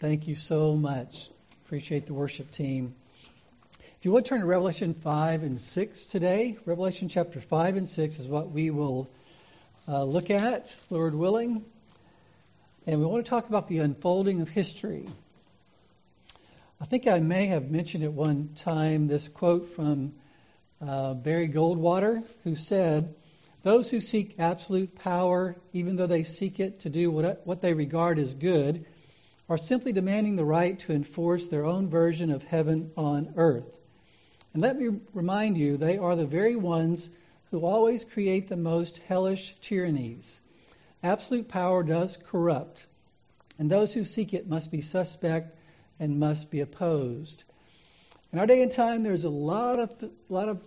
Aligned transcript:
Thank 0.00 0.28
you 0.28 0.34
so 0.34 0.76
much. 0.76 1.28
Appreciate 1.66 2.06
the 2.06 2.14
worship 2.14 2.50
team. 2.50 2.94
If 3.98 4.06
you 4.06 4.12
would 4.12 4.24
turn 4.24 4.40
to 4.40 4.46
Revelation 4.46 4.94
5 4.94 5.42
and 5.42 5.60
6 5.60 6.06
today, 6.06 6.56
Revelation 6.64 7.10
chapter 7.10 7.38
5 7.38 7.76
and 7.76 7.86
6 7.86 8.18
is 8.18 8.26
what 8.26 8.50
we 8.50 8.70
will 8.70 9.10
uh, 9.86 10.02
look 10.04 10.30
at, 10.30 10.74
Lord 10.88 11.14
willing. 11.14 11.66
And 12.86 12.98
we 12.98 13.04
want 13.04 13.26
to 13.26 13.28
talk 13.28 13.50
about 13.50 13.68
the 13.68 13.80
unfolding 13.80 14.40
of 14.40 14.48
history. 14.48 15.06
I 16.80 16.86
think 16.86 17.06
I 17.06 17.18
may 17.18 17.48
have 17.48 17.70
mentioned 17.70 18.02
at 18.02 18.12
one 18.14 18.54
time 18.56 19.06
this 19.06 19.28
quote 19.28 19.68
from 19.68 20.14
uh, 20.80 21.12
Barry 21.12 21.50
Goldwater, 21.50 22.24
who 22.44 22.56
said, 22.56 23.14
Those 23.64 23.90
who 23.90 24.00
seek 24.00 24.36
absolute 24.38 24.94
power, 24.94 25.56
even 25.74 25.96
though 25.96 26.06
they 26.06 26.22
seek 26.22 26.58
it 26.58 26.80
to 26.80 26.88
do 26.88 27.10
what, 27.10 27.46
what 27.46 27.60
they 27.60 27.74
regard 27.74 28.18
as 28.18 28.32
good, 28.34 28.86
are 29.50 29.58
simply 29.58 29.92
demanding 29.92 30.36
the 30.36 30.44
right 30.44 30.78
to 30.78 30.92
enforce 30.92 31.48
their 31.48 31.66
own 31.66 31.88
version 31.88 32.30
of 32.30 32.44
heaven 32.44 32.92
on 32.96 33.34
earth. 33.36 33.80
And 34.54 34.62
let 34.62 34.78
me 34.78 35.00
remind 35.12 35.58
you, 35.58 35.76
they 35.76 35.98
are 35.98 36.14
the 36.14 36.24
very 36.24 36.54
ones 36.54 37.10
who 37.50 37.66
always 37.66 38.04
create 38.04 38.46
the 38.46 38.56
most 38.56 38.98
hellish 39.08 39.56
tyrannies. 39.60 40.40
Absolute 41.02 41.48
power 41.48 41.82
does 41.82 42.16
corrupt, 42.16 42.86
and 43.58 43.68
those 43.68 43.92
who 43.92 44.04
seek 44.04 44.34
it 44.34 44.48
must 44.48 44.70
be 44.70 44.82
suspect 44.82 45.56
and 45.98 46.20
must 46.20 46.52
be 46.52 46.60
opposed. 46.60 47.42
In 48.32 48.38
our 48.38 48.46
day 48.46 48.62
and 48.62 48.70
time, 48.70 49.02
there's 49.02 49.24
a 49.24 49.30
lot 49.30 49.80
of 49.80 50.10
lot 50.28 50.48
of 50.48 50.62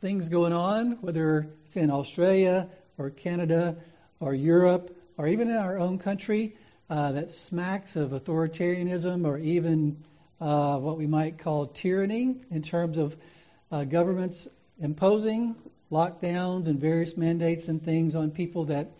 things 0.00 0.28
going 0.28 0.52
on, 0.52 0.92
whether 1.00 1.48
it's 1.64 1.76
in 1.76 1.90
Australia 1.90 2.68
or 2.98 3.10
Canada 3.10 3.78
or 4.20 4.32
Europe 4.32 4.96
or 5.18 5.26
even 5.26 5.48
in 5.48 5.56
our 5.56 5.76
own 5.76 5.98
country 5.98 6.54
uh, 6.88 7.12
that 7.12 7.30
smacks 7.30 7.96
of 7.96 8.10
authoritarianism 8.10 9.26
or 9.26 9.38
even 9.38 9.96
uh, 10.40 10.78
what 10.78 10.96
we 10.96 11.06
might 11.06 11.38
call 11.38 11.66
tyranny 11.66 12.36
in 12.50 12.62
terms 12.62 12.98
of 12.98 13.16
uh, 13.72 13.84
governments 13.84 14.48
imposing 14.80 15.54
lockdowns 15.90 16.66
and 16.66 16.80
various 16.80 17.16
mandates 17.16 17.68
and 17.68 17.82
things 17.82 18.14
on 18.14 18.30
people 18.30 18.64
that 18.66 18.90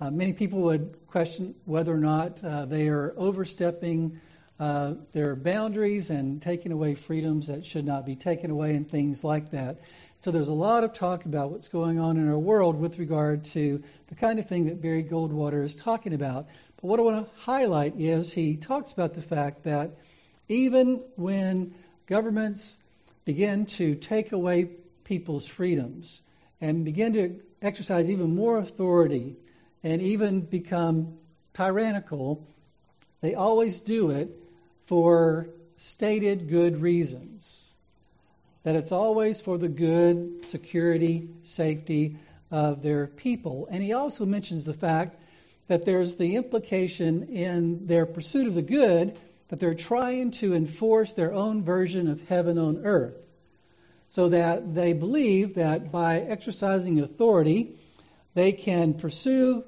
uh, 0.00 0.10
many 0.10 0.32
people 0.32 0.60
would 0.60 0.96
question 1.06 1.54
whether 1.64 1.94
or 1.94 1.98
not 1.98 2.42
uh, 2.44 2.64
they 2.64 2.88
are 2.88 3.14
overstepping 3.16 4.20
uh, 4.60 4.94
their 5.12 5.34
boundaries 5.34 6.10
and 6.10 6.42
taking 6.42 6.72
away 6.72 6.94
freedoms 6.94 7.46
that 7.46 7.64
should 7.64 7.84
not 7.84 8.06
be 8.06 8.16
taken 8.16 8.50
away 8.50 8.74
and 8.74 8.88
things 8.88 9.24
like 9.24 9.50
that. 9.50 9.78
So 10.24 10.30
there's 10.30 10.48
a 10.48 10.54
lot 10.54 10.84
of 10.84 10.94
talk 10.94 11.26
about 11.26 11.50
what's 11.50 11.68
going 11.68 11.98
on 11.98 12.16
in 12.16 12.30
our 12.30 12.38
world 12.38 12.80
with 12.80 12.98
regard 12.98 13.44
to 13.52 13.82
the 14.06 14.14
kind 14.14 14.38
of 14.38 14.48
thing 14.48 14.68
that 14.68 14.80
Barry 14.80 15.04
Goldwater 15.04 15.62
is 15.62 15.74
talking 15.76 16.14
about. 16.14 16.46
But 16.80 16.88
what 16.88 16.98
I 16.98 17.02
want 17.02 17.26
to 17.26 17.40
highlight 17.42 18.00
is 18.00 18.32
he 18.32 18.56
talks 18.56 18.90
about 18.90 19.12
the 19.12 19.20
fact 19.20 19.64
that 19.64 19.98
even 20.48 21.02
when 21.16 21.74
governments 22.06 22.78
begin 23.26 23.66
to 23.66 23.96
take 23.96 24.32
away 24.32 24.70
people's 25.04 25.46
freedoms 25.46 26.22
and 26.58 26.86
begin 26.86 27.12
to 27.12 27.40
exercise 27.60 28.08
even 28.08 28.34
more 28.34 28.56
authority 28.56 29.36
and 29.82 30.00
even 30.00 30.40
become 30.40 31.18
tyrannical, 31.52 32.48
they 33.20 33.34
always 33.34 33.78
do 33.80 34.12
it 34.12 34.30
for 34.86 35.50
stated 35.76 36.48
good 36.48 36.80
reasons. 36.80 37.73
That 38.64 38.76
it's 38.76 38.92
always 38.92 39.40
for 39.40 39.56
the 39.56 39.68
good, 39.68 40.44
security, 40.46 41.28
safety 41.42 42.16
of 42.50 42.82
their 42.82 43.06
people. 43.06 43.68
And 43.70 43.82
he 43.82 43.92
also 43.92 44.26
mentions 44.26 44.64
the 44.64 44.74
fact 44.74 45.20
that 45.68 45.84
there's 45.84 46.16
the 46.16 46.36
implication 46.36 47.28
in 47.28 47.86
their 47.86 48.06
pursuit 48.06 48.46
of 48.46 48.54
the 48.54 48.62
good 48.62 49.18
that 49.48 49.60
they're 49.60 49.74
trying 49.74 50.30
to 50.32 50.54
enforce 50.54 51.12
their 51.12 51.32
own 51.32 51.62
version 51.62 52.08
of 52.08 52.26
heaven 52.28 52.58
on 52.58 52.84
earth. 52.84 53.16
So 54.08 54.28
that 54.30 54.74
they 54.74 54.92
believe 54.92 55.54
that 55.54 55.92
by 55.92 56.20
exercising 56.20 57.00
authority, 57.00 57.76
they 58.34 58.52
can 58.52 58.94
pursue 58.94 59.64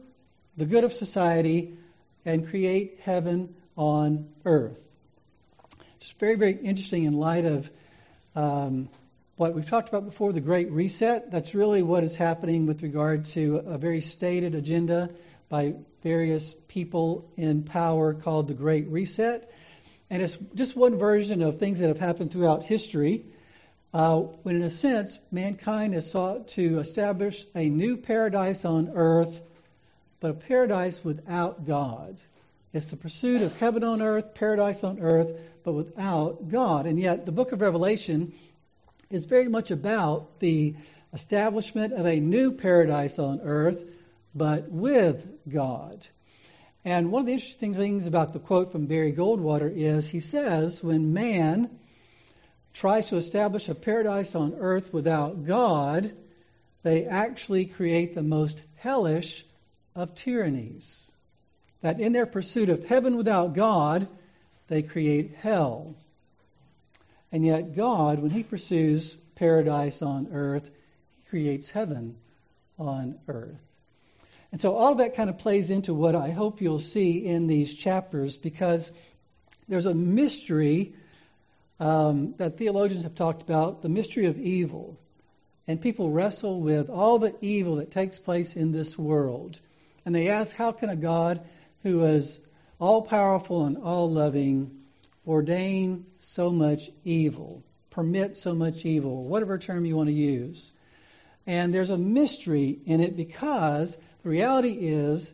the 0.57 0.67
good 0.67 0.85
of 0.85 0.93
society 0.93 1.77
and 2.25 2.49
create 2.49 3.01
heaven 3.03 3.55
on 3.77 4.29
earth. 4.45 4.89
It's 5.97 6.13
very, 6.13 6.37
very 6.37 6.55
interesting 6.55 7.05
in 7.05 7.13
light 7.15 7.45
of 7.45 7.71
um, 8.37 8.91
what 9.37 9.55
we've 9.55 9.69
talked 9.69 9.89
about 9.89 10.05
before 10.05 10.33
the 10.33 10.41
Great 10.41 10.71
Reset. 10.71 11.31
That's 11.31 11.55
really 11.55 11.83
what 11.83 12.05
is 12.05 12.15
happening 12.15 12.67
with 12.67 12.83
regard 12.83 13.25
to 13.27 13.57
a 13.57 13.79
very 13.79 14.03
stated 14.03 14.55
agenda 14.55 15.11
by 15.49 15.75
various 16.03 16.55
people 16.69 17.31
in 17.37 17.63
power 17.63 18.15
called 18.15 18.47
the 18.47 18.55
Great 18.55 18.89
Reset. 18.89 19.51
And 20.11 20.23
it's 20.23 20.37
just 20.55 20.77
one 20.77 20.99
version 20.99 21.43
of 21.43 21.59
things 21.59 21.81
that 21.81 21.89
have 21.89 21.99
happened 21.99 22.31
throughout 22.31 22.65
history. 22.65 23.25
Uh, 23.93 24.21
when, 24.21 24.57
in 24.57 24.63
a 24.63 24.71
sense, 24.71 25.19
mankind 25.33 25.95
has 25.95 26.11
sought 26.11 26.49
to 26.49 26.79
establish 26.81 27.47
a 27.55 27.71
new 27.71 27.97
paradise 27.97 28.67
on 28.67 28.91
earth, 28.95 29.41
but 30.21 30.31
a 30.31 30.35
paradise 30.35 31.03
without 31.03 31.67
God. 31.67 32.19
It's 32.75 32.87
the 32.89 32.97
pursuit 32.97 33.41
of 33.41 33.57
heaven 33.57 33.85
on 33.85 34.03
earth, 34.03 34.35
paradise 34.35 34.85
on 34.85 34.99
earth, 35.01 35.33
but 35.67 35.73
without 35.73 36.49
God. 36.49 36.87
And 36.87 36.97
yet, 36.99 37.27
the 37.27 37.33
book 37.33 37.51
of 37.51 37.61
Revelation 37.61 38.33
is 39.11 39.27
very 39.27 39.49
much 39.49 39.73
about 39.73 40.39
the 40.39 40.77
establishment 41.13 41.93
of 41.93 42.07
a 42.07 42.21
new 42.21 42.53
paradise 42.53 43.19
on 43.19 43.41
earth, 43.43 43.85
but 44.33 44.71
with 44.71 45.27
God. 45.49 46.07
And 46.85 47.11
one 47.11 47.23
of 47.23 47.27
the 47.27 47.33
interesting 47.33 47.75
things 47.75 48.07
about 48.07 48.33
the 48.33 48.39
quote 48.39 48.71
from 48.71 48.87
Barry 48.87 49.13
Goldwater 49.13 49.69
is 49.75 50.09
he 50.09 50.21
says, 50.21 50.85
when 50.85 51.13
man 51.13 51.69
tries 52.73 53.09
to 53.09 53.17
establish 53.17 53.69
a 53.69 53.75
paradise 53.75 54.37
on 54.37 54.55
earth 54.61 54.95
without 54.95 55.47
God, 55.47 56.13
they 56.85 57.07
actually 57.07 57.67
create 57.67 58.15
the 58.15 58.23
most 58.23 58.63
hellish 58.77 59.45
of 59.97 60.15
tyrannies 60.15 61.11
that 61.81 61.99
in 61.99 62.13
their 62.13 62.27
pursuit 62.27 62.69
of 62.69 62.87
heaven 62.87 63.17
without 63.17 63.55
God, 63.55 64.07
they 64.69 64.83
create 64.83 65.35
hell. 65.41 65.95
And 67.33 67.45
yet, 67.45 67.77
God, 67.77 68.19
when 68.21 68.31
He 68.31 68.43
pursues 68.43 69.15
paradise 69.35 70.03
on 70.03 70.29
earth, 70.33 70.71
He 71.17 71.31
creates 71.31 71.71
heaven 71.71 72.17
on 72.79 73.19
earth. 73.29 73.63
And 74.53 74.61
so, 74.61 74.75
all 74.77 74.93
of 74.93 74.99
that 74.99 75.17
kind 75.17 75.29
of 75.29 75.39
plays 75.39 75.71
into 75.71 75.93
what 75.93 76.15
I 76.15 76.31
hope 76.31 76.61
you'll 76.61 76.81
see 76.81 77.25
in 77.27 77.47
these 77.47 77.75
chapters 77.75 78.37
because 78.37 78.91
there's 79.69 79.87
a 79.87 79.95
mystery 79.95 80.95
um, 81.81 82.35
that 82.39 82.57
theologians 82.57 83.03
have 83.03 83.15
talked 83.15 83.43
about 83.43 83.83
the 83.83 83.89
mystery 83.89 84.27
of 84.27 84.39
evil. 84.39 84.99
And 85.69 85.81
people 85.81 86.11
wrestle 86.11 86.61
with 86.61 86.91
all 86.91 87.19
the 87.19 87.35
evil 87.41 87.77
that 87.77 87.91
takes 87.91 88.19
place 88.19 88.55
in 88.55 88.71
this 88.71 88.97
world. 88.97 89.59
And 90.05 90.15
they 90.15 90.29
ask, 90.29 90.55
how 90.55 90.71
can 90.71 90.89
a 90.89 90.97
God 90.97 91.41
who 91.83 92.05
is 92.05 92.41
all 92.79 93.03
powerful 93.03 93.65
and 93.65 93.79
all 93.79 94.11
loving, 94.11 94.83
ordain 95.27 96.07
so 96.19 96.53
much 96.53 96.91
evil, 97.05 97.63
permit 97.91 98.37
so 98.37 98.55
much 98.55 98.85
evil, 98.85 99.25
whatever 99.25 99.59
term 99.59 99.85
you 99.85 99.97
want 99.97 100.09
to 100.09 100.13
use. 100.13 100.73
And 101.47 101.75
there's 101.75 101.91
a 101.91 101.99
mystery 101.99 102.79
in 102.87 103.01
it 103.01 103.17
because 103.17 103.97
the 104.23 104.29
reality 104.29 104.73
is, 104.73 105.33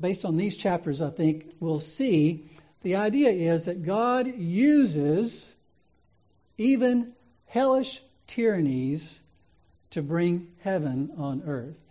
based 0.00 0.24
on 0.24 0.36
these 0.36 0.56
chapters, 0.56 1.02
I 1.02 1.10
think 1.10 1.54
we'll 1.60 1.80
see, 1.80 2.44
the 2.82 2.96
idea 2.96 3.30
is 3.30 3.64
that 3.64 3.84
God 3.84 4.26
uses 4.38 5.54
even 6.56 7.12
hellish 7.46 8.00
tyrannies 8.26 9.20
to 9.90 10.02
bring 10.02 10.48
heaven 10.60 11.10
on 11.16 11.42
earth, 11.46 11.82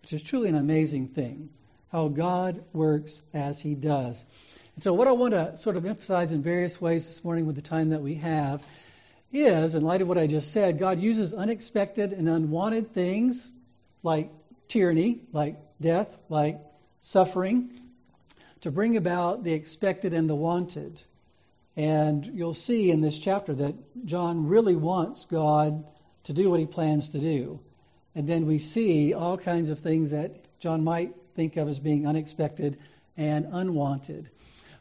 which 0.00 0.12
is 0.12 0.22
truly 0.22 0.48
an 0.48 0.54
amazing 0.54 1.08
thing 1.08 1.50
how 1.92 2.08
God 2.08 2.62
works 2.72 3.22
as 3.32 3.60
He 3.60 3.74
does. 3.74 4.24
And 4.74 4.82
so, 4.82 4.92
what 4.92 5.08
I 5.08 5.12
want 5.12 5.32
to 5.34 5.56
sort 5.56 5.76
of 5.76 5.86
emphasize 5.86 6.32
in 6.32 6.42
various 6.42 6.80
ways 6.80 7.06
this 7.06 7.24
morning 7.24 7.46
with 7.46 7.56
the 7.56 7.62
time 7.62 7.90
that 7.90 8.02
we 8.02 8.14
have 8.16 8.64
is, 9.32 9.74
in 9.74 9.82
light 9.82 10.02
of 10.02 10.08
what 10.08 10.18
I 10.18 10.26
just 10.26 10.52
said, 10.52 10.78
God 10.78 11.00
uses 11.00 11.34
unexpected 11.34 12.12
and 12.12 12.28
unwanted 12.28 12.92
things 12.92 13.50
like 14.02 14.30
tyranny, 14.68 15.20
like 15.32 15.56
death, 15.80 16.16
like 16.28 16.58
suffering, 17.00 17.70
to 18.62 18.70
bring 18.70 18.96
about 18.96 19.44
the 19.44 19.52
expected 19.52 20.12
and 20.12 20.28
the 20.28 20.34
wanted. 20.34 21.00
And 21.76 22.24
you'll 22.24 22.54
see 22.54 22.90
in 22.90 23.00
this 23.00 23.18
chapter 23.18 23.52
that 23.54 23.74
John 24.06 24.46
really 24.46 24.76
wants 24.76 25.26
God 25.26 25.84
to 26.24 26.32
do 26.32 26.50
what 26.50 26.60
he 26.60 26.66
plans 26.66 27.10
to 27.10 27.18
do. 27.18 27.60
And 28.14 28.26
then 28.26 28.46
we 28.46 28.58
see 28.58 29.12
all 29.12 29.36
kinds 29.36 29.68
of 29.68 29.80
things 29.80 30.12
that 30.12 30.58
John 30.58 30.84
might 30.84 31.14
think 31.36 31.56
of 31.56 31.68
as 31.68 31.78
being 31.78 32.06
unexpected 32.06 32.78
and 33.16 33.46
unwanted. 33.52 34.28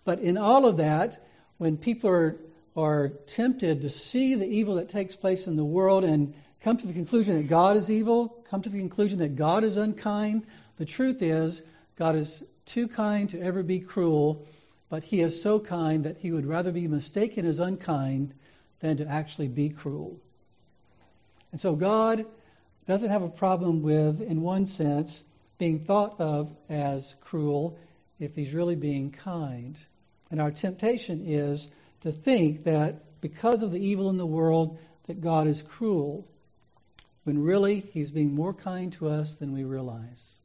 But 0.03 0.19
in 0.19 0.37
all 0.37 0.65
of 0.65 0.77
that, 0.77 1.19
when 1.57 1.77
people 1.77 2.09
are, 2.09 2.37
are 2.75 3.09
tempted 3.09 3.81
to 3.81 3.89
see 3.89 4.35
the 4.35 4.47
evil 4.47 4.75
that 4.75 4.89
takes 4.89 5.15
place 5.15 5.47
in 5.47 5.55
the 5.55 5.65
world 5.65 6.03
and 6.03 6.33
come 6.61 6.77
to 6.77 6.87
the 6.87 6.93
conclusion 6.93 7.35
that 7.35 7.47
God 7.47 7.77
is 7.77 7.91
evil, 7.91 8.43
come 8.49 8.61
to 8.61 8.69
the 8.69 8.79
conclusion 8.79 9.19
that 9.19 9.35
God 9.35 9.63
is 9.63 9.77
unkind, 9.77 10.45
the 10.77 10.85
truth 10.85 11.21
is 11.21 11.61
God 11.97 12.15
is 12.15 12.43
too 12.65 12.87
kind 12.87 13.29
to 13.29 13.41
ever 13.41 13.63
be 13.63 13.79
cruel, 13.79 14.45
but 14.89 15.03
he 15.03 15.21
is 15.21 15.41
so 15.41 15.59
kind 15.59 16.05
that 16.05 16.17
he 16.17 16.31
would 16.31 16.45
rather 16.45 16.71
be 16.71 16.87
mistaken 16.87 17.45
as 17.45 17.59
unkind 17.59 18.33
than 18.79 18.97
to 18.97 19.07
actually 19.07 19.47
be 19.47 19.69
cruel. 19.69 20.19
And 21.51 21.61
so 21.61 21.75
God 21.75 22.25
doesn't 22.85 23.09
have 23.09 23.23
a 23.23 23.29
problem 23.29 23.81
with, 23.81 24.21
in 24.21 24.41
one 24.41 24.65
sense, 24.65 25.23
being 25.57 25.79
thought 25.79 26.19
of 26.19 26.55
as 26.69 27.15
cruel 27.21 27.77
if 28.19 28.35
he's 28.35 28.53
really 28.53 28.75
being 28.75 29.11
kind. 29.11 29.77
And 30.31 30.41
our 30.41 30.51
temptation 30.51 31.23
is 31.25 31.69
to 32.01 32.11
think 32.11 32.65
that 32.65 33.21
because 33.21 33.63
of 33.63 33.71
the 33.71 33.79
evil 33.79 34.09
in 34.09 34.17
the 34.17 34.25
world, 34.25 34.77
that 35.07 35.21
God 35.21 35.47
is 35.47 35.61
cruel, 35.61 36.27
when 37.23 37.41
really 37.43 37.79
he's 37.79 38.11
being 38.11 38.35
more 38.35 38.53
kind 38.53 38.93
to 38.93 39.09
us 39.09 39.35
than 39.35 39.53
we 39.53 39.63
realize. 39.63 40.37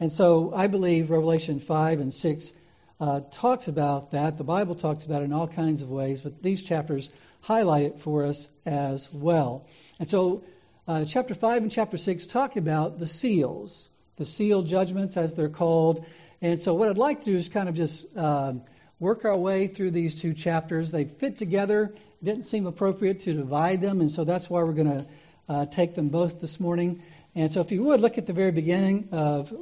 And 0.00 0.12
so 0.12 0.52
I 0.54 0.66
believe 0.66 1.10
Revelation 1.10 1.60
5 1.60 2.00
and 2.00 2.12
6 2.12 2.52
uh, 3.00 3.20
talks 3.30 3.68
about 3.68 4.10
that. 4.10 4.36
The 4.36 4.44
Bible 4.44 4.74
talks 4.74 5.06
about 5.06 5.22
it 5.22 5.26
in 5.26 5.32
all 5.32 5.48
kinds 5.48 5.82
of 5.82 5.90
ways, 5.90 6.20
but 6.20 6.42
these 6.42 6.62
chapters 6.62 7.10
highlight 7.40 7.84
it 7.84 8.00
for 8.00 8.26
us 8.26 8.48
as 8.64 9.12
well. 9.12 9.66
And 9.98 10.08
so 10.08 10.42
uh, 10.88 11.04
chapter 11.04 11.34
5 11.34 11.62
and 11.62 11.72
chapter 11.72 11.96
6 11.96 12.26
talk 12.26 12.56
about 12.56 12.98
the 12.98 13.06
seals, 13.06 13.90
the 14.16 14.24
seal 14.24 14.62
judgments 14.62 15.16
as 15.16 15.34
they're 15.34 15.48
called. 15.48 16.04
And 16.42 16.60
so 16.60 16.74
what 16.74 16.88
I'd 16.88 16.98
like 16.98 17.20
to 17.20 17.26
do 17.26 17.36
is 17.36 17.48
kind 17.48 17.68
of 17.68 17.74
just 17.74 18.04
um, 18.16 18.62
work 18.98 19.24
our 19.24 19.36
way 19.36 19.66
through 19.66 19.90
these 19.90 20.20
two 20.20 20.34
chapters. 20.34 20.90
They 20.90 21.04
fit 21.04 21.38
together. 21.38 21.94
Didn't 22.22 22.44
seem 22.44 22.66
appropriate 22.66 23.20
to 23.20 23.34
divide 23.34 23.80
them, 23.80 24.00
and 24.00 24.10
so 24.10 24.24
that's 24.24 24.48
why 24.48 24.62
we're 24.62 24.72
going 24.72 24.98
to 24.98 25.06
uh, 25.48 25.66
take 25.66 25.94
them 25.94 26.08
both 26.08 26.40
this 26.40 26.58
morning. 26.58 27.02
And 27.34 27.52
so 27.52 27.60
if 27.60 27.70
you 27.70 27.84
would, 27.84 28.00
look 28.00 28.18
at 28.18 28.26
the 28.26 28.32
very 28.32 28.52
beginning 28.52 29.08
of 29.12 29.52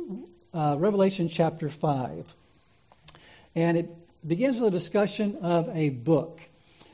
uh, 0.52 0.76
Revelation 0.78 1.28
chapter 1.28 1.68
5. 1.68 2.32
And 3.56 3.76
it 3.76 3.90
begins 4.26 4.56
with 4.56 4.68
a 4.68 4.70
discussion 4.70 5.38
of 5.42 5.68
a 5.76 5.90
book. 5.90 6.40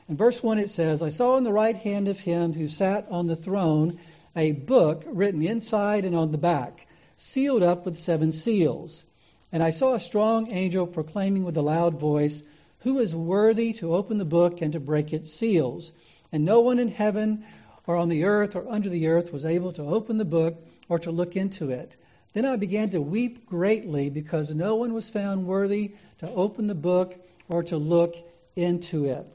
In 0.09 0.17
verse 0.17 0.41
1 0.43 0.57
it 0.57 0.69
says, 0.69 1.01
I 1.01 1.09
saw 1.09 1.37
in 1.37 1.43
the 1.43 1.53
right 1.53 1.75
hand 1.75 2.07
of 2.07 2.19
him 2.19 2.53
who 2.53 2.67
sat 2.67 3.07
on 3.09 3.27
the 3.27 3.35
throne 3.35 3.99
a 4.35 4.51
book 4.51 5.03
written 5.05 5.41
inside 5.43 6.05
and 6.05 6.15
on 6.15 6.31
the 6.31 6.37
back, 6.37 6.87
sealed 7.21 7.63
up 7.63 7.85
with 7.85 7.97
seven 7.97 8.31
seals. 8.31 9.03
And 9.51 9.61
I 9.61 9.69
saw 9.69 9.93
a 9.93 9.99
strong 9.99 10.51
angel 10.51 10.87
proclaiming 10.87 11.43
with 11.43 11.57
a 11.57 11.61
loud 11.61 11.99
voice, 11.99 12.43
Who 12.79 12.99
is 12.99 13.15
worthy 13.15 13.73
to 13.73 13.93
open 13.93 14.17
the 14.17 14.25
book 14.25 14.61
and 14.61 14.73
to 14.73 14.79
break 14.79 15.13
its 15.13 15.33
seals? 15.33 15.91
And 16.31 16.45
no 16.45 16.61
one 16.61 16.79
in 16.79 16.89
heaven 16.89 17.43
or 17.85 17.95
on 17.95 18.09
the 18.09 18.25
earth 18.25 18.55
or 18.55 18.67
under 18.69 18.89
the 18.89 19.07
earth 19.07 19.33
was 19.33 19.45
able 19.45 19.71
to 19.73 19.83
open 19.83 20.17
the 20.17 20.25
book 20.25 20.55
or 20.87 20.99
to 20.99 21.11
look 21.11 21.35
into 21.35 21.69
it. 21.69 21.95
Then 22.33 22.45
I 22.45 22.55
began 22.55 22.89
to 22.91 23.01
weep 23.01 23.45
greatly 23.45 24.09
because 24.09 24.55
no 24.55 24.75
one 24.75 24.93
was 24.93 25.09
found 25.09 25.45
worthy 25.45 25.93
to 26.19 26.29
open 26.29 26.67
the 26.67 26.75
book 26.75 27.13
or 27.49 27.63
to 27.63 27.77
look 27.77 28.15
into 28.55 29.05
it. 29.05 29.27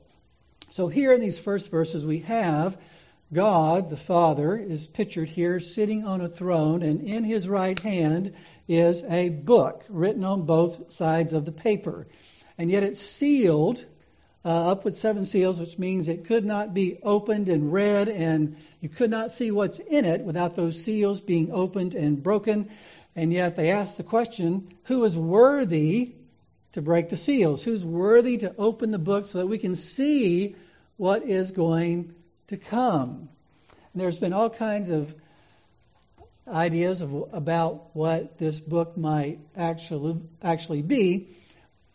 So 0.71 0.89
here 0.89 1.13
in 1.13 1.21
these 1.21 1.39
first 1.39 1.71
verses 1.71 2.07
we 2.07 2.21
have 2.21 2.77
God, 3.33 3.91
the 3.91 3.97
Father, 3.97 4.57
is 4.57 4.87
pictured 4.87 5.29
here 5.29 5.59
sitting 5.59 6.05
on 6.05 6.21
a 6.21 6.29
throne, 6.29 6.83
and 6.83 7.01
in 7.01 7.25
his 7.25 7.49
right 7.49 7.77
hand 7.77 8.35
is 8.69 9.03
a 9.03 9.31
book 9.31 9.85
written 9.89 10.23
on 10.23 10.47
both 10.47 10.93
sides 10.93 11.33
of 11.33 11.45
the 11.45 11.51
paper. 11.51 12.07
And 12.57 12.71
yet 12.71 12.85
it's 12.85 13.03
sealed 13.03 13.85
uh, 14.45 14.71
up 14.71 14.85
with 14.85 14.97
seven 14.97 15.25
seals, 15.25 15.59
which 15.59 15.77
means 15.77 16.09
it 16.09 16.27
could 16.27 16.45
not 16.45 16.73
be 16.73 16.99
opened 17.03 17.49
and 17.49 17.73
read, 17.73 18.09
and 18.09 18.57
you 18.81 18.89
could 18.89 19.11
not 19.11 19.33
see 19.33 19.51
what's 19.51 19.81
in 19.81 20.05
it 20.05 20.21
without 20.21 20.55
those 20.55 20.85
seals 20.85 21.21
being 21.21 21.51
opened 21.51 21.97
and 21.97 22.23
broken. 22.23 22.71
And 23.17 23.33
yet 23.33 23.57
they 23.57 23.73
ask 23.73 23.97
the 23.97 24.05
question 24.05 24.69
who 24.85 25.03
is 25.03 25.17
worthy 25.17 26.13
to 26.73 26.81
break 26.83 27.09
the 27.09 27.17
seals? 27.17 27.65
Who's 27.65 27.85
worthy 27.85 28.39
to 28.39 28.55
open 28.57 28.93
the 28.93 29.01
book 29.01 29.27
so 29.27 29.39
that 29.39 29.47
we 29.49 29.59
can 29.59 29.75
see 29.75 30.55
what 30.97 31.25
is 31.25 31.51
going 31.51 32.15
to 32.49 32.57
come. 32.57 33.29
And 33.93 34.03
there's 34.03 34.19
been 34.19 34.33
all 34.33 34.51
kinds 34.51 34.91
of 34.91 35.15
ideas 36.49 37.01
of, 37.01 37.31
about 37.33 37.91
what 37.95 38.39
this 38.39 38.61
book 38.61 38.97
might 38.97 39.41
actually 39.57 40.21
actually 40.43 40.83
be, 40.83 41.29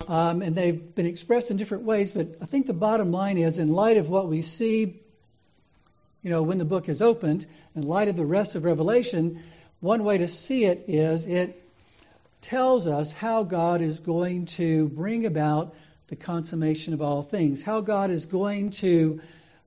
um, 0.08 0.42
and 0.42 0.56
they've 0.56 0.94
been 0.96 1.06
expressed 1.06 1.52
in 1.52 1.58
different 1.58 1.84
ways. 1.84 2.12
But 2.12 2.36
I 2.42 2.46
think 2.46 2.66
the 2.66 2.74
bottom 2.74 3.12
line 3.12 3.38
is, 3.38 3.60
in 3.60 3.70
light 3.70 3.98
of 3.98 4.10
what 4.10 4.28
we 4.28 4.42
see, 4.42 5.00
you 6.22 6.30
know, 6.30 6.44
when 6.44 6.58
the 6.58 6.66
book 6.66 6.90
is 6.90 7.02
opened, 7.02 7.46
in 7.76 7.84
light 7.84 8.08
of 8.08 8.16
the 8.16 8.26
rest 8.26 8.56
of 8.56 8.66
Revelation, 8.66 9.42
one 9.80 10.04
way 10.04 10.18
to 10.20 10.28
see 10.28 10.66
it 10.66 10.86
is 10.88 11.26
it 11.26 11.58
tells 12.42 12.88
us 12.88 13.12
how 13.12 13.44
God 13.44 13.82
is 13.82 14.00
going 14.00 14.48
to 14.48 14.90
bring 14.90 15.26
about 15.26 15.76
the 16.08 16.16
consummation 16.16 16.94
of 16.94 17.02
all 17.02 17.24
things, 17.24 17.62
how 17.62 17.82
God 17.82 18.12
is 18.12 18.26
going 18.26 18.72
to 18.72 19.22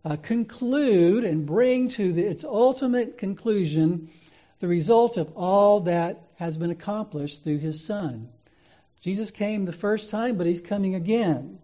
uh, 0.05 0.17
conclude 0.17 1.25
and 1.25 1.47
bring 1.47 1.89
to 1.89 2.13
the, 2.13 2.23
its 2.23 2.45
ultimate 2.45 3.19
conclusion 3.19 4.11
the 4.61 4.69
result 4.69 5.17
of 5.17 5.33
all 5.37 5.81
that 5.81 6.23
has 6.37 6.57
been 6.59 6.71
accomplished 6.71 7.43
through 7.43 7.59
his 7.59 7.85
Son. 7.85 8.29
Jesus 9.01 9.31
came 9.31 9.65
the 9.65 9.73
first 9.73 10.11
time, 10.11 10.37
but 10.37 10.47
he's 10.47 10.61
coming 10.61 10.95
again. 10.95 11.59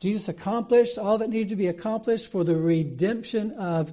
Jesus 0.00 0.28
accomplished 0.28 0.98
all 0.98 1.18
that 1.18 1.30
needed 1.30 1.50
to 1.50 1.56
be 1.56 1.68
accomplished 1.68 2.30
for 2.30 2.44
the 2.44 2.56
redemption 2.56 3.52
of 3.52 3.92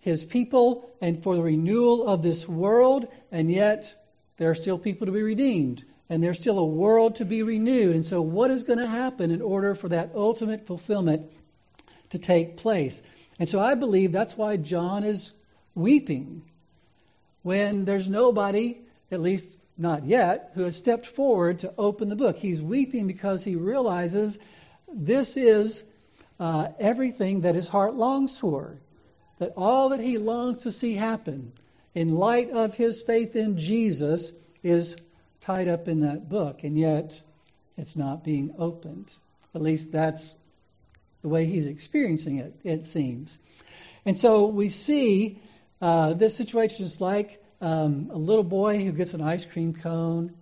his 0.00 0.24
people 0.24 0.90
and 1.00 1.22
for 1.22 1.36
the 1.36 1.42
renewal 1.42 2.06
of 2.08 2.22
this 2.22 2.48
world, 2.48 3.06
and 3.30 3.50
yet 3.50 3.94
there 4.38 4.50
are 4.50 4.54
still 4.54 4.78
people 4.78 5.06
to 5.06 5.12
be 5.12 5.22
redeemed, 5.22 5.84
and 6.08 6.22
there's 6.22 6.38
still 6.38 6.58
a 6.58 6.64
world 6.64 7.16
to 7.16 7.24
be 7.24 7.42
renewed. 7.42 7.94
And 7.94 8.04
so, 8.04 8.22
what 8.22 8.50
is 8.50 8.64
going 8.64 8.78
to 8.78 8.86
happen 8.86 9.30
in 9.30 9.42
order 9.42 9.74
for 9.74 9.88
that 9.90 10.12
ultimate 10.14 10.66
fulfillment 10.66 11.30
to 12.10 12.18
take 12.18 12.56
place. 12.56 13.02
And 13.38 13.48
so 13.48 13.60
I 13.60 13.74
believe 13.74 14.12
that's 14.12 14.36
why 14.36 14.56
John 14.56 15.04
is 15.04 15.32
weeping 15.74 16.42
when 17.42 17.84
there's 17.84 18.08
nobody, 18.08 18.78
at 19.10 19.20
least 19.20 19.56
not 19.78 20.04
yet, 20.04 20.52
who 20.54 20.62
has 20.64 20.76
stepped 20.76 21.06
forward 21.06 21.60
to 21.60 21.72
open 21.78 22.08
the 22.08 22.16
book. 22.16 22.36
He's 22.36 22.60
weeping 22.60 23.06
because 23.06 23.42
he 23.42 23.56
realizes 23.56 24.38
this 24.92 25.36
is 25.36 25.84
uh, 26.38 26.68
everything 26.78 27.42
that 27.42 27.54
his 27.54 27.68
heart 27.68 27.94
longs 27.94 28.36
for, 28.36 28.78
that 29.38 29.54
all 29.56 29.90
that 29.90 30.00
he 30.00 30.18
longs 30.18 30.62
to 30.64 30.72
see 30.72 30.94
happen 30.94 31.52
in 31.94 32.14
light 32.14 32.50
of 32.50 32.74
his 32.74 33.02
faith 33.02 33.36
in 33.36 33.56
Jesus 33.56 34.32
is 34.62 34.96
tied 35.40 35.68
up 35.68 35.88
in 35.88 36.00
that 36.00 36.28
book, 36.28 36.62
and 36.64 36.78
yet 36.78 37.20
it's 37.76 37.96
not 37.96 38.22
being 38.22 38.54
opened. 38.58 39.12
At 39.54 39.62
least 39.62 39.92
that's 39.92 40.36
the 41.22 41.28
way 41.28 41.44
he's 41.44 41.66
experiencing 41.66 42.38
it, 42.38 42.54
it 42.64 42.84
seems. 42.84 43.38
And 44.04 44.16
so 44.16 44.46
we 44.46 44.68
see 44.68 45.38
uh, 45.80 46.14
this 46.14 46.36
situation 46.36 46.86
is 46.86 47.00
like 47.00 47.42
um, 47.60 48.10
a 48.12 48.18
little 48.18 48.44
boy 48.44 48.82
who 48.84 48.92
gets 48.92 49.14
an 49.14 49.20
ice 49.20 49.44
cream 49.44 49.74
cone 49.74 50.34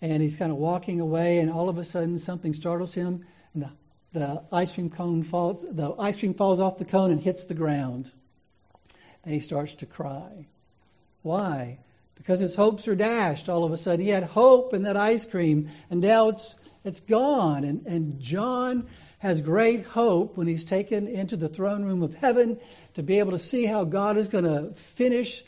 and 0.00 0.22
he's 0.22 0.36
kind 0.36 0.52
of 0.52 0.58
walking 0.58 1.00
away, 1.00 1.38
and 1.38 1.50
all 1.50 1.68
of 1.68 1.78
a 1.78 1.84
sudden 1.84 2.18
something 2.18 2.52
startles 2.52 2.94
him, 2.94 3.24
and 3.54 3.62
the, 3.62 3.70
the 4.12 4.42
ice 4.52 4.72
cream 4.72 4.90
cone 4.90 5.22
falls. 5.22 5.62
The 5.62 5.94
ice 5.98 6.18
cream 6.18 6.34
falls 6.34 6.60
off 6.60 6.78
the 6.78 6.84
cone 6.84 7.10
and 7.10 7.20
hits 7.20 7.44
the 7.44 7.54
ground, 7.54 8.10
and 9.24 9.32
he 9.32 9.40
starts 9.40 9.74
to 9.76 9.86
cry. 9.86 10.46
Why? 11.22 11.78
Because 12.14 12.40
his 12.40 12.54
hopes 12.54 12.88
are 12.88 12.94
dashed. 12.94 13.48
All 13.48 13.64
of 13.64 13.72
a 13.72 13.76
sudden, 13.76 14.04
he 14.04 14.10
had 14.10 14.22
hope 14.22 14.74
in 14.74 14.82
that 14.82 14.96
ice 14.96 15.24
cream, 15.24 15.70
and 15.90 16.00
now 16.00 16.28
it's 16.28 16.56
it's 16.84 17.00
gone. 17.00 17.64
And, 17.64 17.86
and 17.86 18.20
John 18.20 18.86
has 19.26 19.40
great 19.40 19.84
hope 19.84 20.36
when 20.36 20.46
he's 20.46 20.64
taken 20.64 21.08
into 21.08 21.36
the 21.36 21.48
throne 21.48 21.84
room 21.84 22.04
of 22.04 22.14
heaven 22.14 22.60
to 22.94 23.02
be 23.02 23.18
able 23.18 23.32
to 23.32 23.40
see 23.40 23.66
how 23.66 23.82
God 23.82 24.16
is 24.18 24.28
going 24.28 24.44
to 24.44 24.72
finish 24.74 25.42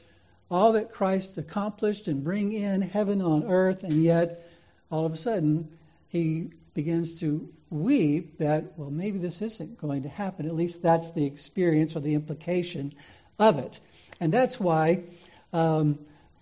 all 0.50 0.72
that 0.72 0.92
Christ 0.92 1.38
accomplished 1.38 2.08
and 2.08 2.24
bring 2.24 2.50
in 2.52 2.82
heaven 2.82 3.22
on 3.22 3.44
earth. 3.44 3.84
And 3.84 4.02
yet, 4.02 4.44
all 4.90 5.06
of 5.06 5.12
a 5.12 5.16
sudden, 5.16 5.68
he 6.08 6.50
begins 6.74 7.20
to 7.20 7.48
weep 7.70 8.38
that, 8.38 8.76
well, 8.76 8.90
maybe 8.90 9.20
this 9.20 9.42
isn't 9.42 9.78
going 9.78 10.02
to 10.02 10.08
happen. 10.08 10.46
At 10.46 10.56
least 10.56 10.82
that's 10.82 11.12
the 11.12 11.24
experience 11.24 11.94
or 11.94 12.00
the 12.00 12.14
implication 12.14 12.94
of 13.38 13.60
it. 13.60 13.78
And 14.18 14.32
that's 14.32 14.58
why 14.58 15.04
um, 15.52 16.00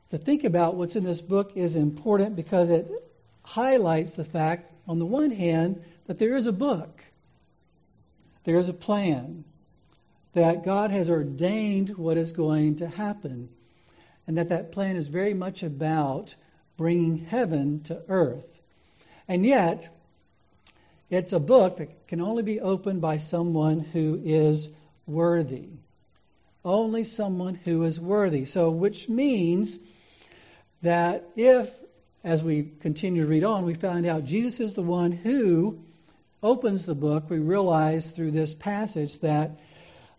to 0.09 0.16
think 0.16 0.45
about 0.45 0.76
what's 0.76 0.97
in 0.97 1.05
this 1.05 1.21
book 1.21 1.55
is 1.55 1.76
important 1.76 2.35
because 2.35 2.71
it 2.71 2.90
highlights 3.43 4.14
the 4.14 4.25
fact, 4.25 4.73
on 4.88 4.99
the 4.99 5.05
one 5.05 5.33
hand, 5.33 5.85
that 6.07 6.19
there 6.19 6.35
is 6.35 6.47
a 6.47 6.52
book. 6.52 7.02
There 8.47 8.61
is 8.61 8.69
a 8.69 8.75
plan 8.75 9.45
that 10.35 10.65
God 10.65 10.93
has 10.93 11.11
ordained 11.11 11.97
what 11.97 12.17
is 12.17 12.31
going 12.31 12.76
to 12.76 12.87
happen, 12.87 13.49
and 14.29 14.38
that 14.38 14.50
that 14.50 14.71
plan 14.71 14.95
is 14.95 15.09
very 15.09 15.35
much 15.35 15.65
about 15.65 16.37
bringing 16.76 17.19
heaven 17.19 17.81
to 17.85 18.00
earth. 18.09 18.61
And 19.26 19.45
yet, 19.45 19.88
it's 21.11 21.33
a 21.33 21.41
book 21.41 21.79
that 21.79 22.07
can 22.07 22.21
only 22.21 22.45
be 22.45 22.61
opened 22.61 23.00
by 23.00 23.17
someone 23.17 23.81
who 23.81 24.23
is 24.25 24.69
worthy. 25.09 25.67
Only 26.65 27.03
someone 27.03 27.57
who 27.57 27.83
is 27.83 28.00
worthy. 28.00 28.45
So, 28.45 28.71
which 28.71 29.09
means 29.09 29.81
that 30.83 31.25
if, 31.35 31.69
as 32.23 32.45
we 32.45 32.62
continue 32.62 33.23
to 33.23 33.29
read 33.29 33.43
on, 33.43 33.65
we 33.65 33.75
find 33.75 34.07
out 34.07 34.25
Jesus 34.25 34.61
is 34.61 34.75
the 34.75 34.83
one 34.83 35.11
who 35.11 35.81
opens 36.47 36.87
the 36.87 36.95
book, 36.95 37.29
we 37.29 37.38
realize 37.38 38.12
through 38.12 38.31
this 38.31 38.55
passage 38.55 39.19
that 39.21 39.59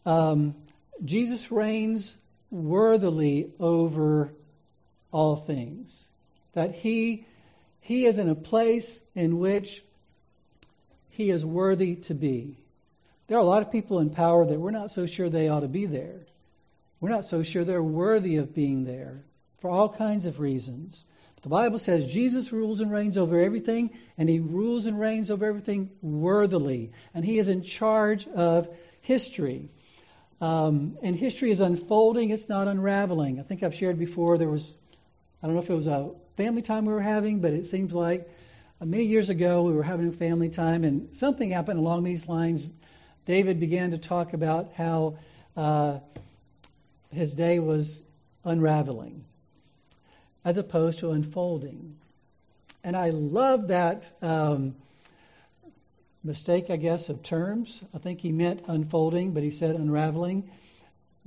um, 0.06 0.56
Jesus 1.04 1.52
reigns 1.52 2.18
worthily 2.52 3.52
over 3.60 4.34
all 5.12 5.38
things. 5.38 6.08
That 6.54 6.76
he, 6.76 7.26
he 7.80 8.06
is 8.06 8.20
in 8.20 8.28
a 8.28 8.36
place 8.36 9.02
in 9.16 9.40
which 9.40 9.82
he 11.12 11.30
is 11.30 11.46
worthy 11.46 11.96
to 11.96 12.14
be. 12.14 12.58
There 13.28 13.38
are 13.38 13.42
a 13.42 13.46
lot 13.46 13.62
of 13.62 13.72
people 13.72 14.00
in 14.00 14.10
power 14.10 14.46
that 14.46 14.60
we're 14.60 14.72
not 14.72 14.92
so 14.92 15.06
sure 15.06 15.30
they 15.30 15.48
ought 15.48 15.62
to 15.62 15.68
be 15.70 15.86
there. 15.86 16.26
We're 17.00 17.10
not 17.10 17.26
so 17.26 17.42
sure 17.42 17.64
they're 17.64 17.82
worthy 17.82 18.38
of 18.38 18.54
being 18.54 18.84
there 18.84 19.24
for 19.60 19.70
all 19.70 19.88
kinds 19.88 20.26
of 20.26 20.40
reasons. 20.40 21.06
The 21.44 21.50
Bible 21.50 21.78
says 21.78 22.08
Jesus 22.08 22.52
rules 22.52 22.80
and 22.80 22.92
reigns 22.92 23.16
over 23.16 23.40
everything, 23.40 23.92
and 24.18 24.28
he 24.28 24.40
rules 24.40 24.88
and 24.88 25.00
reigns 25.00 25.30
over 25.30 25.46
everything 25.46 25.92
worthily. 26.02 26.92
And 27.14 27.24
he 27.24 27.38
is 27.38 27.48
in 27.48 27.62
charge 27.62 28.28
of 28.28 28.68
history. 29.02 29.70
Um, 30.42 30.98
and 31.04 31.16
history 31.16 31.52
is 31.52 31.60
unfolding, 31.60 32.32
it's 32.32 32.50
not 32.50 32.68
unraveling. 32.68 33.40
I 33.40 33.44
think 33.44 33.62
I've 33.62 33.76
shared 33.76 34.00
before 34.00 34.38
there 34.38 34.50
was, 34.50 34.78
I 35.42 35.48
don't 35.48 35.56
know 35.56 35.62
if 35.62 35.70
it 35.70 35.76
was 35.76 35.88
a 35.88 36.12
family 36.38 36.64
time 36.64 36.86
we 36.86 36.94
were 36.94 37.02
having, 37.02 37.40
but 37.40 37.54
it 37.54 37.66
seems 37.66 37.94
like 37.94 38.28
uh, 38.82 38.86
many 38.86 39.06
years 39.06 39.30
ago 39.30 39.64
we 39.64 39.74
were 39.74 39.84
having 39.84 40.08
a 40.08 40.14
family 40.14 40.50
time, 40.50 40.84
and 40.84 41.16
something 41.16 41.52
happened 41.52 41.80
along 41.80 42.04
these 42.04 42.28
lines. 42.28 42.72
David 43.26 43.60
began 43.60 43.92
to 43.92 43.98
talk 43.98 44.34
about 44.34 44.74
how 44.74 45.18
uh, 45.56 46.00
his 47.12 47.34
day 47.34 47.60
was 47.60 48.04
unraveling 48.44 49.24
as 50.48 50.58
opposed 50.58 51.00
to 51.00 51.12
unfolding. 51.12 51.98
And 52.82 52.96
I 52.96 53.10
love 53.10 53.68
that 53.68 54.10
um, 54.22 54.76
mistake, 56.24 56.70
I 56.70 56.78
guess, 56.78 57.10
of 57.10 57.22
terms. 57.22 57.84
I 57.94 57.98
think 57.98 58.22
he 58.22 58.32
meant 58.32 58.64
unfolding, 58.70 59.34
but 59.34 59.44
he 59.44 59.52
said 59.52 59.76
unraveling 59.76 60.50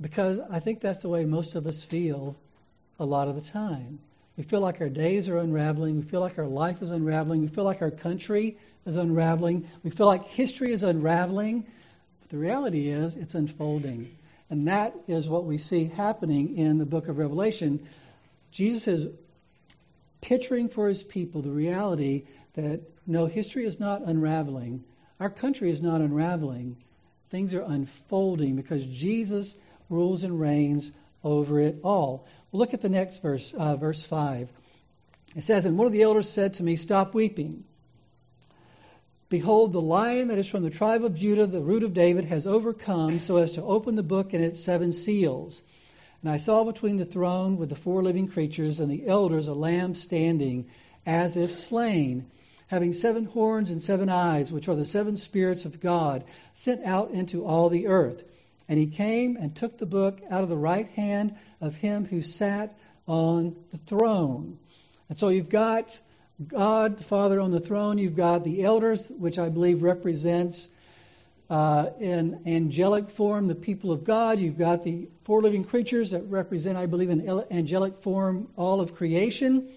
because 0.01 0.39
I 0.39 0.59
think 0.59 0.81
that's 0.81 1.03
the 1.03 1.09
way 1.09 1.25
most 1.25 1.53
of 1.53 1.67
us 1.67 1.83
feel 1.83 2.35
a 2.99 3.05
lot 3.05 3.27
of 3.27 3.35
the 3.35 3.47
time. 3.47 3.99
We 4.37 4.43
feel 4.43 4.59
like 4.59 4.81
our 4.81 4.89
days 4.89 5.29
are 5.29 5.37
unraveling. 5.37 5.97
We 5.97 6.01
feel 6.01 6.21
like 6.21 6.39
our 6.39 6.47
life 6.47 6.81
is 6.81 6.89
unraveling. 6.89 7.41
We 7.41 7.47
feel 7.47 7.63
like 7.63 7.83
our 7.83 7.91
country 7.91 8.57
is 8.87 8.95
unraveling. 8.95 9.67
We 9.83 9.91
feel 9.91 10.07
like 10.07 10.25
history 10.25 10.71
is 10.71 10.81
unraveling. 10.81 11.67
But 12.21 12.29
the 12.29 12.39
reality 12.39 12.87
is, 12.89 13.17
it's 13.17 13.35
unfolding. 13.35 14.17
And 14.49 14.67
that 14.67 14.95
is 15.07 15.29
what 15.29 15.45
we 15.45 15.59
see 15.59 15.85
happening 15.85 16.57
in 16.57 16.79
the 16.79 16.87
book 16.87 17.07
of 17.07 17.19
Revelation. 17.19 17.87
Jesus 18.51 18.87
is 18.87 19.07
picturing 20.19 20.69
for 20.69 20.87
his 20.87 21.03
people 21.03 21.41
the 21.41 21.51
reality 21.51 22.25
that 22.53 22.81
no, 23.07 23.25
history 23.25 23.65
is 23.65 23.79
not 23.79 24.03
unraveling. 24.03 24.83
Our 25.19 25.29
country 25.29 25.71
is 25.71 25.81
not 25.81 26.01
unraveling. 26.01 26.77
Things 27.29 27.53
are 27.53 27.61
unfolding 27.61 28.55
because 28.55 28.85
Jesus 28.85 29.55
rules 29.89 30.23
and 30.23 30.39
reigns 30.39 30.91
over 31.23 31.59
it 31.59 31.79
all. 31.83 32.27
Look 32.51 32.73
at 32.73 32.81
the 32.81 32.89
next 32.89 33.21
verse, 33.21 33.53
uh, 33.53 33.77
verse 33.77 34.05
5. 34.05 34.51
It 35.35 35.43
says, 35.43 35.65
And 35.65 35.77
one 35.77 35.87
of 35.87 35.93
the 35.93 36.01
elders 36.01 36.29
said 36.29 36.55
to 36.55 36.63
me, 36.63 36.75
Stop 36.75 37.13
weeping. 37.13 37.63
Behold, 39.29 39.71
the 39.71 39.81
lion 39.81 40.27
that 40.27 40.37
is 40.37 40.49
from 40.49 40.63
the 40.63 40.69
tribe 40.69 41.05
of 41.05 41.17
Judah, 41.17 41.47
the 41.47 41.61
root 41.61 41.83
of 41.83 41.93
David, 41.93 42.25
has 42.25 42.45
overcome 42.45 43.21
so 43.21 43.37
as 43.37 43.53
to 43.53 43.63
open 43.63 43.95
the 43.95 44.03
book 44.03 44.33
and 44.33 44.43
its 44.43 44.61
seven 44.61 44.91
seals. 44.91 45.61
And 46.21 46.31
I 46.31 46.37
saw 46.37 46.63
between 46.63 46.97
the 46.97 47.05
throne 47.05 47.57
with 47.57 47.69
the 47.69 47.75
four 47.75 48.03
living 48.03 48.27
creatures 48.27 48.79
and 48.79 48.91
the 48.91 49.07
elders 49.07 49.47
a 49.47 49.53
lamb 49.53 49.95
standing 49.95 50.67
as 51.05 51.35
if 51.35 51.51
slain, 51.51 52.27
having 52.67 52.93
seven 52.93 53.25
horns 53.25 53.71
and 53.71 53.81
seven 53.81 54.07
eyes, 54.07 54.53
which 54.53 54.67
are 54.67 54.75
the 54.75 54.85
seven 54.85 55.17
spirits 55.17 55.65
of 55.65 55.79
God, 55.79 56.23
sent 56.53 56.83
out 56.83 57.11
into 57.11 57.43
all 57.43 57.69
the 57.69 57.87
earth. 57.87 58.23
And 58.69 58.77
he 58.77 58.87
came 58.87 59.35
and 59.35 59.55
took 59.55 59.77
the 59.77 59.87
book 59.87 60.21
out 60.29 60.43
of 60.43 60.49
the 60.49 60.57
right 60.57 60.87
hand 60.89 61.35
of 61.59 61.75
him 61.75 62.05
who 62.05 62.21
sat 62.21 62.77
on 63.07 63.55
the 63.71 63.77
throne. 63.77 64.59
And 65.09 65.17
so 65.17 65.29
you've 65.29 65.49
got 65.49 65.99
God 66.47 66.97
the 66.97 67.03
Father 67.03 67.39
on 67.39 67.51
the 67.51 67.59
throne. 67.59 67.97
You've 67.97 68.15
got 68.15 68.43
the 68.43 68.63
elders, 68.63 69.09
which 69.09 69.39
I 69.39 69.49
believe 69.49 69.83
represents 69.83 70.69
uh, 71.51 71.89
in 71.99 72.43
angelic 72.45 73.09
form 73.09 73.49
the 73.49 73.55
people 73.55 73.91
of 73.91 74.05
God. 74.05 74.39
You've 74.39 74.57
got 74.57 74.85
the 74.85 75.09
four 75.25 75.41
living 75.41 75.65
creatures 75.65 76.11
that 76.11 76.23
represent, 76.29 76.77
I 76.77 76.85
believe, 76.85 77.09
in 77.09 77.27
angelic 77.51 77.97
form 77.97 78.47
all 78.55 78.79
of 78.79 78.95
creation. 78.95 79.67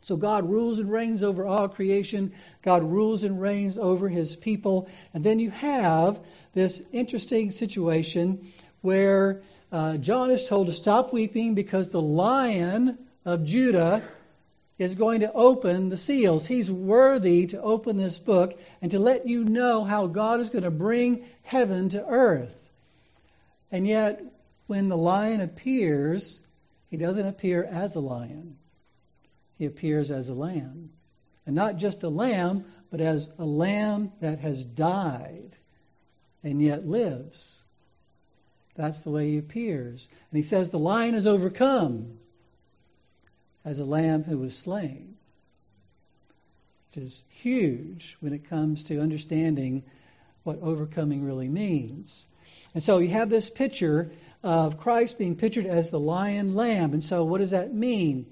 So 0.00 0.16
God 0.16 0.48
rules 0.48 0.78
and 0.78 0.90
reigns 0.90 1.22
over 1.22 1.44
all 1.44 1.68
creation. 1.68 2.32
God 2.62 2.82
rules 2.82 3.22
and 3.22 3.38
reigns 3.38 3.76
over 3.76 4.08
his 4.08 4.34
people. 4.34 4.88
And 5.12 5.22
then 5.22 5.40
you 5.40 5.50
have 5.50 6.18
this 6.54 6.82
interesting 6.90 7.50
situation 7.50 8.50
where 8.80 9.42
uh, 9.70 9.98
John 9.98 10.30
is 10.30 10.48
told 10.48 10.68
to 10.68 10.72
stop 10.72 11.12
weeping 11.12 11.54
because 11.54 11.90
the 11.90 12.00
lion 12.00 12.96
of 13.26 13.44
Judah 13.44 14.02
is 14.80 14.94
going 14.94 15.20
to 15.20 15.32
open 15.32 15.90
the 15.90 15.96
seals. 15.98 16.46
He's 16.46 16.70
worthy 16.70 17.48
to 17.48 17.60
open 17.60 17.98
this 17.98 18.18
book 18.18 18.58
and 18.80 18.90
to 18.92 18.98
let 18.98 19.26
you 19.26 19.44
know 19.44 19.84
how 19.84 20.06
God 20.06 20.40
is 20.40 20.48
going 20.48 20.64
to 20.64 20.70
bring 20.70 21.26
heaven 21.42 21.90
to 21.90 22.04
earth. 22.06 22.56
And 23.70 23.86
yet, 23.86 24.22
when 24.68 24.88
the 24.88 24.96
lion 24.96 25.42
appears, 25.42 26.40
he 26.88 26.96
doesn't 26.96 27.26
appear 27.26 27.62
as 27.62 27.94
a 27.94 28.00
lion, 28.00 28.56
he 29.58 29.66
appears 29.66 30.10
as 30.10 30.30
a 30.30 30.34
lamb. 30.34 30.90
And 31.44 31.54
not 31.54 31.76
just 31.76 32.02
a 32.02 32.08
lamb, 32.08 32.64
but 32.90 33.02
as 33.02 33.28
a 33.38 33.44
lamb 33.44 34.12
that 34.20 34.38
has 34.38 34.64
died 34.64 35.50
and 36.42 36.62
yet 36.62 36.86
lives. 36.86 37.62
That's 38.76 39.02
the 39.02 39.10
way 39.10 39.32
he 39.32 39.38
appears. 39.38 40.08
And 40.30 40.38
he 40.38 40.42
says, 40.42 40.70
The 40.70 40.78
lion 40.78 41.14
is 41.14 41.26
overcome 41.26 42.19
as 43.64 43.78
a 43.78 43.84
lamb 43.84 44.24
who 44.24 44.38
was 44.38 44.56
slain. 44.56 45.16
Which 46.88 47.04
is 47.04 47.24
huge 47.30 48.16
when 48.20 48.32
it 48.32 48.48
comes 48.48 48.84
to 48.84 49.00
understanding 49.00 49.84
what 50.42 50.60
overcoming 50.62 51.24
really 51.24 51.48
means. 51.48 52.26
And 52.74 52.82
so 52.82 52.98
you 52.98 53.08
have 53.08 53.30
this 53.30 53.50
picture 53.50 54.10
of 54.42 54.78
Christ 54.78 55.18
being 55.18 55.36
pictured 55.36 55.66
as 55.66 55.90
the 55.90 56.00
lion 56.00 56.54
lamb. 56.54 56.92
And 56.92 57.04
so 57.04 57.24
what 57.24 57.38
does 57.38 57.50
that 57.50 57.74
mean? 57.74 58.26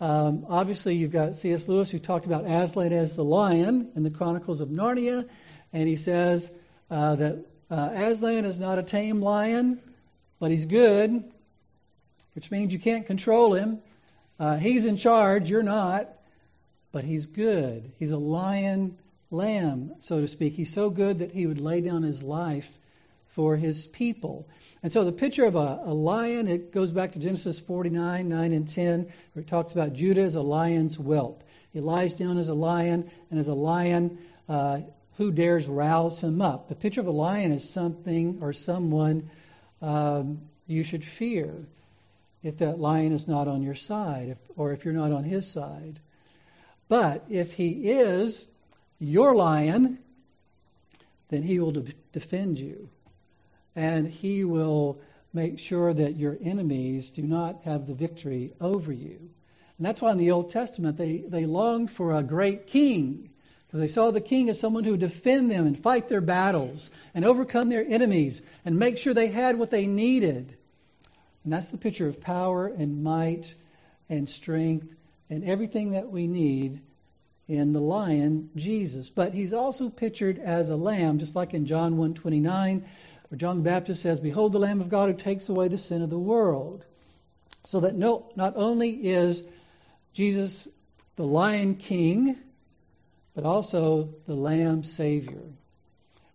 Um, 0.00 0.46
obviously, 0.48 0.96
you've 0.96 1.12
got 1.12 1.36
C.S. 1.36 1.68
Lewis 1.68 1.90
who 1.90 1.98
talked 1.98 2.26
about 2.26 2.44
Aslan 2.44 2.92
as 2.92 3.14
the 3.14 3.24
lion 3.24 3.90
in 3.96 4.02
the 4.02 4.10
Chronicles 4.10 4.60
of 4.60 4.68
Narnia, 4.68 5.26
and 5.72 5.88
he 5.88 5.96
says 5.96 6.50
uh, 6.90 7.16
that 7.16 7.46
uh, 7.70 7.90
Aslan 7.94 8.44
is 8.44 8.58
not 8.58 8.78
a 8.78 8.82
tame 8.82 9.22
lion, 9.22 9.80
but 10.38 10.50
he's 10.50 10.66
good, 10.66 11.24
which 12.34 12.50
means 12.50 12.74
you 12.74 12.78
can't 12.78 13.06
control 13.06 13.54
him. 13.54 13.80
Uh, 14.38 14.56
he's 14.56 14.84
in 14.84 14.96
charge, 14.96 15.50
you're 15.50 15.62
not, 15.62 16.08
but 16.92 17.04
he's 17.04 17.26
good. 17.26 17.92
He's 17.98 18.10
a 18.10 18.18
lion 18.18 18.98
lamb, 19.30 19.94
so 20.00 20.20
to 20.20 20.28
speak. 20.28 20.54
He's 20.54 20.72
so 20.72 20.90
good 20.90 21.20
that 21.20 21.32
he 21.32 21.46
would 21.46 21.60
lay 21.60 21.80
down 21.80 22.02
his 22.02 22.22
life 22.22 22.70
for 23.28 23.56
his 23.56 23.86
people. 23.86 24.48
And 24.82 24.92
so 24.92 25.04
the 25.04 25.12
picture 25.12 25.44
of 25.44 25.56
a, 25.56 25.80
a, 25.84 25.94
lion, 25.94 26.48
it 26.48 26.72
goes 26.72 26.92
back 26.92 27.12
to 27.12 27.18
Genesis 27.18 27.60
49, 27.60 28.28
9 28.28 28.52
and 28.52 28.68
10, 28.68 29.08
where 29.32 29.42
it 29.42 29.48
talks 29.48 29.72
about 29.72 29.94
Judah 29.94 30.22
as 30.22 30.36
a 30.36 30.42
lion's 30.42 30.96
whelp. 30.96 31.44
He 31.72 31.80
lies 31.80 32.14
down 32.14 32.38
as 32.38 32.48
a 32.48 32.54
lion, 32.54 33.10
and 33.30 33.38
as 33.38 33.48
a 33.48 33.54
lion, 33.54 34.18
uh, 34.48 34.80
who 35.16 35.32
dares 35.32 35.66
rouse 35.66 36.20
him 36.20 36.40
up? 36.40 36.68
The 36.68 36.74
picture 36.74 37.00
of 37.00 37.06
a 37.06 37.10
lion 37.10 37.52
is 37.52 37.68
something 37.68 38.38
or 38.42 38.52
someone 38.52 39.30
um, 39.82 40.40
you 40.66 40.82
should 40.82 41.04
fear 41.04 41.54
if 42.42 42.58
that 42.58 42.78
lion 42.78 43.12
is 43.12 43.26
not 43.26 43.48
on 43.48 43.62
your 43.62 43.74
side, 43.74 44.28
if, 44.28 44.38
or 44.56 44.72
if 44.72 44.84
you're 44.84 44.94
not 44.94 45.12
on 45.12 45.24
his 45.24 45.50
side. 45.50 45.98
But 46.88 47.24
if 47.28 47.52
he 47.54 47.90
is 47.90 48.46
your 48.98 49.34
lion, 49.34 49.98
then 51.28 51.42
he 51.42 51.58
will 51.58 51.72
de- 51.72 51.92
defend 52.12 52.58
you. 52.58 52.88
And 53.74 54.08
he 54.08 54.44
will 54.44 55.00
make 55.32 55.58
sure 55.58 55.92
that 55.92 56.16
your 56.16 56.36
enemies 56.42 57.10
do 57.10 57.22
not 57.22 57.62
have 57.64 57.86
the 57.86 57.94
victory 57.94 58.52
over 58.60 58.92
you. 58.92 59.18
And 59.78 59.86
that's 59.86 60.00
why 60.00 60.12
in 60.12 60.18
the 60.18 60.30
Old 60.30 60.50
Testament 60.50 60.96
they, 60.96 61.18
they 61.18 61.44
longed 61.44 61.90
for 61.90 62.14
a 62.14 62.22
great 62.22 62.68
king, 62.68 63.30
because 63.66 63.80
they 63.80 63.88
saw 63.88 64.10
the 64.10 64.20
king 64.20 64.48
as 64.48 64.58
someone 64.58 64.84
who 64.84 64.92
would 64.92 65.00
defend 65.00 65.50
them 65.50 65.66
and 65.66 65.78
fight 65.78 66.08
their 66.08 66.20
battles 66.20 66.88
and 67.14 67.24
overcome 67.24 67.68
their 67.68 67.84
enemies 67.86 68.40
and 68.64 68.78
make 68.78 68.96
sure 68.96 69.12
they 69.12 69.26
had 69.26 69.58
what 69.58 69.70
they 69.70 69.86
needed. 69.86 70.56
And 71.46 71.52
that's 71.52 71.70
the 71.70 71.78
picture 71.78 72.08
of 72.08 72.20
power 72.20 72.66
and 72.66 73.04
might 73.04 73.54
and 74.08 74.28
strength 74.28 74.92
and 75.30 75.44
everything 75.44 75.92
that 75.92 76.10
we 76.10 76.26
need 76.26 76.80
in 77.46 77.72
the 77.72 77.80
lion, 77.80 78.50
Jesus. 78.56 79.10
But 79.10 79.32
he's 79.32 79.52
also 79.52 79.88
pictured 79.88 80.40
as 80.40 80.70
a 80.70 80.76
lamb, 80.76 81.20
just 81.20 81.36
like 81.36 81.54
in 81.54 81.64
John 81.64 81.98
1.29, 81.98 82.82
where 83.28 83.38
John 83.38 83.58
the 83.58 83.62
Baptist 83.62 84.02
says, 84.02 84.18
Behold 84.18 84.54
the 84.54 84.58
Lamb 84.58 84.80
of 84.80 84.88
God 84.88 85.08
who 85.08 85.14
takes 85.14 85.48
away 85.48 85.68
the 85.68 85.78
sin 85.78 86.02
of 86.02 86.10
the 86.10 86.18
world. 86.18 86.84
So 87.66 87.78
that 87.78 87.94
no, 87.94 88.28
not 88.34 88.54
only 88.56 88.90
is 88.90 89.44
Jesus 90.14 90.66
the 91.14 91.24
lion 91.24 91.76
king, 91.76 92.36
but 93.36 93.44
also 93.44 94.16
the 94.26 94.34
lamb 94.34 94.82
savior. 94.82 95.44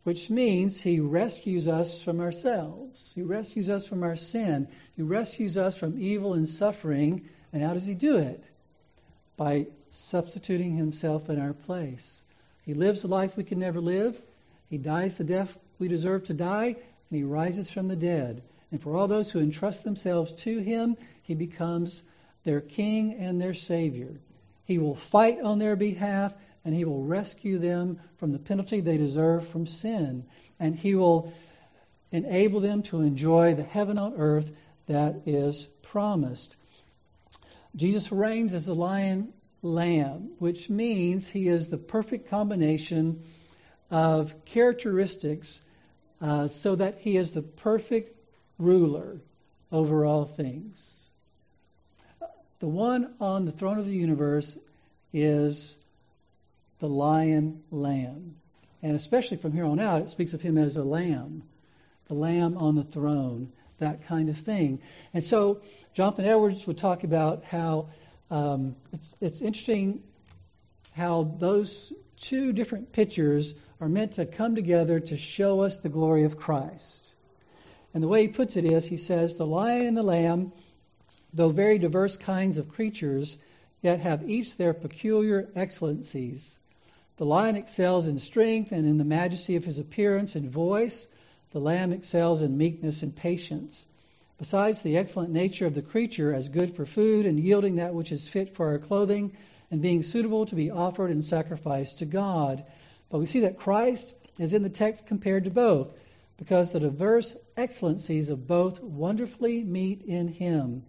Which 0.04 0.30
means 0.30 0.82
He 0.82 1.00
rescues 1.00 1.68
us 1.68 2.02
from 2.02 2.20
ourselves. 2.20 3.12
He 3.14 3.22
rescues 3.22 3.70
us 3.70 3.86
from 3.86 4.04
our 4.04 4.16
sin. 4.16 4.68
He 4.96 5.04
rescues 5.04 5.58
us 5.58 5.76
from 5.76 6.02
evil 6.02 6.34
and 6.34 6.50
suffering. 6.50 7.30
And 7.54 7.62
how 7.62 7.74
does 7.74 7.86
He 7.86 7.94
do 7.94 8.18
it? 8.18 8.44
By 9.38 9.68
substituting 9.90 10.76
Himself 10.76 11.30
in 11.30 11.40
our 11.40 11.54
place. 11.54 12.24
He 12.66 12.74
lives 12.74 13.02
the 13.02 13.08
life 13.08 13.38
we 13.38 13.44
can 13.44 13.60
never 13.60 13.82
live. 13.82 14.20
He 14.70 14.78
dies 14.78 15.18
the 15.18 15.24
death 15.24 15.58
we 15.78 15.88
deserve 15.88 16.26
to 16.26 16.34
die, 16.34 16.68
and 16.68 17.18
He 17.18 17.24
rises 17.24 17.70
from 17.70 17.88
the 17.88 17.96
dead. 17.96 18.42
And 18.72 18.82
for 18.82 18.96
all 18.96 19.08
those 19.08 19.30
who 19.30 19.40
entrust 19.40 19.84
themselves 19.84 20.32
to 20.44 20.60
Him, 20.60 20.96
He 21.24 21.36
becomes 21.36 22.04
their 22.44 22.62
King 22.62 23.16
and 23.16 23.40
their 23.40 23.54
Savior. 23.54 24.20
He 24.64 24.78
will 24.78 24.96
fight 24.96 25.42
on 25.42 25.60
their 25.60 25.76
behalf 25.76 26.34
and 26.64 26.76
he 26.76 26.86
will 26.86 27.04
rescue 27.04 27.58
them 27.58 28.00
from 28.18 28.32
the 28.32 28.40
penalty 28.40 28.82
they 28.82 28.98
deserve 28.98 29.48
from 29.48 29.66
sin. 29.66 30.26
And 30.60 30.76
he 30.76 30.96
will 30.96 31.34
enable 32.12 32.60
them 32.60 32.84
to 32.84 33.02
enjoy 33.02 33.56
the 33.56 33.64
heaven 33.64 33.98
on 33.98 34.14
earth 34.16 34.52
that 34.88 35.24
is 35.26 35.66
promised. 35.82 36.56
Jesus 37.76 38.12
reigns 38.12 38.54
as 38.54 38.66
the 38.66 38.76
lion 38.76 39.34
lamb, 39.62 40.32
which 40.40 40.70
means 40.70 41.28
he 41.28 41.48
is 41.48 41.70
the 41.70 41.78
perfect 41.78 42.30
combination 42.30 43.24
of 43.90 44.46
characteristics 44.46 45.62
uh, 46.22 46.48
so 46.48 46.76
that 46.76 47.00
he 47.00 47.18
is 47.18 47.32
the 47.32 47.42
perfect 47.42 48.16
ruler 48.60 49.20
over 49.72 50.06
all 50.06 50.26
things. 50.26 50.98
The 52.60 52.68
one 52.68 53.14
on 53.20 53.46
the 53.46 53.52
throne 53.52 53.80
of 53.80 53.86
the 53.86 53.96
universe 53.96 54.58
is 55.14 55.78
the 56.82 56.90
lion 56.90 57.64
lamb. 57.72 58.36
And 58.84 58.96
especially 58.96 59.38
from 59.38 59.54
here 59.54 59.66
on 59.66 59.80
out, 59.80 60.02
it 60.02 60.10
speaks 60.10 60.34
of 60.34 60.42
him 60.42 60.58
as 60.58 60.76
a 60.76 60.84
lamb, 60.84 61.44
the 62.08 62.16
lamb 62.16 62.58
on 62.58 62.76
the 62.76 62.84
throne, 62.84 63.54
that 63.78 64.08
kind 64.08 64.30
of 64.30 64.38
thing. 64.38 64.82
And 65.14 65.24
so 65.24 65.62
Jonathan 65.94 66.26
Edwards 66.26 66.66
would 66.66 66.80
talk 66.80 67.04
about 67.04 67.46
how 67.46 67.90
um, 68.32 68.76
it's, 68.92 69.16
it's 69.22 69.42
interesting 69.42 70.02
how 70.94 71.24
those 71.24 71.94
two 72.18 72.52
different 72.52 72.92
pictures 72.92 73.54
are 73.80 73.88
meant 73.88 74.14
to 74.14 74.26
come 74.26 74.56
together 74.56 75.00
to 75.00 75.18
show 75.18 75.62
us 75.62 75.78
the 75.78 75.90
glory 75.90 76.24
of 76.24 76.38
Christ. 76.38 77.14
And 77.94 78.02
the 78.02 78.08
way 78.08 78.24
he 78.24 78.28
puts 78.30 78.58
it 78.58 78.66
is, 78.66 78.86
he 78.86 78.98
says, 78.98 79.36
the 79.36 79.46
lion 79.46 79.86
and 79.86 79.98
the 79.98 80.04
lamb, 80.04 80.52
though 81.34 81.50
very 81.50 81.78
diverse 81.78 82.18
kinds 82.18 82.58
of 82.58 82.70
creatures, 82.70 83.38
yet 83.82 84.00
have 84.00 84.28
each 84.28 84.58
their 84.58 84.74
peculiar 84.74 85.48
excellencies. 85.56 86.58
The 87.22 87.28
lion 87.28 87.56
excels 87.56 88.08
in 88.08 88.18
strength 88.18 88.72
and 88.72 88.84
in 88.88 88.98
the 88.98 89.04
majesty 89.04 89.56
of 89.56 89.64
his 89.64 89.78
appearance 89.78 90.36
and 90.36 90.50
voice. 90.50 91.08
The 91.52 91.60
lamb 91.60 91.94
excels 91.94 92.42
in 92.42 92.58
meekness 92.58 93.04
and 93.04 93.16
patience. 93.16 93.86
Besides 94.40 94.82
the 94.82 94.98
excellent 94.98 95.30
nature 95.32 95.68
of 95.68 95.76
the 95.76 95.84
creature 95.84 96.34
as 96.34 96.50
good 96.50 96.76
for 96.76 96.88
food 96.88 97.28
and 97.28 97.40
yielding 97.40 97.76
that 97.76 97.94
which 97.94 98.12
is 98.12 98.28
fit 98.28 98.56
for 98.56 98.70
our 98.70 98.80
clothing 98.80 99.34
and 99.70 99.84
being 99.84 100.02
suitable 100.02 100.48
to 100.48 100.56
be 100.56 100.72
offered 100.72 101.12
and 101.12 101.24
sacrificed 101.24 102.00
to 102.00 102.06
God. 102.06 102.64
But 103.12 103.20
we 103.20 103.28
see 103.28 103.42
that 103.42 103.60
Christ 103.60 104.16
is 104.40 104.56
in 104.56 104.64
the 104.64 104.70
text 104.70 105.06
compared 105.06 105.44
to 105.44 105.52
both 105.52 105.94
because 106.38 106.72
the 106.72 106.80
diverse 106.80 107.38
excellencies 107.56 108.30
of 108.30 108.48
both 108.48 108.82
wonderfully 108.82 109.64
meet 109.64 110.02
in 110.02 110.28
him. 110.28 110.86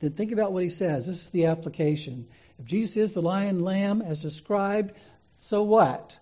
Then 0.00 0.12
think 0.12 0.32
about 0.32 0.54
what 0.54 0.62
he 0.62 0.70
says. 0.70 1.08
This 1.08 1.24
is 1.24 1.28
the 1.30 1.44
application. 1.44 2.26
If 2.58 2.64
Jesus 2.64 2.96
is 2.96 3.12
the 3.12 3.20
lion 3.20 3.60
lamb 3.60 4.00
as 4.00 4.22
described, 4.22 4.94
so 5.38 5.62
what? 5.62 6.18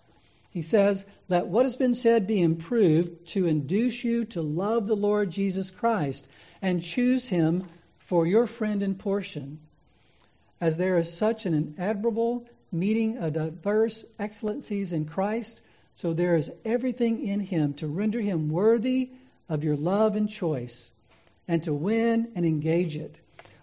He 0.51 0.61
says, 0.61 1.05
Let 1.29 1.47
what 1.47 1.65
has 1.65 1.77
been 1.77 1.95
said 1.95 2.27
be 2.27 2.41
improved 2.41 3.27
to 3.29 3.47
induce 3.47 4.03
you 4.03 4.25
to 4.25 4.41
love 4.41 4.87
the 4.87 4.95
Lord 4.95 5.31
Jesus 5.31 5.71
Christ 5.71 6.27
and 6.61 6.81
choose 6.81 7.27
him 7.27 7.63
for 7.99 8.25
your 8.25 8.47
friend 8.47 8.83
and 8.83 8.99
portion. 8.99 9.59
As 10.59 10.75
there 10.75 10.97
is 10.97 11.11
such 11.11 11.45
an 11.45 11.75
admirable 11.77 12.45
meeting 12.71 13.17
of 13.17 13.33
diverse 13.33 14.03
excellencies 14.19 14.91
in 14.91 15.05
Christ, 15.05 15.61
so 15.93 16.13
there 16.13 16.35
is 16.35 16.51
everything 16.65 17.25
in 17.25 17.39
him 17.39 17.73
to 17.75 17.87
render 17.87 18.19
him 18.19 18.49
worthy 18.49 19.11
of 19.47 19.63
your 19.63 19.77
love 19.77 20.15
and 20.15 20.29
choice, 20.29 20.91
and 21.47 21.63
to 21.63 21.73
win 21.73 22.31
and 22.35 22.45
engage 22.45 22.97
it. 22.97 23.15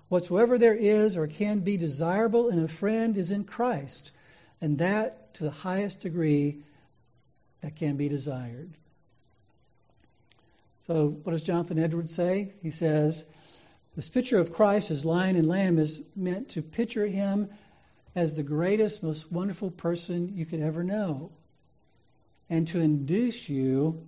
Whatsoever 0.08 0.56
there 0.56 0.74
is 0.74 1.16
or 1.16 1.26
can 1.26 1.60
be 1.60 1.76
desirable 1.76 2.48
in 2.48 2.58
a 2.58 2.68
friend 2.68 3.16
is 3.16 3.30
in 3.30 3.44
Christ 3.44 4.12
and 4.60 4.78
that 4.78 5.34
to 5.34 5.44
the 5.44 5.50
highest 5.50 6.00
degree 6.00 6.62
that 7.60 7.76
can 7.76 7.96
be 7.96 8.08
desired. 8.08 8.70
So, 10.86 11.08
what 11.08 11.32
does 11.32 11.42
Jonathan 11.42 11.78
Edwards 11.78 12.14
say? 12.14 12.52
He 12.62 12.70
says, 12.70 13.24
This 13.94 14.08
picture 14.08 14.38
of 14.38 14.52
Christ 14.52 14.90
as 14.90 15.04
lion 15.04 15.36
and 15.36 15.48
lamb 15.48 15.78
is 15.78 16.02
meant 16.16 16.50
to 16.50 16.62
picture 16.62 17.06
him 17.06 17.50
as 18.14 18.34
the 18.34 18.42
greatest, 18.42 19.02
most 19.02 19.30
wonderful 19.30 19.70
person 19.70 20.36
you 20.36 20.46
could 20.46 20.60
ever 20.60 20.82
know, 20.82 21.30
and 22.48 22.66
to 22.68 22.80
induce 22.80 23.48
you 23.48 24.06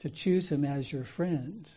to 0.00 0.10
choose 0.10 0.52
him 0.52 0.64
as 0.64 0.92
your 0.92 1.04
friend, 1.04 1.68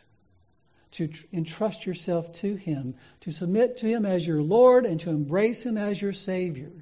to 0.92 1.08
tr- 1.08 1.26
entrust 1.32 1.86
yourself 1.86 2.34
to 2.34 2.56
him, 2.56 2.96
to 3.22 3.32
submit 3.32 3.78
to 3.78 3.88
him 3.88 4.06
as 4.06 4.28
your 4.28 4.44
Lord, 4.44 4.86
and 4.86 5.00
to 5.00 5.10
embrace 5.10 5.66
him 5.66 5.78
as 5.78 6.02
your 6.02 6.14
Savior 6.14 6.74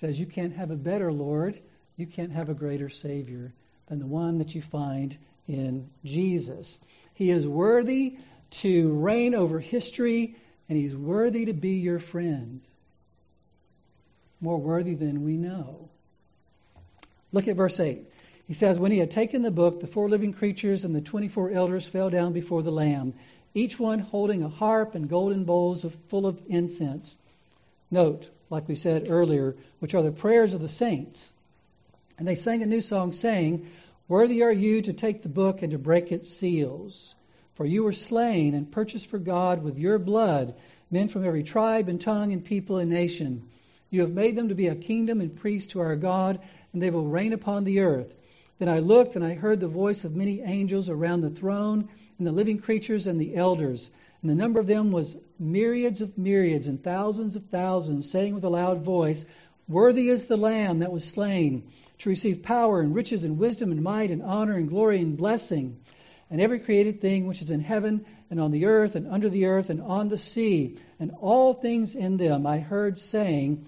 says 0.00 0.18
you 0.18 0.24
can't 0.24 0.54
have 0.54 0.70
a 0.70 0.76
better 0.76 1.12
Lord, 1.12 1.60
you 1.98 2.06
can't 2.06 2.32
have 2.32 2.48
a 2.48 2.54
greater 2.54 2.88
Savior 2.88 3.52
than 3.88 3.98
the 3.98 4.06
one 4.06 4.38
that 4.38 4.54
you 4.54 4.62
find 4.62 5.14
in 5.46 5.90
Jesus. 6.06 6.80
He 7.12 7.28
is 7.30 7.46
worthy 7.46 8.16
to 8.62 8.94
reign 8.94 9.34
over 9.34 9.60
history, 9.60 10.36
and 10.70 10.78
he's 10.78 10.96
worthy 10.96 11.44
to 11.44 11.52
be 11.52 11.72
your 11.72 11.98
friend. 11.98 12.62
More 14.40 14.56
worthy 14.56 14.94
than 14.94 15.22
we 15.22 15.36
know. 15.36 15.90
Look 17.30 17.46
at 17.46 17.56
verse 17.56 17.78
8. 17.78 18.00
He 18.48 18.54
says, 18.54 18.78
When 18.78 18.92
he 18.92 18.98
had 18.98 19.10
taken 19.10 19.42
the 19.42 19.50
book, 19.50 19.80
the 19.80 19.86
four 19.86 20.08
living 20.08 20.32
creatures 20.32 20.86
and 20.86 20.96
the 20.96 21.02
24 21.02 21.50
elders 21.50 21.86
fell 21.86 22.08
down 22.08 22.32
before 22.32 22.62
the 22.62 22.72
Lamb, 22.72 23.12
each 23.52 23.78
one 23.78 23.98
holding 23.98 24.42
a 24.44 24.48
harp 24.48 24.94
and 24.94 25.10
golden 25.10 25.44
bowls 25.44 25.84
full 26.08 26.26
of 26.26 26.40
incense. 26.48 27.14
Note, 27.90 28.30
like 28.50 28.68
we 28.68 28.74
said 28.74 29.06
earlier, 29.08 29.56
which 29.78 29.94
are 29.94 30.02
the 30.02 30.12
prayers 30.12 30.52
of 30.52 30.60
the 30.60 30.68
saints. 30.68 31.32
And 32.18 32.28
they 32.28 32.34
sang 32.34 32.62
a 32.62 32.66
new 32.66 32.82
song 32.82 33.12
saying, 33.12 33.68
Worthy 34.08 34.42
are 34.42 34.52
you 34.52 34.82
to 34.82 34.92
take 34.92 35.22
the 35.22 35.28
book 35.28 35.62
and 35.62 35.70
to 35.70 35.78
break 35.78 36.12
its 36.12 36.28
seals. 36.28 37.14
For 37.54 37.64
you 37.64 37.84
were 37.84 37.92
slain 37.92 38.54
and 38.54 38.70
purchased 38.70 39.06
for 39.06 39.18
God 39.18 39.62
with 39.62 39.78
your 39.78 39.98
blood 39.98 40.54
men 40.90 41.08
from 41.08 41.24
every 41.24 41.42
tribe 41.42 41.88
and 41.88 42.00
tongue 42.00 42.32
and 42.32 42.44
people 42.44 42.78
and 42.78 42.90
nation. 42.90 43.48
You 43.90 44.02
have 44.02 44.12
made 44.12 44.36
them 44.36 44.48
to 44.48 44.54
be 44.54 44.66
a 44.66 44.74
kingdom 44.74 45.20
and 45.20 45.34
priests 45.34 45.72
to 45.72 45.80
our 45.80 45.96
God, 45.96 46.40
and 46.72 46.82
they 46.82 46.90
will 46.90 47.06
reign 47.06 47.32
upon 47.32 47.64
the 47.64 47.80
earth. 47.80 48.14
Then 48.58 48.68
I 48.68 48.80
looked, 48.80 49.16
and 49.16 49.24
I 49.24 49.34
heard 49.34 49.60
the 49.60 49.68
voice 49.68 50.04
of 50.04 50.14
many 50.14 50.42
angels 50.42 50.90
around 50.90 51.20
the 51.20 51.30
throne, 51.30 51.88
and 52.18 52.26
the 52.26 52.32
living 52.32 52.58
creatures 52.58 53.06
and 53.06 53.20
the 53.20 53.36
elders. 53.36 53.90
And 54.22 54.30
the 54.30 54.34
number 54.34 54.60
of 54.60 54.66
them 54.66 54.92
was 54.92 55.16
myriads 55.38 56.02
of 56.02 56.18
myriads 56.18 56.66
and 56.66 56.82
thousands 56.82 57.36
of 57.36 57.44
thousands, 57.44 58.10
saying 58.10 58.34
with 58.34 58.44
a 58.44 58.50
loud 58.50 58.84
voice, 58.84 59.24
Worthy 59.66 60.08
is 60.08 60.26
the 60.26 60.36
Lamb 60.36 60.80
that 60.80 60.92
was 60.92 61.04
slain 61.04 61.68
to 61.98 62.08
receive 62.08 62.42
power 62.42 62.80
and 62.80 62.94
riches 62.94 63.24
and 63.24 63.38
wisdom 63.38 63.70
and 63.70 63.82
might 63.82 64.10
and 64.10 64.22
honor 64.22 64.56
and 64.56 64.68
glory 64.68 65.00
and 65.00 65.16
blessing. 65.16 65.78
And 66.28 66.40
every 66.40 66.58
created 66.58 67.00
thing 67.00 67.26
which 67.26 67.40
is 67.40 67.50
in 67.50 67.60
heaven 67.60 68.04
and 68.30 68.40
on 68.40 68.50
the 68.50 68.66
earth 68.66 68.94
and 68.94 69.06
under 69.06 69.28
the 69.28 69.46
earth 69.46 69.70
and 69.70 69.80
on 69.80 70.08
the 70.08 70.18
sea 70.18 70.76
and 70.98 71.12
all 71.20 71.54
things 71.54 71.94
in 71.94 72.16
them, 72.16 72.46
I 72.46 72.58
heard 72.58 72.98
saying, 72.98 73.66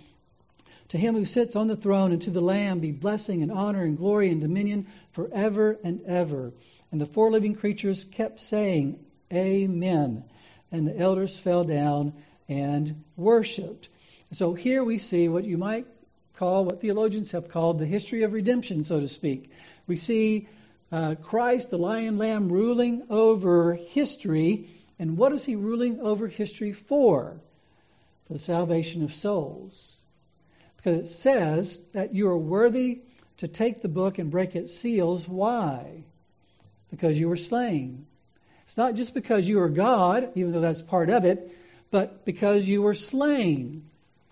To 0.89 0.99
him 0.99 1.15
who 1.15 1.25
sits 1.25 1.57
on 1.57 1.67
the 1.67 1.77
throne 1.77 2.13
and 2.13 2.21
to 2.23 2.31
the 2.31 2.41
Lamb 2.41 2.81
be 2.81 2.93
blessing 2.93 3.43
and 3.43 3.51
honor 3.51 3.83
and 3.83 3.97
glory 3.97 4.29
and 4.31 4.41
dominion 4.41 4.87
forever 5.13 5.79
and 5.83 6.03
ever. 6.03 6.53
And 6.91 7.01
the 7.01 7.07
four 7.07 7.31
living 7.31 7.55
creatures 7.55 8.05
kept 8.05 8.41
saying, 8.41 8.99
Amen 9.33 10.25
and 10.73 10.89
the 10.89 10.99
elders 10.99 11.39
fell 11.39 11.63
down 11.63 12.15
and 12.49 13.05
worshiped. 13.17 13.91
So 14.33 14.55
here 14.55 14.83
we 14.83 14.99
see 14.99 15.29
what 15.29 15.45
you 15.45 15.59
might 15.59 15.87
call, 16.37 16.65
what 16.65 16.81
theologians 16.81 17.33
have 17.33 17.51
called 17.51 17.79
the 17.79 17.87
history 17.87 18.23
of 18.23 18.33
redemption, 18.33 18.83
so 18.83 18.99
to 18.99 19.07
speak. 19.07 19.51
We 19.87 19.97
see 19.97 20.49
uh, 20.91 21.15
Christ, 21.23 21.71
the 21.71 21.79
lion 21.79 22.17
lamb, 22.17 22.49
ruling 22.51 23.05
over 23.11 23.75
history. 23.75 24.69
And 24.99 25.19
what 25.19 25.33
is 25.33 25.45
he 25.45 25.57
ruling 25.57 26.01
over 26.01 26.27
history 26.27 26.73
for? 26.73 27.39
For 28.27 28.33
the 28.33 28.39
salvation 28.39 29.05
of 29.05 29.13
souls. 29.13 30.01
Because 30.77 30.99
it 30.99 31.09
says 31.09 31.79
that 31.93 32.15
you 32.15 32.29
are 32.29 32.39
worthy 32.39 33.03
to 33.39 33.49
take 33.49 33.83
the 33.83 33.89
book 33.89 34.19
and 34.19 34.31
break 34.31 34.57
its 34.57 34.75
seals. 34.75 35.29
Why? 35.29 36.05
Because 36.91 37.19
you 37.21 37.29
were 37.29 37.37
slain. 37.37 38.07
It's 38.65 38.77
not 38.77 38.95
just 38.95 39.15
because 39.15 39.49
you 39.49 39.61
are 39.61 39.69
God, 39.69 40.33
even 40.35 40.53
though 40.53 40.61
that's 40.61 40.83
part 40.83 41.11
of 41.11 41.25
it, 41.25 41.51
but 41.91 42.25
because 42.25 42.67
you 42.67 42.83
were 42.83 42.95
slain. 42.95 43.89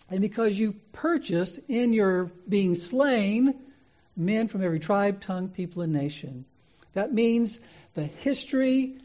And 0.09 0.21
because 0.21 0.59
you 0.59 0.75
purchased 0.93 1.61
in 1.69 1.93
your 1.93 2.31
being 2.49 2.75
slain 2.75 3.55
men 4.17 4.49
from 4.49 4.63
every 4.63 4.81
tribe, 4.81 5.21
tongue, 5.21 5.49
people, 5.49 5.83
and 5.83 5.93
nation. 5.93 6.45
That 6.95 7.13
means 7.13 7.61
the 7.95 8.05
history 8.05 8.97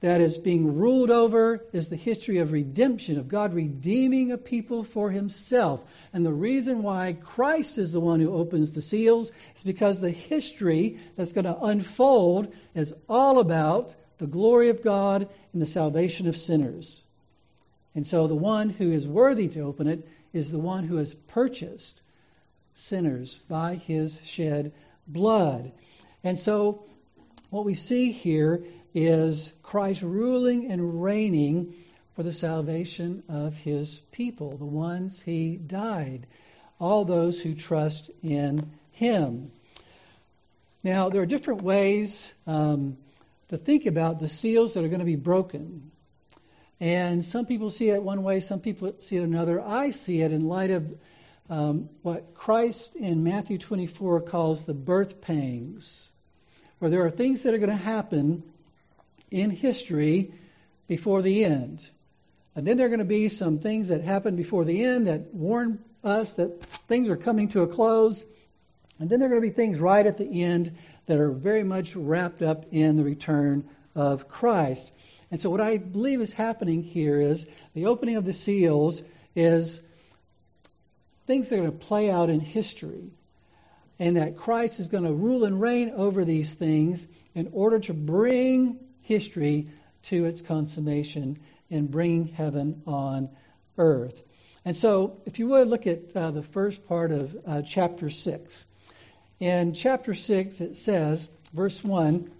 that 0.00 0.20
is 0.20 0.36
being 0.36 0.76
ruled 0.76 1.10
over 1.10 1.64
is 1.72 1.88
the 1.88 1.96
history 1.96 2.38
of 2.38 2.52
redemption, 2.52 3.18
of 3.18 3.28
God 3.28 3.54
redeeming 3.54 4.32
a 4.32 4.38
people 4.38 4.84
for 4.84 5.10
himself. 5.10 5.82
And 6.12 6.26
the 6.26 6.32
reason 6.32 6.82
why 6.82 7.16
Christ 7.18 7.78
is 7.78 7.90
the 7.90 8.00
one 8.00 8.20
who 8.20 8.34
opens 8.34 8.72
the 8.72 8.82
seals 8.82 9.32
is 9.56 9.64
because 9.64 10.00
the 10.00 10.10
history 10.10 10.98
that's 11.16 11.32
going 11.32 11.46
to 11.46 11.58
unfold 11.58 12.52
is 12.74 12.92
all 13.08 13.38
about 13.38 13.94
the 14.18 14.26
glory 14.26 14.68
of 14.70 14.82
God 14.82 15.28
and 15.52 15.62
the 15.62 15.66
salvation 15.66 16.28
of 16.28 16.36
sinners. 16.36 17.04
And 17.94 18.06
so 18.06 18.26
the 18.26 18.34
one 18.34 18.70
who 18.70 18.90
is 18.90 19.06
worthy 19.06 19.48
to 19.48 19.60
open 19.60 19.86
it 19.86 20.06
is 20.32 20.50
the 20.50 20.58
one 20.58 20.84
who 20.84 20.96
has 20.96 21.14
purchased 21.14 22.02
sinners 22.74 23.38
by 23.48 23.76
his 23.76 24.20
shed 24.24 24.72
blood. 25.06 25.72
And 26.24 26.38
so 26.38 26.84
what 27.50 27.64
we 27.64 27.74
see 27.74 28.10
here 28.10 28.64
is 28.94 29.52
Christ 29.62 30.02
ruling 30.02 30.70
and 30.70 31.02
reigning 31.02 31.74
for 32.14 32.22
the 32.22 32.32
salvation 32.32 33.22
of 33.28 33.56
his 33.56 34.00
people, 34.12 34.56
the 34.56 34.64
ones 34.64 35.20
he 35.20 35.56
died, 35.56 36.26
all 36.80 37.04
those 37.04 37.40
who 37.40 37.54
trust 37.54 38.10
in 38.22 38.70
him. 38.92 39.50
Now, 40.82 41.08
there 41.08 41.22
are 41.22 41.26
different 41.26 41.62
ways 41.62 42.32
um, 42.46 42.98
to 43.48 43.56
think 43.58 43.86
about 43.86 44.20
the 44.20 44.28
seals 44.28 44.74
that 44.74 44.84
are 44.84 44.88
going 44.88 45.00
to 45.00 45.04
be 45.04 45.16
broken. 45.16 45.90
And 46.80 47.24
some 47.24 47.46
people 47.46 47.70
see 47.70 47.90
it 47.90 48.02
one 48.02 48.22
way, 48.22 48.40
some 48.40 48.60
people 48.60 48.94
see 48.98 49.16
it 49.16 49.22
another. 49.22 49.60
I 49.60 49.90
see 49.90 50.22
it 50.22 50.32
in 50.32 50.48
light 50.48 50.70
of 50.70 50.94
um, 51.48 51.88
what 52.02 52.34
Christ 52.34 52.96
in 52.96 53.22
Matthew 53.22 53.58
24 53.58 54.22
calls 54.22 54.64
the 54.64 54.74
birth 54.74 55.20
pangs, 55.20 56.10
where 56.78 56.90
there 56.90 57.04
are 57.04 57.10
things 57.10 57.42
that 57.42 57.54
are 57.54 57.58
going 57.58 57.70
to 57.70 57.76
happen 57.76 58.42
in 59.30 59.50
history 59.50 60.32
before 60.86 61.22
the 61.22 61.44
end. 61.44 61.80
And 62.56 62.66
then 62.66 62.76
there 62.76 62.86
are 62.86 62.90
going 62.90 62.98
to 63.00 63.04
be 63.04 63.28
some 63.28 63.58
things 63.58 63.88
that 63.88 64.02
happen 64.02 64.36
before 64.36 64.64
the 64.64 64.84
end 64.84 65.06
that 65.06 65.34
warn 65.34 65.82
us 66.02 66.34
that 66.34 66.62
things 66.62 67.08
are 67.08 67.16
coming 67.16 67.48
to 67.48 67.62
a 67.62 67.66
close. 67.66 68.24
And 68.98 69.10
then 69.10 69.18
there 69.18 69.28
are 69.28 69.30
going 69.30 69.42
to 69.42 69.48
be 69.48 69.54
things 69.54 69.80
right 69.80 70.06
at 70.06 70.18
the 70.18 70.42
end 70.42 70.76
that 71.06 71.18
are 71.18 71.30
very 71.30 71.64
much 71.64 71.94
wrapped 71.94 72.42
up 72.42 72.66
in 72.72 72.96
the 72.96 73.04
return 73.04 73.68
of 73.94 74.28
Christ. 74.28 74.92
And 75.30 75.40
so, 75.40 75.50
what 75.50 75.60
I 75.60 75.78
believe 75.78 76.20
is 76.20 76.32
happening 76.32 76.82
here 76.82 77.20
is 77.20 77.46
the 77.74 77.86
opening 77.86 78.16
of 78.16 78.24
the 78.24 78.32
seals 78.32 79.02
is 79.34 79.82
things 81.26 81.48
that 81.48 81.56
are 81.56 81.62
going 81.62 81.72
to 81.72 81.86
play 81.86 82.10
out 82.10 82.30
in 82.30 82.40
history. 82.40 83.10
And 83.98 84.16
that 84.16 84.36
Christ 84.36 84.80
is 84.80 84.88
going 84.88 85.04
to 85.04 85.12
rule 85.12 85.44
and 85.44 85.60
reign 85.60 85.92
over 85.96 86.24
these 86.24 86.54
things 86.54 87.06
in 87.34 87.50
order 87.52 87.78
to 87.80 87.94
bring 87.94 88.80
history 89.02 89.68
to 90.04 90.24
its 90.24 90.40
consummation 90.40 91.38
in 91.70 91.86
bringing 91.86 92.26
heaven 92.26 92.82
on 92.86 93.28
earth. 93.78 94.20
And 94.64 94.74
so, 94.74 95.20
if 95.26 95.38
you 95.38 95.48
would 95.48 95.68
look 95.68 95.86
at 95.86 96.16
uh, 96.16 96.30
the 96.30 96.42
first 96.42 96.88
part 96.88 97.12
of 97.12 97.36
uh, 97.46 97.62
chapter 97.62 98.10
6. 98.10 98.64
In 99.40 99.74
chapter 99.74 100.14
6, 100.14 100.60
it 100.60 100.76
says, 100.76 101.28
verse 101.52 101.82
1 101.82 102.30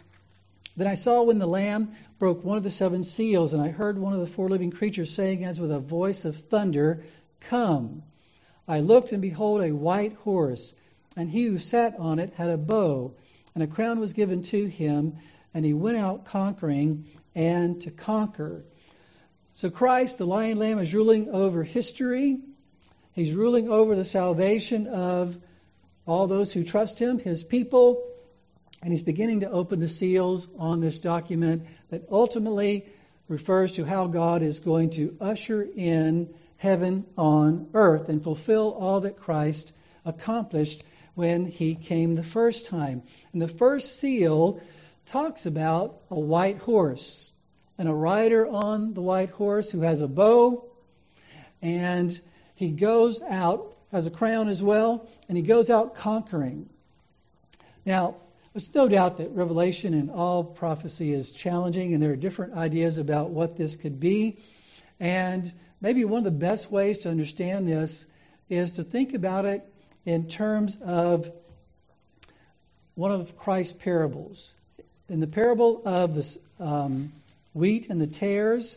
Then 0.76 0.87
I 0.87 0.94
saw 0.94 1.22
when 1.22 1.38
the 1.38 1.46
Lamb 1.46 1.94
broke 2.18 2.44
one 2.44 2.57
of 2.57 2.64
the 2.64 2.70
seven 2.70 3.04
seals, 3.04 3.52
and 3.52 3.62
I 3.62 3.68
heard 3.68 3.98
one 3.98 4.12
of 4.12 4.20
the 4.20 4.26
four 4.26 4.48
living 4.48 4.70
creatures 4.70 5.12
saying, 5.12 5.44
as 5.44 5.61
with 5.61 5.72
a 5.72 5.80
voice 5.80 6.24
of 6.24 6.37
thunder, 6.37 7.02
Come. 7.40 8.02
I 8.66 8.80
looked, 8.80 9.12
and 9.12 9.20
behold, 9.20 9.62
a 9.62 9.74
white 9.74 10.14
horse, 10.14 10.74
and 11.16 11.28
he 11.28 11.44
who 11.46 11.59
sat 11.59 11.98
on 11.98 12.18
it 12.18 12.33
had 12.35 12.50
a 12.50 12.57
bow, 12.57 13.12
and 13.54 13.62
a 13.62 13.66
crown 13.66 14.00
was 14.00 14.12
given 14.12 14.42
to 14.42 14.66
him 14.66 15.16
and 15.54 15.64
he 15.64 15.72
went 15.72 15.96
out 15.96 16.24
conquering 16.24 17.07
and 17.35 17.80
to 17.83 17.90
conquer. 17.90 18.64
So 19.54 19.70
Christ, 19.70 20.18
the 20.18 20.26
lion 20.26 20.59
lamb, 20.59 20.80
is 20.80 20.92
ruling 20.92 21.28
over 21.30 21.62
history. 21.62 22.40
He's 23.12 23.33
ruling 23.33 23.70
over 23.70 23.94
the 23.94 24.04
salvation 24.04 24.88
of 24.88 25.38
all 26.07 26.27
those 26.27 26.53
who 26.53 26.64
trust 26.64 26.99
him, 26.99 27.19
his 27.19 27.43
people, 27.43 28.05
and 28.83 28.93
he's 28.93 29.03
beginning 29.03 29.40
to 29.40 29.51
open 29.51 29.81
the 29.81 29.88
seals 29.88 30.49
on 30.59 30.81
this 30.81 30.99
document 30.99 31.67
that 31.90 32.05
ultimately 32.11 32.87
refers 33.29 33.73
to 33.73 33.85
how 33.85 34.07
God 34.07 34.43
is 34.43 34.61
going 34.61 34.90
to 34.90 35.17
usher 35.21 35.62
in 35.62 36.35
heaven 36.59 37.07
on 37.17 37.69
earth 37.75 38.09
and 38.09 38.23
fulfill 38.23 38.73
all 38.73 39.01
that 39.01 39.17
Christ 39.17 39.73
accomplished 40.05 40.85
when 41.14 41.47
he 41.47 41.75
came 41.75 42.14
the 42.14 42.23
first 42.23 42.67
time. 42.67 43.03
And 43.33 43.40
the 43.40 43.49
first 43.49 43.99
seal 43.99 44.61
talks 45.07 45.47
about 45.47 46.01
a 46.11 46.21
white 46.21 46.59
horse 46.59 47.33
and 47.79 47.88
a 47.88 47.95
rider 47.95 48.47
on 48.47 48.95
the 48.95 49.03
white 49.03 49.31
horse 49.31 49.71
who 49.71 49.81
has 49.81 50.01
a 50.01 50.09
bow 50.09 50.64
and 51.62 52.21
he 52.57 52.69
goes 52.69 53.23
out, 53.23 53.73
has 53.94 54.09
a 54.09 54.11
crown 54.11 54.48
as 54.48 54.61
well, 54.61 55.09
and 55.28 55.38
he 55.38 55.42
goes 55.42 55.70
out 55.70 55.94
conquering. 55.94 56.68
Now, 57.87 58.16
there's 58.52 58.74
no 58.74 58.88
doubt 58.88 59.18
that 59.18 59.30
Revelation 59.30 59.94
and 59.94 60.11
all 60.11 60.42
prophecy 60.42 61.12
is 61.12 61.30
challenging, 61.30 61.94
and 61.94 62.02
there 62.02 62.11
are 62.11 62.16
different 62.16 62.54
ideas 62.54 62.98
about 62.98 63.30
what 63.30 63.57
this 63.57 63.76
could 63.76 64.00
be. 64.00 64.38
And 64.98 65.52
maybe 65.80 66.04
one 66.04 66.18
of 66.18 66.24
the 66.24 66.33
best 66.33 66.72
ways 66.72 66.98
to 67.00 67.09
understand 67.09 67.68
this 67.68 68.09
is 68.48 68.72
to 68.72 68.83
think 68.83 69.14
about 69.14 69.44
it 69.44 69.64
in 70.04 70.26
terms 70.26 70.76
of 70.85 71.30
one 72.96 73.12
of 73.12 73.38
Christ's 73.38 73.74
parables 73.74 74.57
in 75.09 75.20
the 75.20 75.28
parable 75.28 75.83
of 75.85 76.16
the 76.16 76.38
um, 76.59 77.12
wheat 77.52 77.90
and 77.90 78.00
the 78.00 78.09
tares, 78.09 78.76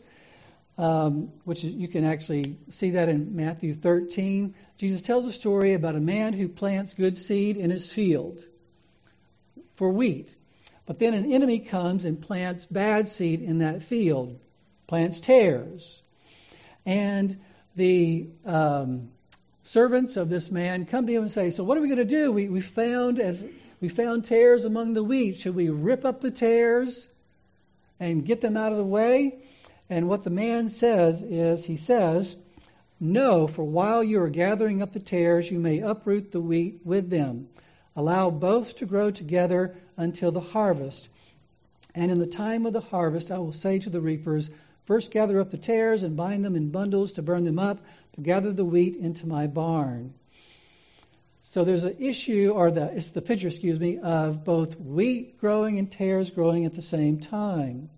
um, 0.77 1.31
which 1.43 1.63
you 1.63 1.87
can 1.87 2.03
actually 2.03 2.57
see 2.69 2.91
that 2.91 3.09
in 3.09 3.35
Matthew 3.35 3.73
13, 3.73 4.53
Jesus 4.77 5.01
tells 5.01 5.25
a 5.25 5.33
story 5.33 5.73
about 5.73 5.95
a 5.95 5.99
man 5.99 6.33
who 6.33 6.47
plants 6.47 6.93
good 6.93 7.17
seed 7.17 7.57
in 7.57 7.71
his 7.71 7.91
field 7.91 8.43
for 9.73 9.91
wheat. 9.91 10.35
But 10.85 10.99
then 10.99 11.13
an 11.13 11.31
enemy 11.31 11.59
comes 11.59 12.05
and 12.05 12.21
plants 12.21 12.65
bad 12.65 13.07
seed 13.07 13.41
in 13.41 13.59
that 13.59 13.83
field, 13.83 14.39
plants 14.85 15.19
tares. 15.19 16.01
And 16.85 17.35
the 17.75 18.29
um, 18.45 19.09
servants 19.63 20.15
of 20.15 20.29
this 20.29 20.51
man 20.51 20.85
come 20.85 21.07
to 21.07 21.13
him 21.13 21.23
and 21.23 21.31
say, 21.31 21.49
So, 21.49 21.63
what 21.63 21.77
are 21.77 21.81
we 21.81 21.87
going 21.87 21.97
to 21.97 22.05
do? 22.05 22.31
We, 22.31 22.47
we 22.47 22.61
found 22.61 23.19
as 23.19 23.45
we 23.81 23.89
found 23.89 24.25
tares 24.25 24.65
among 24.65 24.93
the 24.93 25.03
wheat. 25.03 25.37
Should 25.37 25.55
we 25.55 25.69
rip 25.69 26.05
up 26.05 26.21
the 26.21 26.31
tares 26.31 27.07
and 27.99 28.25
get 28.25 28.41
them 28.41 28.55
out 28.55 28.71
of 28.71 28.77
the 28.77 28.85
way? 28.85 29.39
And 29.89 30.09
what 30.09 30.23
the 30.23 30.29
man 30.29 30.67
says 30.69 31.21
is, 31.21 31.63
he 31.65 31.77
says, 31.77 32.35
No, 32.99 33.47
for 33.47 33.63
while 33.63 34.03
you 34.03 34.21
are 34.21 34.29
gathering 34.29 34.81
up 34.81 34.91
the 34.91 34.99
tares, 34.99 35.49
you 35.49 35.59
may 35.59 35.79
uproot 35.79 36.31
the 36.31 36.41
wheat 36.41 36.81
with 36.83 37.09
them. 37.09 37.47
Allow 37.95 38.29
both 38.29 38.75
to 38.77 38.85
grow 38.85 39.11
together 39.11 39.75
until 39.95 40.31
the 40.31 40.41
harvest. 40.41 41.09
And 41.95 42.11
in 42.11 42.19
the 42.19 42.27
time 42.27 42.65
of 42.65 42.73
the 42.73 42.81
harvest, 42.81 43.31
I 43.31 43.39
will 43.39 43.53
say 43.53 43.79
to 43.79 43.89
the 43.89 44.01
reapers, 44.01 44.49
First 44.85 45.11
gather 45.11 45.39
up 45.41 45.51
the 45.51 45.57
tares 45.57 46.03
and 46.03 46.15
bind 46.15 46.45
them 46.45 46.55
in 46.55 46.69
bundles 46.69 47.13
to 47.13 47.21
burn 47.21 47.43
them 47.43 47.59
up, 47.59 47.79
but 48.15 48.23
gather 48.23 48.53
the 48.53 48.63
wheat 48.63 48.95
into 48.95 49.27
my 49.27 49.47
barn. 49.47 50.13
So 51.41 51.63
there's 51.63 51.83
an 51.85 51.97
issue, 51.99 52.51
or 52.53 52.71
the, 52.71 52.95
it's 52.95 53.11
the 53.11 53.21
picture, 53.21 53.47
excuse 53.47 53.79
me, 53.79 53.97
of 53.97 54.43
both 54.43 54.79
wheat 54.79 55.39
growing 55.39 55.79
and 55.79 55.91
tares 55.91 56.29
growing 56.29 56.65
at 56.65 56.73
the 56.73 56.81
same 56.81 57.19
time. 57.19 57.89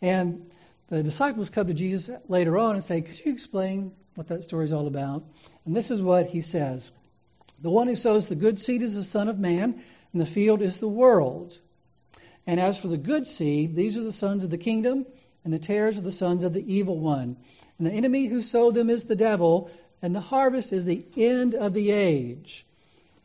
And 0.00 0.50
the 0.88 1.02
disciples 1.02 1.50
come 1.50 1.66
to 1.66 1.74
Jesus 1.74 2.10
later 2.28 2.58
on 2.58 2.74
and 2.74 2.84
say, 2.84 3.00
Could 3.00 3.24
you 3.24 3.32
explain 3.32 3.92
what 4.14 4.28
that 4.28 4.42
story 4.42 4.64
is 4.64 4.72
all 4.72 4.86
about? 4.86 5.24
And 5.64 5.76
this 5.76 5.90
is 5.90 6.00
what 6.00 6.28
he 6.28 6.40
says 6.40 6.90
The 7.60 7.70
one 7.70 7.88
who 7.88 7.96
sows 7.96 8.28
the 8.28 8.34
good 8.34 8.58
seed 8.58 8.82
is 8.82 8.94
the 8.94 9.04
Son 9.04 9.28
of 9.28 9.38
Man, 9.38 9.82
and 10.12 10.20
the 10.20 10.26
field 10.26 10.62
is 10.62 10.78
the 10.78 10.88
world. 10.88 11.58
And 12.46 12.58
as 12.58 12.80
for 12.80 12.88
the 12.88 12.96
good 12.96 13.26
seed, 13.26 13.74
these 13.74 13.98
are 13.98 14.02
the 14.02 14.12
sons 14.12 14.44
of 14.44 14.50
the 14.50 14.58
kingdom, 14.58 15.06
and 15.44 15.52
the 15.52 15.58
tares 15.58 15.98
are 15.98 16.02
the 16.02 16.12
sons 16.12 16.44
of 16.44 16.54
the 16.54 16.74
evil 16.74 16.98
one. 16.98 17.36
And 17.78 17.86
the 17.86 17.92
enemy 17.92 18.26
who 18.26 18.42
sowed 18.42 18.74
them 18.74 18.88
is 18.88 19.04
the 19.04 19.16
devil, 19.16 19.70
and 20.00 20.14
the 20.14 20.20
harvest 20.20 20.72
is 20.72 20.84
the 20.84 21.04
end 21.16 21.54
of 21.54 21.74
the 21.74 21.90
age 21.90 22.64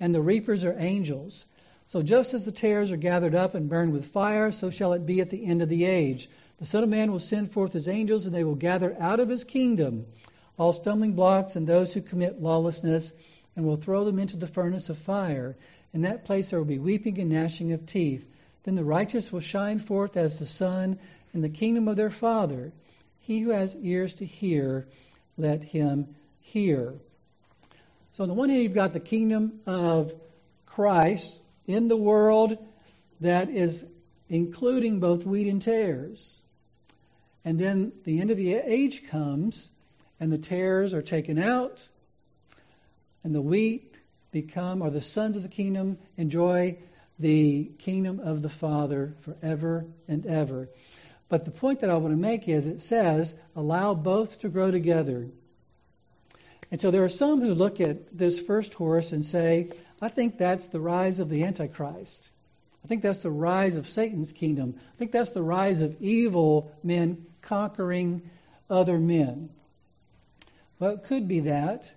and 0.03 0.13
the 0.13 0.21
reapers 0.21 0.65
are 0.65 0.75
angels. 0.77 1.45
So 1.85 2.03
just 2.03 2.33
as 2.33 2.43
the 2.43 2.51
tares 2.51 2.91
are 2.91 2.97
gathered 2.97 3.35
up 3.35 3.55
and 3.55 3.69
burned 3.69 3.93
with 3.93 4.07
fire, 4.07 4.51
so 4.51 4.69
shall 4.69 4.91
it 4.91 5.05
be 5.05 5.21
at 5.21 5.29
the 5.29 5.45
end 5.45 5.61
of 5.61 5.69
the 5.69 5.85
age. 5.85 6.29
The 6.59 6.65
Son 6.65 6.83
of 6.83 6.89
Man 6.89 7.11
will 7.11 7.19
send 7.19 7.51
forth 7.51 7.73
his 7.73 7.89
angels, 7.89 8.25
and 8.25 8.33
they 8.33 8.43
will 8.43 8.55
gather 8.55 8.95
out 8.97 9.19
of 9.19 9.27
his 9.27 9.43
kingdom 9.43 10.05
all 10.57 10.71
stumbling 10.71 11.13
blocks 11.13 11.55
and 11.55 11.67
those 11.67 11.93
who 11.93 12.01
commit 12.01 12.41
lawlessness, 12.41 13.11
and 13.55 13.65
will 13.65 13.75
throw 13.75 14.05
them 14.05 14.19
into 14.19 14.37
the 14.37 14.47
furnace 14.47 14.89
of 14.89 14.97
fire. 14.97 15.57
In 15.93 16.03
that 16.03 16.25
place 16.25 16.49
there 16.49 16.59
will 16.59 16.65
be 16.65 16.79
weeping 16.79 17.19
and 17.19 17.31
gnashing 17.31 17.73
of 17.73 17.85
teeth. 17.85 18.27
Then 18.63 18.75
the 18.75 18.83
righteous 18.83 19.31
will 19.31 19.41
shine 19.41 19.79
forth 19.79 20.15
as 20.15 20.39
the 20.39 20.45
sun 20.45 20.99
in 21.33 21.41
the 21.41 21.49
kingdom 21.49 21.87
of 21.87 21.97
their 21.97 22.11
Father. 22.11 22.71
He 23.21 23.41
who 23.41 23.49
has 23.49 23.75
ears 23.75 24.15
to 24.15 24.25
hear, 24.25 24.87
let 25.37 25.63
him 25.63 26.15
hear. 26.39 26.93
So 28.13 28.23
on 28.23 28.29
the 28.29 28.35
one 28.35 28.49
hand, 28.49 28.63
you've 28.63 28.73
got 28.73 28.93
the 28.93 28.99
kingdom 28.99 29.59
of 29.65 30.13
Christ 30.65 31.41
in 31.67 31.87
the 31.87 31.97
world 31.97 32.57
that 33.21 33.49
is 33.49 33.85
including 34.29 34.99
both 34.99 35.25
wheat 35.25 35.47
and 35.47 35.61
tares. 35.61 36.42
And 37.45 37.59
then 37.59 37.91
the 38.05 38.21
end 38.21 38.31
of 38.31 38.37
the 38.37 38.53
age 38.55 39.07
comes, 39.09 39.71
and 40.19 40.31
the 40.31 40.37
tares 40.37 40.93
are 40.93 41.01
taken 41.01 41.37
out, 41.37 41.85
and 43.23 43.35
the 43.35 43.41
wheat 43.41 43.97
become, 44.31 44.81
or 44.81 44.89
the 44.89 45.01
sons 45.01 45.35
of 45.35 45.43
the 45.43 45.49
kingdom 45.49 45.97
enjoy 46.17 46.77
the 47.19 47.65
kingdom 47.79 48.19
of 48.19 48.41
the 48.41 48.49
Father 48.49 49.13
forever 49.21 49.85
and 50.07 50.25
ever. 50.25 50.69
But 51.29 51.45
the 51.45 51.51
point 51.51 51.81
that 51.81 51.89
I 51.89 51.97
want 51.97 52.13
to 52.13 52.19
make 52.19 52.47
is 52.47 52.67
it 52.67 52.81
says, 52.81 53.33
allow 53.55 53.93
both 53.93 54.39
to 54.39 54.49
grow 54.49 54.71
together. 54.71 55.27
And 56.71 56.81
so 56.81 56.91
there 56.91 57.03
are 57.03 57.09
some 57.09 57.41
who 57.41 57.53
look 57.53 57.81
at 57.81 58.17
this 58.17 58.39
first 58.39 58.73
horse 58.73 59.11
and 59.11 59.25
say, 59.25 59.71
I 60.01 60.09
think 60.09 60.37
that's 60.37 60.67
the 60.67 60.79
rise 60.79 61.19
of 61.19 61.29
the 61.29 61.43
Antichrist. 61.43 62.29
I 62.83 62.87
think 62.87 63.01
that's 63.01 63.23
the 63.23 63.31
rise 63.31 63.77
of 63.77 63.89
Satan's 63.89 64.31
kingdom. 64.31 64.75
I 64.77 64.97
think 64.97 65.11
that's 65.11 65.29
the 65.29 65.43
rise 65.43 65.81
of 65.81 66.01
evil 66.01 66.71
men 66.83 67.25
conquering 67.43 68.29
other 68.69 68.97
men. 68.97 69.49
Well, 70.79 70.91
it 70.91 71.03
could 71.05 71.27
be 71.27 71.41
that 71.41 71.89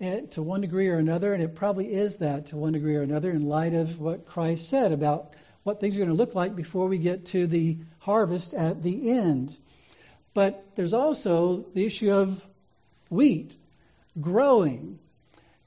to 0.00 0.42
one 0.42 0.60
degree 0.60 0.88
or 0.88 0.98
another, 0.98 1.32
and 1.32 1.42
it 1.42 1.54
probably 1.54 1.92
is 1.92 2.16
that 2.16 2.46
to 2.46 2.56
one 2.56 2.72
degree 2.72 2.96
or 2.96 3.02
another 3.02 3.30
in 3.30 3.48
light 3.48 3.74
of 3.74 4.00
what 4.00 4.26
Christ 4.26 4.68
said 4.68 4.92
about 4.92 5.34
what 5.62 5.80
things 5.80 5.96
are 5.96 6.00
going 6.00 6.10
to 6.10 6.14
look 6.14 6.34
like 6.34 6.54
before 6.54 6.88
we 6.88 6.98
get 6.98 7.26
to 7.26 7.46
the 7.46 7.78
harvest 8.00 8.52
at 8.52 8.82
the 8.82 9.10
end. 9.10 9.56
But 10.34 10.64
there's 10.74 10.92
also 10.92 11.64
the 11.74 11.86
issue 11.86 12.12
of 12.12 12.44
wheat 13.08 13.56
growing. 14.20 14.98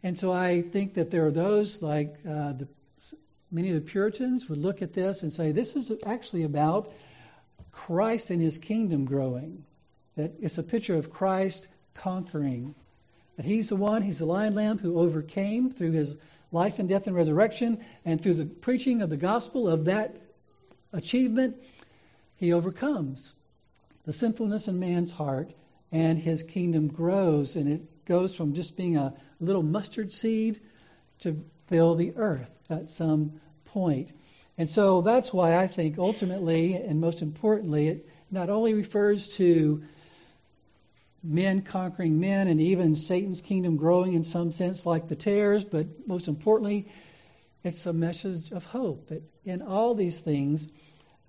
And 0.04 0.18
so 0.18 0.32
I 0.32 0.62
think 0.62 0.96
that 0.96 1.10
there 1.10 1.26
are 1.26 1.32
those 1.32 1.82
like 1.82 2.16
uh, 2.28 2.54
the, 2.54 2.68
many 3.50 3.70
of 3.70 3.76
the 3.76 3.90
Puritans 3.90 4.48
would 4.50 4.60
look 4.60 4.82
at 4.82 4.94
this 4.94 5.24
and 5.24 5.34
say, 5.34 5.52
this 5.52 5.76
is 5.76 5.92
actually 6.06 6.44
about 6.44 6.92
Christ 7.78 8.32
and 8.32 8.42
his 8.42 8.58
kingdom 8.58 9.06
growing. 9.06 9.64
That 10.16 10.34
it's 10.42 10.58
a 10.58 10.64
picture 10.64 10.96
of 10.96 11.12
Christ 11.12 11.68
conquering. 11.94 12.74
That 13.36 13.46
he's 13.46 13.70
the 13.70 13.76
one, 13.76 14.02
he's 14.02 14.18
the 14.18 14.26
lion 14.26 14.56
lamb 14.56 14.80
who 14.80 15.00
overcame 15.00 15.70
through 15.70 15.92
his 15.92 16.18
life 16.52 16.80
and 16.80 16.90
death 16.90 17.08
and 17.08 17.16
resurrection, 17.16 17.80
and 18.04 18.20
through 18.20 18.34
the 18.34 18.46
preaching 18.46 19.02
of 19.02 19.10
the 19.10 19.18
gospel 19.18 19.70
of 19.70 19.86
that 19.86 20.16
achievement, 20.92 21.58
he 22.38 22.52
overcomes 22.52 23.36
the 24.06 24.14
sinfulness 24.14 24.68
in 24.68 24.80
man's 24.80 25.12
heart, 25.12 25.54
and 25.92 26.18
his 26.18 26.44
kingdom 26.44 26.88
grows, 26.88 27.56
and 27.56 27.72
it 27.72 28.06
goes 28.06 28.34
from 28.34 28.54
just 28.54 28.76
being 28.76 28.98
a 28.98 29.14
little 29.40 29.64
mustard 29.64 30.12
seed 30.12 30.60
to 31.20 31.44
fill 31.68 31.96
the 31.96 32.14
earth 32.16 32.52
at 32.70 32.90
some 32.90 33.40
point. 33.66 34.12
And 34.58 34.70
so 34.70 35.02
that's 35.02 35.32
why 35.32 35.56
I 35.56 35.68
think 35.68 35.98
ultimately 36.00 36.74
and 36.74 37.00
most 37.00 37.22
importantly, 37.22 37.88
it 37.90 38.10
not 38.32 38.50
only 38.50 38.74
refers 38.74 39.28
to 39.38 39.84
men 41.24 41.62
conquering 41.62 42.20
men 42.20 42.48
and 42.48 42.60
even 42.62 42.96
Satan's 42.96 43.42
kingdom 43.42 43.78
growing 43.78 44.14
in 44.14 44.24
some 44.24 44.52
sense, 44.52 44.86
like 44.86 45.08
the 45.08 45.16
tares, 45.16 45.66
but 45.66 46.08
most 46.08 46.28
importantly, 46.28 46.88
it's 47.64 47.86
a 47.86 47.94
message 47.94 48.52
of 48.52 48.66
hope 48.66 49.08
that 49.08 49.24
in 49.46 49.62
all 49.62 49.94
these 49.94 50.20
things, 50.20 50.68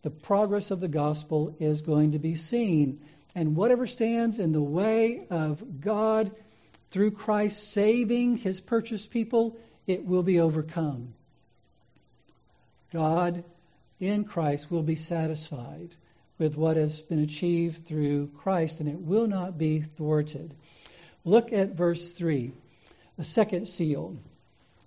the 0.03 0.11
progress 0.11 0.71
of 0.71 0.81
the 0.81 0.89
gospel 0.89 1.57
is 1.59 1.83
going 1.83 2.13
to 2.13 2.19
be 2.19 2.35
seen. 2.35 3.01
And 3.35 3.57
whatever 3.57 3.87
stands 3.87 4.39
in 4.39 4.53
the 4.53 4.63
way 4.63 5.27
of 5.31 5.81
God 5.81 6.31
through 6.91 7.13
Christ 7.13 7.73
saving 7.73 8.39
his 8.39 8.61
purchased 8.61 9.11
people, 9.11 9.57
it 9.87 10.05
will 10.05 10.23
be 10.23 10.41
overcome. 10.41 11.15
God 12.93 13.45
in 14.01 14.25
Christ 14.25 14.71
will 14.71 14.83
be 14.83 14.97
satisfied 14.97 15.95
with 16.39 16.57
what 16.57 16.77
has 16.77 17.01
been 17.01 17.19
achieved 17.19 17.87
through 17.87 18.29
Christ, 18.39 18.81
and 18.81 18.89
it 18.89 18.99
will 18.99 19.27
not 19.27 19.59
be 19.59 19.81
thwarted. 19.81 20.55
Look 21.25 21.53
at 21.53 21.75
verse 21.75 22.11
3, 22.11 22.53
the 23.17 23.25
second 23.25 23.67
seal. 23.67 24.17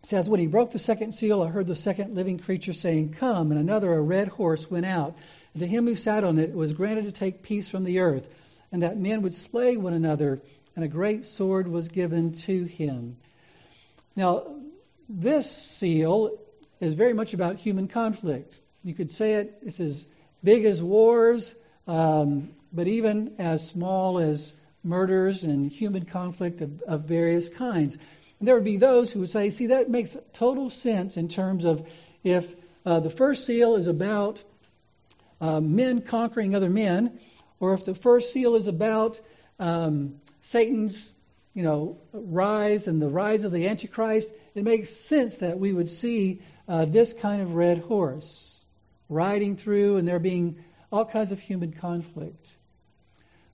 It 0.01 0.05
says, 0.07 0.29
When 0.29 0.39
he 0.39 0.47
broke 0.47 0.71
the 0.71 0.79
second 0.79 1.13
seal, 1.13 1.43
I 1.43 1.49
heard 1.49 1.67
the 1.67 1.75
second 1.75 2.15
living 2.15 2.39
creature 2.39 2.73
saying, 2.73 3.13
Come, 3.13 3.51
and 3.51 3.59
another, 3.59 3.93
a 3.93 4.01
red 4.01 4.29
horse, 4.29 4.71
went 4.71 4.85
out. 4.85 5.15
And 5.53 5.59
to 5.61 5.67
him 5.67 5.85
who 5.85 5.95
sat 5.95 6.23
on 6.23 6.39
it 6.39 6.53
was 6.53 6.73
granted 6.73 7.05
to 7.05 7.11
take 7.11 7.43
peace 7.43 7.67
from 7.69 7.83
the 7.83 7.99
earth, 7.99 8.27
and 8.71 8.83
that 8.83 8.97
men 8.97 9.21
would 9.21 9.33
slay 9.33 9.77
one 9.77 9.93
another, 9.93 10.41
and 10.75 10.85
a 10.85 10.87
great 10.87 11.25
sword 11.25 11.67
was 11.67 11.89
given 11.89 12.31
to 12.33 12.63
him. 12.63 13.17
Now, 14.15 14.55
this 15.09 15.51
seal 15.51 16.39
is 16.81 16.95
very 16.95 17.13
much 17.13 17.33
about 17.33 17.55
human 17.55 17.87
conflict. 17.87 18.59
You 18.83 18.93
could 18.93 19.11
say 19.11 19.35
it, 19.35 19.59
it's 19.61 19.79
as 19.79 20.07
big 20.43 20.65
as 20.65 20.81
wars, 20.83 21.55
um, 21.87 22.49
but 22.73 22.87
even 22.87 23.35
as 23.37 23.67
small 23.67 24.17
as 24.17 24.53
murders 24.83 25.43
and 25.43 25.71
human 25.71 26.05
conflict 26.05 26.61
of, 26.61 26.81
of 26.81 27.03
various 27.03 27.47
kinds. 27.47 27.97
And 28.39 28.47
there 28.47 28.55
would 28.55 28.65
be 28.65 28.77
those 28.77 29.11
who 29.11 29.19
would 29.19 29.29
say, 29.29 29.51
see, 29.51 29.67
that 29.67 29.89
makes 29.89 30.17
total 30.33 30.71
sense 30.71 31.17
in 31.17 31.27
terms 31.27 31.63
of 31.63 31.87
if 32.23 32.55
uh, 32.85 32.99
the 32.99 33.11
first 33.11 33.45
seal 33.45 33.75
is 33.75 33.87
about 33.87 34.43
uh, 35.39 35.61
men 35.61 36.01
conquering 36.01 36.55
other 36.55 36.69
men, 36.69 37.19
or 37.59 37.75
if 37.75 37.85
the 37.85 37.93
first 37.93 38.33
seal 38.33 38.55
is 38.55 38.65
about 38.65 39.21
um, 39.59 40.19
Satan's, 40.39 41.13
you 41.53 41.61
know, 41.61 41.99
rise 42.11 42.87
and 42.87 42.99
the 42.99 43.09
rise 43.09 43.43
of 43.43 43.51
the 43.51 43.67
Antichrist, 43.67 44.33
it 44.55 44.63
makes 44.63 44.89
sense 44.89 45.37
that 45.37 45.59
we 45.59 45.71
would 45.71 45.89
see 45.89 46.41
uh, 46.71 46.86
this 46.86 47.12
kind 47.12 47.41
of 47.41 47.53
red 47.53 47.79
horse 47.79 48.63
riding 49.10 49.57
through 49.57 49.97
and 49.97 50.07
there 50.07 50.19
being 50.19 50.63
all 50.89 51.03
kinds 51.03 51.34
of 51.34 51.39
human 51.41 51.73
conflict. 51.73 52.55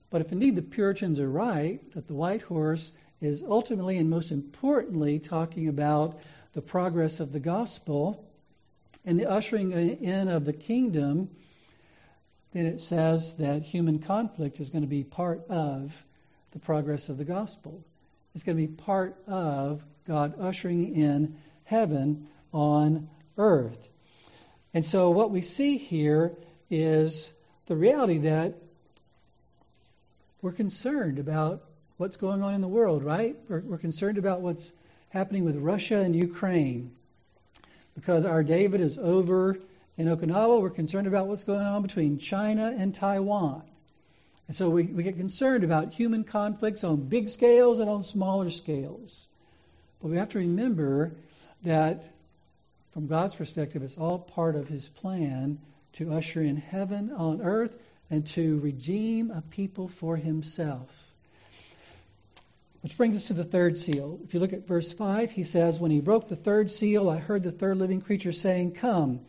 But 0.08 0.20
if 0.20 0.30
indeed 0.30 0.54
the 0.54 0.62
Puritans 0.62 1.18
are 1.18 1.28
right, 1.28 1.80
that 1.94 2.06
the 2.06 2.14
white 2.14 2.42
horse 2.42 2.92
is 3.20 3.42
ultimately 3.42 3.98
and 3.98 4.08
most 4.08 4.30
importantly 4.30 5.18
talking 5.18 5.66
about 5.66 6.20
the 6.52 6.62
progress 6.62 7.18
of 7.18 7.32
the 7.32 7.40
gospel 7.40 8.24
and 9.04 9.18
the 9.18 9.28
ushering 9.28 9.72
in 9.72 10.28
of 10.28 10.44
the 10.44 10.52
kingdom, 10.52 11.28
then 12.52 12.66
it 12.66 12.80
says 12.80 13.34
that 13.38 13.62
human 13.62 13.98
conflict 13.98 14.60
is 14.60 14.70
going 14.70 14.82
to 14.82 14.88
be 14.88 15.02
part 15.02 15.44
of 15.48 16.04
the 16.52 16.60
progress 16.60 17.08
of 17.08 17.18
the 17.18 17.24
gospel. 17.24 17.82
It's 18.36 18.44
going 18.44 18.56
to 18.56 18.64
be 18.68 18.72
part 18.72 19.16
of 19.26 19.82
God 20.06 20.34
ushering 20.38 20.94
in 20.94 21.36
heaven 21.64 22.28
on 22.52 23.08
earth. 23.36 23.88
And 24.74 24.84
so 24.84 25.10
what 25.10 25.30
we 25.30 25.40
see 25.40 25.78
here 25.78 26.36
is 26.70 27.30
the 27.66 27.76
reality 27.76 28.18
that 28.18 28.54
we're 30.42 30.52
concerned 30.52 31.18
about 31.18 31.64
what's 31.96 32.16
going 32.16 32.42
on 32.42 32.54
in 32.54 32.60
the 32.60 32.68
world, 32.68 33.02
right? 33.02 33.36
We're, 33.48 33.60
we're, 33.60 33.78
concerned 33.78 34.18
about 34.18 34.40
what's 34.40 34.72
happening 35.10 35.44
with 35.44 35.56
Russia 35.56 35.98
and 35.98 36.14
Ukraine. 36.14 36.92
Because 37.94 38.24
our 38.24 38.44
David 38.44 38.80
is 38.80 38.98
over 38.98 39.58
in 39.96 40.06
Okinawa, 40.06 40.60
we're 40.62 40.70
concerned 40.70 41.08
about 41.08 41.26
what's 41.26 41.44
going 41.44 41.66
on 41.66 41.82
between 41.82 42.18
China 42.18 42.72
and 42.76 42.94
Taiwan. 42.94 43.62
And 44.46 44.56
so 44.56 44.70
we, 44.70 44.84
we 44.84 45.02
get 45.02 45.16
concerned 45.16 45.64
about 45.64 45.92
human 45.92 46.24
conflicts 46.24 46.84
on 46.84 47.08
big 47.08 47.28
scales 47.28 47.80
and 47.80 47.90
on 47.90 48.02
smaller 48.02 48.50
scales. 48.50 49.28
But 50.00 50.08
we 50.08 50.16
have 50.18 50.30
to 50.30 50.38
remember 50.38 51.12
that 51.64 52.04
from 52.92 53.06
God's 53.06 53.34
perspective, 53.34 53.82
it's 53.82 53.98
all 53.98 54.18
part 54.18 54.56
of 54.56 54.68
His 54.68 54.88
plan 54.88 55.58
to 55.94 56.12
usher 56.12 56.42
in 56.42 56.56
heaven 56.56 57.12
on 57.12 57.42
earth 57.42 57.76
and 58.10 58.26
to 58.28 58.58
redeem 58.60 59.30
a 59.30 59.42
people 59.42 59.88
for 59.88 60.16
Himself. 60.16 61.04
Which 62.80 62.96
brings 62.96 63.16
us 63.16 63.26
to 63.26 63.34
the 63.34 63.44
third 63.44 63.76
seal. 63.76 64.20
If 64.24 64.34
you 64.34 64.40
look 64.40 64.52
at 64.52 64.66
verse 64.66 64.92
5, 64.92 65.30
he 65.30 65.44
says, 65.44 65.80
When 65.80 65.90
he 65.90 66.00
broke 66.00 66.28
the 66.28 66.36
third 66.36 66.70
seal, 66.70 67.10
I 67.10 67.18
heard 67.18 67.42
the 67.42 67.50
third 67.50 67.76
living 67.76 68.00
creature 68.00 68.32
saying, 68.32 68.72
Come. 68.72 69.20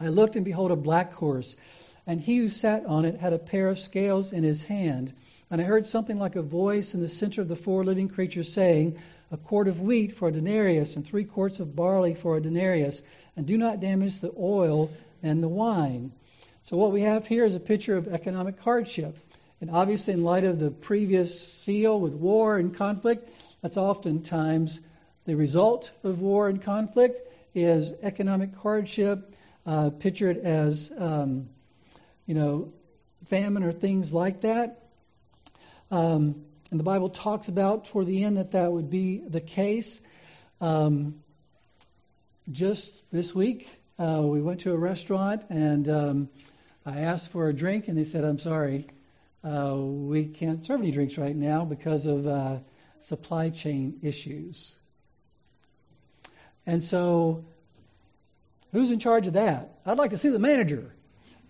I 0.00 0.08
looked, 0.08 0.34
and 0.34 0.44
behold, 0.44 0.72
a 0.72 0.76
black 0.76 1.12
horse, 1.12 1.56
and 2.06 2.20
he 2.20 2.38
who 2.38 2.48
sat 2.48 2.86
on 2.86 3.04
it 3.04 3.16
had 3.16 3.32
a 3.32 3.38
pair 3.38 3.68
of 3.68 3.78
scales 3.78 4.32
in 4.32 4.44
his 4.44 4.62
hand. 4.62 5.12
And 5.50 5.60
I 5.60 5.64
heard 5.64 5.86
something 5.86 6.18
like 6.18 6.36
a 6.36 6.42
voice 6.42 6.94
in 6.94 7.00
the 7.00 7.08
center 7.08 7.42
of 7.42 7.48
the 7.48 7.56
four 7.56 7.84
living 7.84 8.08
creatures 8.08 8.52
saying, 8.52 8.98
a 9.32 9.36
quart 9.38 9.66
of 9.66 9.80
wheat 9.80 10.14
for 10.14 10.28
a 10.28 10.32
denarius 10.32 10.96
and 10.96 11.06
three 11.06 11.24
quarts 11.24 11.58
of 11.58 11.74
barley 11.74 12.14
for 12.14 12.36
a 12.36 12.40
denarius, 12.40 13.02
and 13.34 13.46
do 13.46 13.56
not 13.56 13.80
damage 13.80 14.20
the 14.20 14.32
oil 14.38 14.90
and 15.22 15.42
the 15.42 15.48
wine. 15.48 16.12
So, 16.64 16.76
what 16.76 16.92
we 16.92 17.00
have 17.00 17.26
here 17.26 17.44
is 17.44 17.54
a 17.54 17.60
picture 17.60 17.96
of 17.96 18.08
economic 18.08 18.60
hardship. 18.60 19.16
And 19.60 19.70
obviously, 19.70 20.12
in 20.12 20.22
light 20.22 20.44
of 20.44 20.58
the 20.58 20.70
previous 20.70 21.40
seal 21.40 21.98
with 21.98 22.12
war 22.12 22.58
and 22.58 22.74
conflict, 22.74 23.30
that's 23.62 23.78
oftentimes 23.78 24.80
the 25.24 25.34
result 25.34 25.92
of 26.04 26.20
war 26.20 26.48
and 26.48 26.60
conflict 26.60 27.20
is 27.54 27.92
economic 28.02 28.54
hardship, 28.56 29.34
uh, 29.64 29.90
pictured 29.90 30.38
as, 30.38 30.92
um, 30.96 31.48
you 32.32 32.38
know, 32.38 32.72
famine 33.26 33.62
or 33.62 33.72
things 33.72 34.10
like 34.10 34.40
that. 34.40 34.86
Um, 35.90 36.46
and 36.70 36.80
the 36.80 36.82
Bible 36.82 37.10
talks 37.10 37.48
about 37.48 37.88
toward 37.88 38.06
the 38.06 38.24
end 38.24 38.38
that 38.38 38.52
that 38.52 38.72
would 38.72 38.88
be 38.88 39.18
the 39.18 39.42
case. 39.42 40.00
Um, 40.58 41.16
just 42.50 43.02
this 43.12 43.34
week, 43.34 43.68
uh, 43.98 44.22
we 44.24 44.40
went 44.40 44.60
to 44.60 44.72
a 44.72 44.78
restaurant 44.78 45.44
and 45.50 45.86
um, 45.90 46.30
I 46.86 47.00
asked 47.00 47.32
for 47.32 47.50
a 47.50 47.52
drink, 47.52 47.88
and 47.88 47.98
they 47.98 48.04
said, 48.04 48.24
I'm 48.24 48.38
sorry, 48.38 48.86
uh, 49.44 49.76
we 49.76 50.24
can't 50.24 50.64
serve 50.64 50.80
any 50.80 50.90
drinks 50.90 51.18
right 51.18 51.36
now 51.36 51.66
because 51.66 52.06
of 52.06 52.26
uh, 52.26 52.60
supply 53.00 53.50
chain 53.50 53.98
issues. 54.00 54.74
And 56.64 56.82
so, 56.82 57.44
who's 58.72 58.90
in 58.90 59.00
charge 59.00 59.26
of 59.26 59.34
that? 59.34 59.80
I'd 59.84 59.98
like 59.98 60.12
to 60.12 60.18
see 60.18 60.30
the 60.30 60.38
manager, 60.38 60.94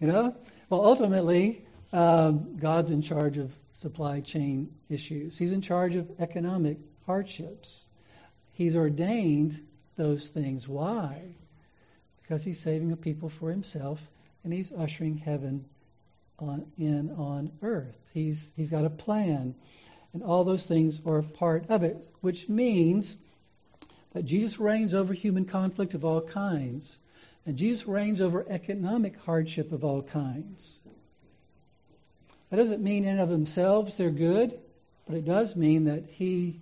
you 0.00 0.08
know? 0.08 0.34
Well, 0.72 0.86
ultimately, 0.86 1.66
um, 1.92 2.56
God's 2.56 2.90
in 2.90 3.02
charge 3.02 3.36
of 3.36 3.54
supply 3.74 4.20
chain 4.22 4.72
issues, 4.88 5.36
He's 5.36 5.52
in 5.52 5.60
charge 5.60 5.96
of 5.96 6.10
economic 6.18 6.78
hardships. 7.04 7.86
He's 8.52 8.74
ordained 8.74 9.60
those 9.96 10.28
things. 10.28 10.66
Why? 10.66 11.34
Because 12.22 12.42
He's 12.42 12.58
saving 12.58 12.90
a 12.90 12.96
people 12.96 13.28
for 13.28 13.50
Himself 13.50 14.00
and 14.44 14.50
He's 14.50 14.72
ushering 14.72 15.18
heaven 15.18 15.66
on, 16.38 16.64
in 16.78 17.10
on 17.18 17.52
earth. 17.60 17.98
He's, 18.14 18.54
he's 18.56 18.70
got 18.70 18.86
a 18.86 18.90
plan. 18.90 19.54
And 20.14 20.22
all 20.22 20.44
those 20.44 20.64
things 20.64 21.02
are 21.04 21.20
part 21.20 21.68
of 21.68 21.82
it, 21.82 22.02
which 22.22 22.48
means 22.48 23.18
that 24.14 24.24
Jesus 24.24 24.58
reigns 24.58 24.94
over 24.94 25.12
human 25.12 25.44
conflict 25.44 25.92
of 25.92 26.06
all 26.06 26.22
kinds. 26.22 26.98
And 27.44 27.56
Jesus 27.56 27.86
reigns 27.86 28.20
over 28.20 28.46
economic 28.48 29.16
hardship 29.20 29.72
of 29.72 29.84
all 29.84 30.02
kinds. 30.02 30.80
That 32.50 32.58
doesn't 32.58 32.82
mean 32.82 33.04
in 33.04 33.12
and 33.12 33.20
of 33.20 33.30
themselves 33.30 33.96
they're 33.96 34.10
good, 34.10 34.58
but 35.06 35.16
it 35.16 35.24
does 35.24 35.56
mean 35.56 35.84
that 35.84 36.04
He 36.06 36.60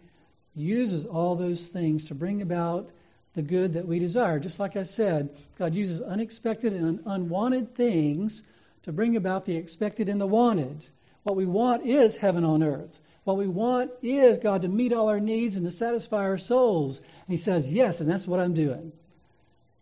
uses 0.55 1.05
all 1.05 1.37
those 1.37 1.67
things 1.67 2.07
to 2.07 2.15
bring 2.15 2.43
about 2.43 2.91
the 3.35 3.43
good 3.43 3.75
that 3.75 3.87
we 3.87 3.99
desire. 3.99 4.41
Just 4.41 4.59
like 4.59 4.77
I 4.77 4.85
said, 4.85 5.31
God 5.59 5.75
uses 5.75 6.01
unexpected 6.01 6.73
and 6.73 7.01
unwanted 7.07 7.75
things 7.75 8.43
to 8.83 8.93
bring 8.93 9.17
about 9.17 9.45
the 9.45 9.57
expected 9.57 10.09
and 10.09 10.21
the 10.21 10.27
wanted. 10.27 10.85
What 11.23 11.37
we 11.37 11.47
want 11.47 11.85
is 11.85 12.17
heaven 12.17 12.45
on 12.45 12.63
earth. 12.63 12.99
What 13.25 13.37
we 13.37 13.47
want 13.47 13.91
is 14.03 14.39
God 14.39 14.63
to 14.63 14.69
meet 14.69 14.93
all 14.93 15.09
our 15.09 15.21
needs 15.21 15.57
and 15.57 15.67
to 15.67 15.71
satisfy 15.71 16.23
our 16.23 16.39
souls. 16.39 16.99
And 17.01 17.29
He 17.29 17.37
says, 17.37 17.73
Yes, 17.73 18.01
and 18.01 18.09
that's 18.09 18.27
what 18.27 18.41
I'm 18.41 18.55
doing. 18.55 18.93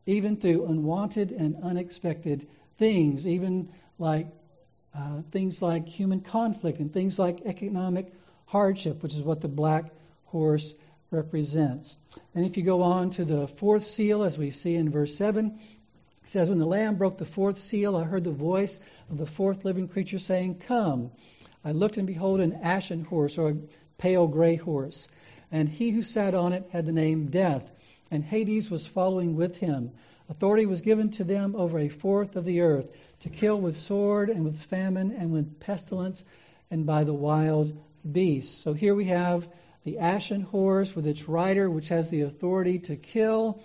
Even 0.08 0.36
through 0.38 0.64
unwanted 0.64 1.32
and 1.32 1.62
unexpected 1.62 2.48
things, 2.78 3.26
even 3.26 3.68
like 3.98 4.26
uh, 4.94 5.20
things 5.32 5.60
like 5.60 5.86
human 5.86 6.22
conflict 6.22 6.78
and 6.78 6.90
things 6.90 7.18
like 7.18 7.42
economic 7.42 8.10
hardship, 8.46 9.02
which 9.02 9.12
is 9.12 9.20
what 9.20 9.42
the 9.42 9.48
black 9.48 9.84
horse 10.24 10.72
represents. 11.10 11.98
And 12.34 12.46
if 12.46 12.56
you 12.56 12.62
go 12.62 12.80
on 12.80 13.10
to 13.10 13.26
the 13.26 13.48
fourth 13.48 13.84
seal, 13.84 14.22
as 14.22 14.38
we 14.38 14.50
see 14.50 14.76
in 14.76 14.90
verse 14.90 15.14
7, 15.14 15.58
it 16.24 16.30
says, 16.30 16.48
When 16.48 16.58
the 16.58 16.64
Lamb 16.64 16.96
broke 16.96 17.18
the 17.18 17.26
fourth 17.26 17.58
seal, 17.58 17.94
I 17.94 18.04
heard 18.04 18.24
the 18.24 18.30
voice 18.30 18.80
of 19.10 19.18
the 19.18 19.26
fourth 19.26 19.66
living 19.66 19.88
creature 19.88 20.18
saying, 20.18 20.60
Come. 20.60 21.10
I 21.62 21.72
looked 21.72 21.98
and 21.98 22.06
behold 22.06 22.40
an 22.40 22.54
ashen 22.62 23.04
horse, 23.04 23.36
or 23.36 23.50
a 23.50 23.56
pale 23.98 24.26
gray 24.26 24.56
horse. 24.56 25.06
And 25.52 25.68
he 25.68 25.90
who 25.90 26.02
sat 26.02 26.34
on 26.34 26.54
it 26.54 26.64
had 26.70 26.86
the 26.86 26.92
name 26.92 27.26
Death, 27.26 27.70
and 28.10 28.24
Hades 28.24 28.70
was 28.70 28.86
following 28.86 29.36
with 29.36 29.56
him. 29.56 29.92
Authority 30.28 30.66
was 30.66 30.80
given 30.80 31.10
to 31.12 31.24
them 31.24 31.56
over 31.56 31.78
a 31.78 31.88
fourth 31.88 32.36
of 32.36 32.44
the 32.44 32.60
earth, 32.60 32.96
to 33.20 33.28
kill 33.28 33.60
with 33.60 33.76
sword, 33.76 34.30
and 34.30 34.44
with 34.44 34.62
famine, 34.62 35.12
and 35.12 35.32
with 35.32 35.60
pestilence, 35.60 36.24
and 36.70 36.86
by 36.86 37.04
the 37.04 37.14
wild 37.14 37.76
beasts. 38.10 38.62
So 38.62 38.72
here 38.72 38.94
we 38.94 39.06
have 39.06 39.48
the 39.84 39.98
ashen 39.98 40.42
horse 40.42 40.94
with 40.94 41.06
its 41.06 41.28
rider, 41.28 41.70
which 41.70 41.88
has 41.88 42.10
the 42.10 42.22
authority 42.22 42.78
to 42.80 42.96
kill 42.96 43.62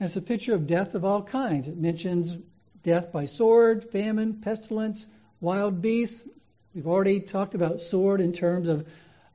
and 0.00 0.06
it's 0.06 0.16
a 0.16 0.22
picture 0.22 0.54
of 0.54 0.66
death 0.66 0.94
of 0.94 1.04
all 1.04 1.22
kinds. 1.22 1.66
It 1.66 1.76
mentions 1.76 2.36
death 2.82 3.10
by 3.10 3.24
sword, 3.24 3.82
famine, 3.82 4.34
pestilence, 4.34 5.06
wild 5.40 5.82
beasts. 5.82 6.26
We've 6.72 6.86
already 6.86 7.20
talked 7.20 7.54
about 7.54 7.80
sword 7.80 8.20
in 8.20 8.32
terms 8.32 8.68
of 8.68 8.86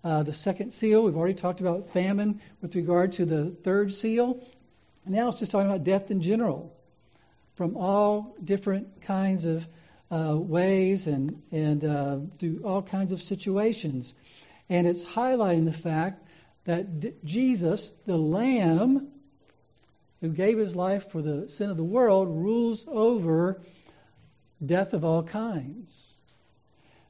uh, 0.03 0.23
the 0.23 0.33
second 0.33 0.71
seal. 0.71 1.03
We've 1.03 1.15
already 1.15 1.33
talked 1.33 1.61
about 1.61 1.93
famine 1.93 2.41
with 2.61 2.75
regard 2.75 3.13
to 3.13 3.25
the 3.25 3.51
third 3.51 3.91
seal. 3.91 4.45
Now 5.05 5.29
it's 5.29 5.39
just 5.39 5.51
talking 5.51 5.69
about 5.69 5.83
death 5.83 6.11
in 6.11 6.21
general 6.21 6.75
from 7.55 7.77
all 7.77 8.35
different 8.43 9.01
kinds 9.01 9.45
of 9.45 9.67
uh, 10.11 10.37
ways 10.37 11.07
and, 11.07 11.41
and 11.51 11.83
uh, 11.83 12.19
through 12.37 12.61
all 12.63 12.81
kinds 12.81 13.11
of 13.11 13.21
situations. 13.21 14.13
And 14.69 14.87
it's 14.87 15.03
highlighting 15.03 15.65
the 15.65 15.73
fact 15.73 16.27
that 16.65 16.99
D- 16.99 17.13
Jesus, 17.23 17.91
the 18.05 18.17
Lamb, 18.17 19.09
who 20.21 20.29
gave 20.29 20.57
his 20.57 20.75
life 20.75 21.11
for 21.11 21.21
the 21.21 21.49
sin 21.49 21.69
of 21.69 21.77
the 21.77 21.83
world, 21.83 22.29
rules 22.29 22.85
over 22.87 23.61
death 24.65 24.93
of 24.93 25.03
all 25.03 25.23
kinds. 25.23 26.17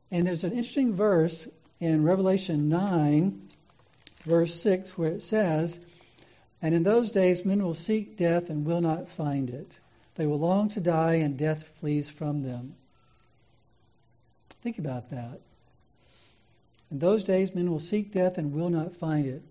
And 0.09 0.25
there's 0.25 0.43
an 0.43 0.51
interesting 0.51 0.95
verse 0.95 1.47
in 1.83 2.01
Revelation 2.03 2.69
9, 2.69 3.49
verse 4.21 4.55
6, 4.61 4.97
where 4.97 5.11
it 5.11 5.21
says, 5.21 5.81
And 6.61 6.73
in 6.73 6.83
those 6.83 7.11
days 7.11 7.43
men 7.43 7.61
will 7.61 7.73
seek 7.73 8.15
death 8.15 8.49
and 8.49 8.65
will 8.65 8.79
not 8.79 9.09
find 9.09 9.49
it. 9.49 9.79
They 10.15 10.25
will 10.25 10.39
long 10.39 10.69
to 10.69 10.79
die, 10.79 11.15
and 11.15 11.37
death 11.37 11.61
flees 11.79 12.07
from 12.07 12.41
them. 12.41 12.75
Think 14.61 14.79
about 14.79 15.09
that. 15.09 15.41
In 16.89 16.99
those 16.99 17.25
days 17.25 17.53
men 17.53 17.69
will 17.69 17.79
seek 17.79 18.13
death 18.13 18.37
and 18.37 18.53
will 18.53 18.69
not 18.69 18.95
find 18.95 19.25
it. 19.25 19.43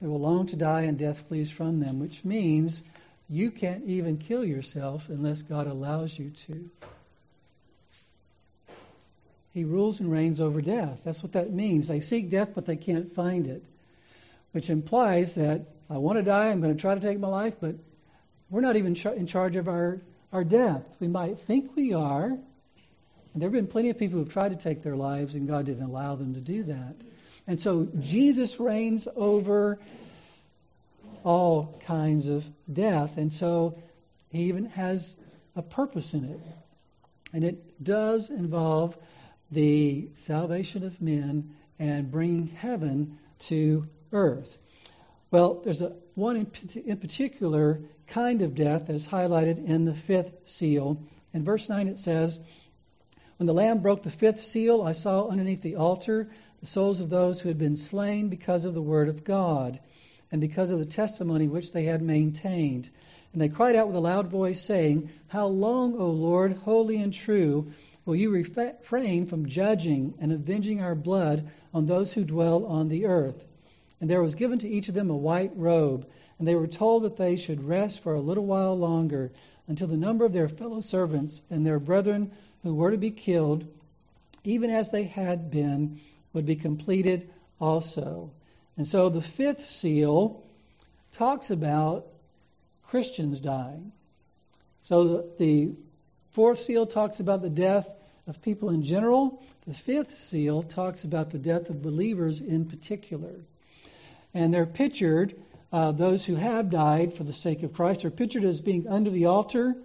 They 0.00 0.08
will 0.08 0.18
long 0.18 0.46
to 0.46 0.56
die 0.56 0.82
and 0.82 0.98
death 0.98 1.28
flees 1.28 1.52
from 1.52 1.78
them, 1.78 2.00
which 2.00 2.24
means 2.24 2.82
you 3.28 3.52
can't 3.52 3.84
even 3.84 4.18
kill 4.18 4.44
yourself 4.44 5.08
unless 5.08 5.42
God 5.42 5.68
allows 5.68 6.18
you 6.18 6.30
to. 6.30 6.68
He 9.52 9.64
rules 9.64 10.00
and 10.00 10.10
reigns 10.10 10.40
over 10.40 10.62
death. 10.62 11.02
That's 11.04 11.22
what 11.22 11.32
that 11.32 11.52
means. 11.52 11.88
They 11.88 12.00
seek 12.00 12.30
death, 12.30 12.50
but 12.54 12.64
they 12.64 12.76
can't 12.76 13.10
find 13.12 13.46
it, 13.46 13.62
which 14.52 14.70
implies 14.70 15.34
that 15.34 15.66
I 15.90 15.98
want 15.98 16.16
to 16.18 16.22
die, 16.22 16.48
I'm 16.48 16.60
going 16.62 16.74
to 16.74 16.80
try 16.80 16.94
to 16.94 17.00
take 17.00 17.18
my 17.18 17.28
life, 17.28 17.56
but 17.60 17.76
we're 18.48 18.62
not 18.62 18.76
even 18.76 18.96
in 18.96 19.26
charge 19.26 19.56
of 19.56 19.68
our, 19.68 20.00
our 20.32 20.44
death. 20.44 20.84
We 21.00 21.08
might 21.08 21.38
think 21.38 21.76
we 21.76 21.92
are. 21.92 22.26
And 22.26 23.40
there 23.40 23.48
have 23.48 23.52
been 23.52 23.66
plenty 23.66 23.90
of 23.90 23.98
people 23.98 24.18
who've 24.18 24.32
tried 24.32 24.50
to 24.50 24.56
take 24.56 24.82
their 24.82 24.96
lives, 24.96 25.34
and 25.34 25.48
God 25.48 25.66
didn't 25.66 25.84
allow 25.84 26.16
them 26.16 26.34
to 26.34 26.40
do 26.40 26.64
that. 26.64 26.96
And 27.46 27.60
so 27.60 27.88
Jesus 27.98 28.58
reigns 28.60 29.08
over 29.16 29.78
all 31.24 31.80
kinds 31.86 32.28
of 32.28 32.44
death. 32.72 33.16
And 33.16 33.32
so 33.32 33.78
he 34.30 34.44
even 34.44 34.66
has 34.66 35.16
a 35.56 35.62
purpose 35.62 36.14
in 36.14 36.24
it. 36.24 36.40
And 37.32 37.44
it 37.44 37.82
does 37.82 38.30
involve 38.30 38.96
the 39.52 40.08
salvation 40.14 40.82
of 40.84 41.00
men 41.00 41.54
and 41.78 42.10
bringing 42.10 42.48
heaven 42.48 43.18
to 43.38 43.86
earth. 44.12 44.56
Well, 45.30 45.60
there's 45.62 45.82
a 45.82 45.92
one 46.14 46.36
in, 46.36 46.46
in 46.84 46.98
particular 46.98 47.80
kind 48.06 48.42
of 48.42 48.54
death 48.54 48.86
that 48.86 48.96
is 48.96 49.06
highlighted 49.06 49.64
in 49.64 49.84
the 49.84 49.94
fifth 49.94 50.32
seal. 50.44 51.02
In 51.32 51.44
verse 51.44 51.68
9 51.68 51.88
it 51.88 51.98
says, 51.98 52.38
When 53.38 53.46
the 53.46 53.54
Lamb 53.54 53.80
broke 53.80 54.02
the 54.02 54.10
fifth 54.10 54.42
seal, 54.42 54.82
I 54.82 54.92
saw 54.92 55.28
underneath 55.28 55.62
the 55.62 55.76
altar 55.76 56.28
the 56.60 56.66
souls 56.66 57.00
of 57.00 57.10
those 57.10 57.40
who 57.40 57.48
had 57.48 57.58
been 57.58 57.76
slain 57.76 58.28
because 58.28 58.64
of 58.64 58.74
the 58.74 58.82
word 58.82 59.08
of 59.08 59.24
God 59.24 59.80
and 60.30 60.40
because 60.40 60.70
of 60.70 60.78
the 60.78 60.86
testimony 60.86 61.48
which 61.48 61.72
they 61.72 61.84
had 61.84 62.02
maintained. 62.02 62.88
And 63.32 63.40
they 63.40 63.48
cried 63.48 63.76
out 63.76 63.86
with 63.86 63.96
a 63.96 64.00
loud 64.00 64.28
voice, 64.28 64.60
saying, 64.60 65.10
How 65.28 65.46
long, 65.46 65.98
O 65.98 66.10
Lord, 66.10 66.52
holy 66.52 66.96
and 66.96 67.12
true, 67.12 67.72
will 68.04 68.16
you 68.16 68.30
refrain 68.30 69.26
from 69.26 69.46
judging 69.46 70.14
and 70.18 70.32
avenging 70.32 70.80
our 70.80 70.94
blood 70.94 71.48
on 71.72 71.86
those 71.86 72.12
who 72.12 72.24
dwell 72.24 72.66
on 72.66 72.88
the 72.88 73.06
earth? 73.06 73.44
And 74.00 74.10
there 74.10 74.22
was 74.22 74.34
given 74.34 74.58
to 74.60 74.68
each 74.68 74.88
of 74.88 74.94
them 74.94 75.10
a 75.10 75.16
white 75.16 75.52
robe, 75.54 76.06
and 76.38 76.48
they 76.48 76.56
were 76.56 76.66
told 76.66 77.04
that 77.04 77.16
they 77.16 77.36
should 77.36 77.62
rest 77.62 78.00
for 78.00 78.14
a 78.14 78.20
little 78.20 78.44
while 78.44 78.76
longer 78.76 79.30
until 79.68 79.86
the 79.86 79.96
number 79.96 80.24
of 80.24 80.32
their 80.32 80.48
fellow 80.48 80.80
servants 80.80 81.40
and 81.50 81.64
their 81.64 81.78
brethren 81.78 82.32
who 82.62 82.74
were 82.74 82.90
to 82.90 82.98
be 82.98 83.10
killed, 83.10 83.64
even 84.44 84.70
as 84.70 84.90
they 84.90 85.04
had 85.04 85.50
been, 85.50 86.00
would 86.32 86.46
be 86.46 86.56
completed 86.56 87.30
also. 87.60 88.30
And 88.76 88.86
so 88.86 89.08
the 89.08 89.22
fifth 89.22 89.66
seal 89.66 90.42
talks 91.12 91.50
about 91.50 92.06
Christians 92.84 93.38
dying. 93.38 93.92
So 94.82 95.04
the, 95.04 95.24
the 95.38 95.72
fourth 96.32 96.60
seal 96.60 96.86
talks 96.86 97.20
about 97.20 97.42
the 97.42 97.50
death 97.50 97.88
of 98.26 98.40
people 98.42 98.70
in 98.70 98.82
general. 98.82 99.42
The 99.66 99.74
fifth 99.74 100.18
seal 100.18 100.62
talks 100.62 101.04
about 101.04 101.30
the 101.30 101.38
death 101.38 101.70
of 101.70 101.82
believers 101.82 102.40
in 102.40 102.66
particular. 102.66 103.34
And 104.34 104.52
they're 104.52 104.66
pictured, 104.66 105.34
uh, 105.72 105.92
those 105.92 106.24
who 106.24 106.36
have 106.36 106.70
died 106.70 107.14
for 107.14 107.24
the 107.24 107.32
sake 107.32 107.62
of 107.62 107.72
Christ, 107.72 108.04
are 108.04 108.10
pictured 108.10 108.44
as 108.44 108.60
being 108.60 108.88
under 108.88 109.10
the 109.10 109.26
altar. 109.26 109.76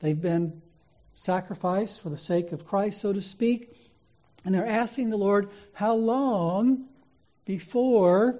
They've 0.00 0.20
been 0.20 0.62
sacrificed 1.14 2.00
for 2.00 2.10
the 2.10 2.16
sake 2.16 2.52
of 2.52 2.66
Christ, 2.66 3.00
so 3.00 3.12
to 3.12 3.20
speak. 3.20 3.74
And 4.44 4.54
they're 4.54 4.66
asking 4.66 5.10
the 5.10 5.16
Lord, 5.16 5.50
how 5.72 5.94
long 5.94 6.86
before 7.44 8.38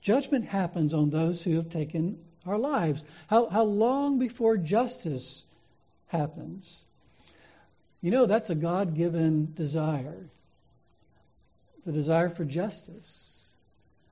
judgment 0.00 0.46
happens 0.46 0.94
on 0.94 1.10
those 1.10 1.42
who 1.42 1.56
have 1.56 1.70
taken 1.70 2.18
our 2.46 2.58
lives? 2.58 3.04
How, 3.26 3.48
how 3.48 3.64
long 3.64 4.18
before 4.18 4.56
justice 4.56 5.44
happens? 6.06 6.84
You 8.00 8.10
know, 8.10 8.26
that's 8.26 8.50
a 8.50 8.54
God 8.54 8.94
given 8.94 9.54
desire 9.54 10.28
the 11.88 11.92
desire 11.92 12.28
for 12.28 12.44
justice. 12.44 13.50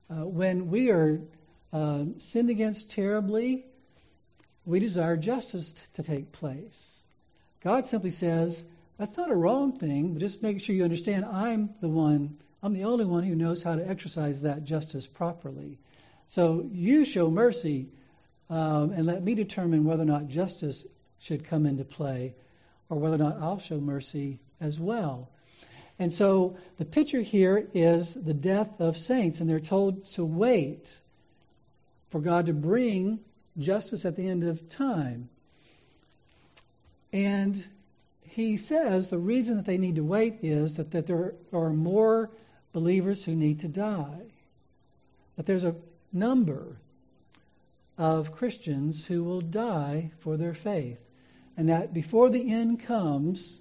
Uh, 0.09 0.25
when 0.25 0.71
we 0.71 0.89
are 0.89 1.21
uh, 1.71 2.05
sinned 2.17 2.49
against 2.49 2.89
terribly, 2.89 3.65
we 4.65 4.79
desire 4.79 5.15
justice 5.15 5.73
t- 5.73 5.79
to 5.93 6.03
take 6.03 6.31
place. 6.31 7.05
God 7.63 7.85
simply 7.85 8.09
says, 8.09 8.65
that's 8.97 9.15
not 9.15 9.29
a 9.29 9.35
wrong 9.35 9.73
thing, 9.73 10.13
but 10.13 10.21
just 10.21 10.41
make 10.41 10.59
sure 10.59 10.73
you 10.75 10.83
understand 10.83 11.23
I'm 11.25 11.69
the 11.79 11.87
one, 11.87 12.37
I'm 12.63 12.73
the 12.73 12.85
only 12.85 13.05
one 13.05 13.23
who 13.23 13.35
knows 13.35 13.61
how 13.61 13.75
to 13.75 13.87
exercise 13.87 14.41
that 14.41 14.63
justice 14.63 15.05
properly. 15.05 15.77
So 16.25 16.67
you 16.71 17.05
show 17.05 17.29
mercy 17.29 17.89
um, 18.49 18.89
and 18.91 19.05
let 19.05 19.23
me 19.23 19.35
determine 19.35 19.83
whether 19.83 20.01
or 20.01 20.07
not 20.07 20.29
justice 20.29 20.83
should 21.19 21.43
come 21.45 21.67
into 21.67 21.83
play 21.83 22.33
or 22.89 22.97
whether 22.97 23.15
or 23.15 23.19
not 23.19 23.41
I'll 23.41 23.59
show 23.59 23.79
mercy 23.79 24.39
as 24.59 24.79
well. 24.79 25.29
And 25.99 26.11
so 26.11 26.57
the 26.77 26.85
picture 26.85 27.21
here 27.21 27.67
is 27.73 28.13
the 28.13 28.33
death 28.33 28.79
of 28.81 28.97
saints, 28.97 29.39
and 29.39 29.49
they're 29.49 29.59
told 29.59 30.05
to 30.13 30.23
wait 30.23 30.95
for 32.09 32.21
God 32.21 32.45
to 32.45 32.53
bring 32.53 33.19
justice 33.57 34.05
at 34.05 34.15
the 34.15 34.29
end 34.29 34.43
of 34.43 34.69
time. 34.69 35.29
And 37.11 37.65
he 38.29 38.57
says 38.57 39.09
the 39.09 39.17
reason 39.17 39.57
that 39.57 39.65
they 39.65 39.77
need 39.77 39.95
to 39.95 40.03
wait 40.03 40.43
is 40.43 40.77
that, 40.77 40.91
that 40.91 41.07
there 41.07 41.33
are 41.53 41.71
more 41.71 42.29
believers 42.73 43.23
who 43.23 43.35
need 43.35 43.61
to 43.61 43.67
die. 43.67 44.21
That 45.35 45.45
there's 45.45 45.63
a 45.63 45.75
number 46.13 46.77
of 47.97 48.33
Christians 48.33 49.05
who 49.05 49.23
will 49.23 49.41
die 49.41 50.11
for 50.19 50.37
their 50.37 50.53
faith. 50.53 50.99
And 51.57 51.69
that 51.69 51.93
before 51.93 52.29
the 52.29 52.53
end 52.53 52.81
comes, 52.81 53.59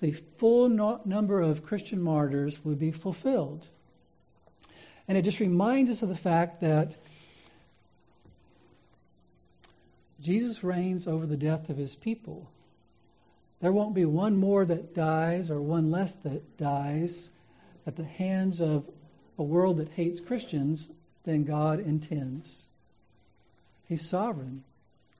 the 0.00 0.10
full 0.10 0.68
no- 0.68 1.00
number 1.04 1.40
of 1.40 1.64
Christian 1.64 2.02
martyrs 2.02 2.62
would 2.64 2.78
be 2.78 2.90
fulfilled. 2.90 3.66
And 5.06 5.16
it 5.16 5.22
just 5.22 5.40
reminds 5.40 5.90
us 5.90 6.02
of 6.02 6.08
the 6.08 6.16
fact 6.16 6.60
that 6.60 6.96
Jesus 10.20 10.62
reigns 10.62 11.06
over 11.06 11.24
the 11.24 11.36
death 11.36 11.70
of 11.70 11.76
his 11.76 11.94
people. 11.94 12.50
There 13.60 13.72
won't 13.72 13.94
be 13.94 14.04
one 14.04 14.36
more 14.36 14.64
that 14.64 14.94
dies 14.94 15.50
or 15.50 15.60
one 15.60 15.90
less 15.90 16.14
that 16.16 16.56
dies 16.56 17.30
at 17.86 17.96
the 17.96 18.04
hands 18.04 18.60
of 18.60 18.88
a 19.38 19.42
world 19.42 19.78
that 19.78 19.88
hates 19.90 20.20
Christians 20.20 20.90
than 21.24 21.44
God 21.44 21.80
intends. 21.80 22.66
He's 23.86 24.08
sovereign 24.08 24.64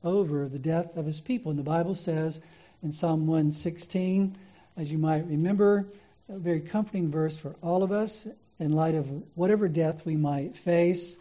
over 0.02 0.48
the 0.48 0.58
death 0.58 0.96
of 0.96 1.06
his 1.06 1.20
people. 1.20 1.50
And 1.50 1.58
the 1.58 1.64
Bible 1.64 1.94
says 1.94 2.40
in 2.82 2.92
Psalm 2.92 3.26
116, 3.26 4.36
as 4.76 4.90
you 4.90 4.98
might 4.98 5.26
remember, 5.26 5.86
a 6.28 6.38
very 6.38 6.60
comforting 6.60 7.10
verse 7.10 7.36
for 7.36 7.56
all 7.62 7.82
of 7.82 7.92
us 7.92 8.26
in 8.58 8.72
light 8.72 8.94
of 8.94 9.08
whatever 9.34 9.68
death 9.68 10.04
we 10.04 10.16
might 10.16 10.56
face. 10.56 11.14
It 11.14 11.18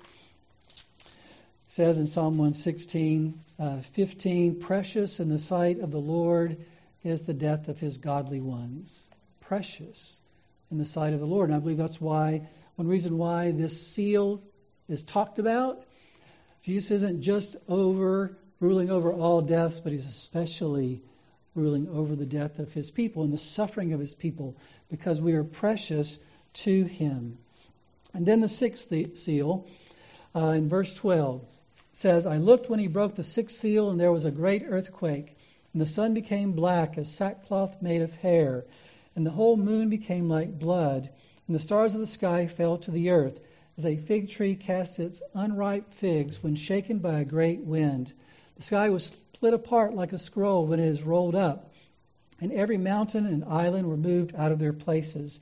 says 1.67 1.97
in 1.97 2.07
Psalm 2.07 2.37
116, 2.37 3.39
uh, 3.59 3.81
15, 3.81 4.59
precious 4.59 5.19
in 5.19 5.29
the 5.29 5.39
sight 5.39 5.79
of 5.79 5.91
the 5.91 5.99
Lord 5.99 6.57
is 7.03 7.23
the 7.23 7.33
death 7.33 7.67
of 7.69 7.79
his 7.79 7.97
godly 7.97 8.41
ones. 8.41 9.09
Precious 9.41 10.19
in 10.71 10.77
the 10.77 10.85
sight 10.85 11.13
of 11.13 11.19
the 11.19 11.25
Lord. 11.25 11.49
And 11.49 11.55
I 11.55 11.59
believe 11.59 11.77
that's 11.77 12.01
why, 12.01 12.47
one 12.75 12.87
reason 12.87 13.17
why 13.17 13.51
this 13.51 13.87
seal 13.87 14.41
is 14.87 15.03
talked 15.03 15.39
about. 15.39 15.83
Jesus 16.61 16.91
isn't 16.91 17.21
just 17.21 17.55
over, 17.67 18.37
ruling 18.59 18.89
over 18.89 19.13
all 19.13 19.41
deaths, 19.41 19.79
but 19.79 19.91
he's 19.91 20.05
especially 20.05 21.01
ruling 21.55 21.87
over 21.89 22.15
the 22.15 22.25
death 22.25 22.59
of 22.59 22.71
his 22.73 22.91
people 22.91 23.23
and 23.23 23.33
the 23.33 23.37
suffering 23.37 23.93
of 23.93 23.99
his 23.99 24.13
people 24.13 24.55
because 24.89 25.21
we 25.21 25.33
are 25.33 25.43
precious 25.43 26.19
to 26.53 26.83
him. 26.83 27.37
And 28.13 28.25
then 28.25 28.41
the 28.41 28.49
sixth 28.49 28.91
seal 29.17 29.65
uh, 30.35 30.53
in 30.57 30.67
verse 30.67 30.93
12 30.93 31.43
says, 31.93 32.25
I 32.25 32.37
looked 32.37 32.69
when 32.69 32.79
he 32.79 32.87
broke 32.87 33.15
the 33.15 33.23
sixth 33.23 33.57
seal, 33.57 33.89
and 33.89 33.99
there 33.99 34.11
was 34.11 34.25
a 34.25 34.31
great 34.31 34.63
earthquake, 34.65 35.35
and 35.73 35.81
the 35.81 35.85
sun 35.85 36.13
became 36.13 36.53
black 36.53 36.97
as 36.97 37.09
sackcloth 37.09 37.81
made 37.81 38.01
of 38.01 38.13
hair, 38.15 38.65
and 39.15 39.25
the 39.25 39.31
whole 39.31 39.57
moon 39.57 39.89
became 39.89 40.29
like 40.29 40.57
blood, 40.57 41.09
and 41.47 41.55
the 41.55 41.59
stars 41.59 41.93
of 41.93 41.99
the 41.99 42.07
sky 42.07 42.47
fell 42.47 42.77
to 42.77 42.91
the 42.91 43.09
earth, 43.09 43.39
as 43.77 43.85
a 43.85 43.97
fig 43.97 44.29
tree 44.29 44.55
casts 44.55 44.99
its 44.99 45.21
unripe 45.33 45.93
figs 45.93 46.41
when 46.43 46.55
shaken 46.55 46.99
by 46.99 47.19
a 47.19 47.25
great 47.25 47.59
wind. 47.59 48.13
The 48.59 48.65
sky 48.65 48.89
was 48.89 49.05
split 49.05 49.53
apart 49.53 49.95
like 49.95 50.11
a 50.11 50.17
scroll 50.17 50.67
when 50.67 50.81
it 50.81 50.89
is 50.89 51.01
rolled 51.01 51.33
up, 51.33 51.71
and 52.41 52.51
every 52.51 52.75
mountain 52.75 53.25
and 53.25 53.45
island 53.45 53.87
were 53.87 53.95
moved 53.95 54.35
out 54.35 54.51
of 54.51 54.59
their 54.59 54.73
places. 54.73 55.39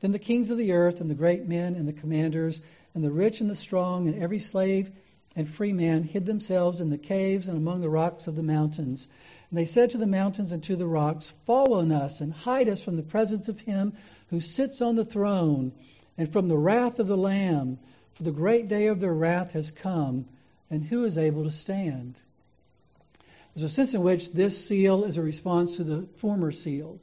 Then 0.00 0.10
the 0.10 0.18
kings 0.18 0.50
of 0.50 0.58
the 0.58 0.72
earth, 0.72 1.00
and 1.00 1.08
the 1.08 1.14
great 1.14 1.46
men, 1.46 1.76
and 1.76 1.86
the 1.86 1.92
commanders, 1.92 2.60
and 2.92 3.04
the 3.04 3.12
rich 3.12 3.40
and 3.40 3.48
the 3.48 3.54
strong, 3.54 4.08
and 4.08 4.20
every 4.20 4.40
slave 4.40 4.90
and 5.36 5.48
free 5.48 5.72
man 5.72 6.02
hid 6.02 6.26
themselves 6.26 6.80
in 6.80 6.90
the 6.90 6.98
caves 6.98 7.46
and 7.46 7.56
among 7.56 7.82
the 7.82 7.88
rocks 7.88 8.26
of 8.26 8.34
the 8.34 8.42
mountains. 8.42 9.06
And 9.48 9.58
they 9.58 9.64
said 9.64 9.90
to 9.90 9.98
the 9.98 10.04
mountains 10.08 10.50
and 10.50 10.60
to 10.64 10.74
the 10.74 10.88
rocks, 10.88 11.28
Fall 11.44 11.74
on 11.74 11.92
us 11.92 12.20
and 12.20 12.32
hide 12.32 12.68
us 12.68 12.80
from 12.80 12.96
the 12.96 13.04
presence 13.04 13.48
of 13.48 13.60
him 13.60 13.92
who 14.30 14.40
sits 14.40 14.82
on 14.82 14.96
the 14.96 15.04
throne 15.04 15.70
and 16.18 16.32
from 16.32 16.48
the 16.48 16.58
wrath 16.58 16.98
of 16.98 17.06
the 17.06 17.16
Lamb, 17.16 17.78
for 18.14 18.24
the 18.24 18.32
great 18.32 18.66
day 18.66 18.88
of 18.88 18.98
their 18.98 19.14
wrath 19.14 19.52
has 19.52 19.70
come, 19.70 20.26
and 20.68 20.82
who 20.82 21.04
is 21.04 21.16
able 21.16 21.44
to 21.44 21.52
stand? 21.52 22.20
There's 23.56 23.72
a 23.72 23.74
sense 23.74 23.94
in 23.94 24.02
which 24.02 24.32
this 24.32 24.66
seal 24.66 25.04
is 25.04 25.16
a 25.16 25.22
response 25.22 25.76
to 25.76 25.84
the 25.84 26.06
former 26.18 26.52
seal. 26.52 27.00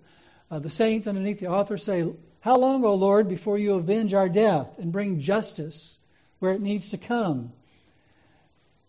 Uh, 0.52 0.60
the 0.60 0.70
saints 0.70 1.08
underneath 1.08 1.40
the 1.40 1.48
author 1.48 1.78
say, 1.78 2.08
How 2.42 2.58
long, 2.58 2.86
O 2.86 2.94
Lord, 2.94 3.28
before 3.28 3.58
you 3.58 3.74
avenge 3.74 4.14
our 4.14 4.30
death 4.30 4.78
and 4.78 4.92
bring 4.92 5.20
justice 5.20 5.98
where 6.38 6.54
it 6.54 6.62
needs 6.62 6.92
to 6.92 7.00
come? 7.00 7.54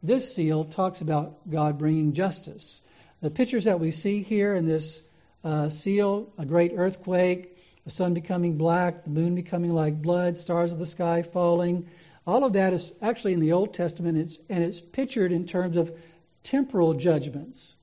This 0.02 0.34
seal 0.34 0.66
talks 0.66 1.00
about 1.00 1.48
God 1.48 1.78
bringing 1.78 2.12
justice. 2.12 2.82
The 3.22 3.30
pictures 3.30 3.64
that 3.64 3.80
we 3.80 3.92
see 3.92 4.20
here 4.20 4.54
in 4.54 4.66
this 4.66 5.00
uh, 5.42 5.70
seal 5.70 6.34
a 6.36 6.44
great 6.44 6.72
earthquake, 6.76 7.56
the 7.86 7.90
sun 7.90 8.12
becoming 8.12 8.58
black, 8.58 9.04
the 9.04 9.10
moon 9.10 9.34
becoming 9.34 9.72
like 9.72 10.02
blood, 10.02 10.36
stars 10.36 10.70
of 10.70 10.78
the 10.78 10.84
sky 10.84 11.22
falling. 11.22 11.88
All 12.26 12.44
of 12.44 12.52
that 12.52 12.74
is 12.74 12.92
actually 13.00 13.32
in 13.32 13.40
the 13.40 13.52
Old 13.52 13.72
Testament, 13.72 14.18
it's, 14.18 14.38
and 14.50 14.62
it's 14.62 14.82
pictured 14.82 15.32
in 15.32 15.46
terms 15.46 15.78
of 15.78 15.90
temporal 16.44 16.94
judgments. 16.94 17.74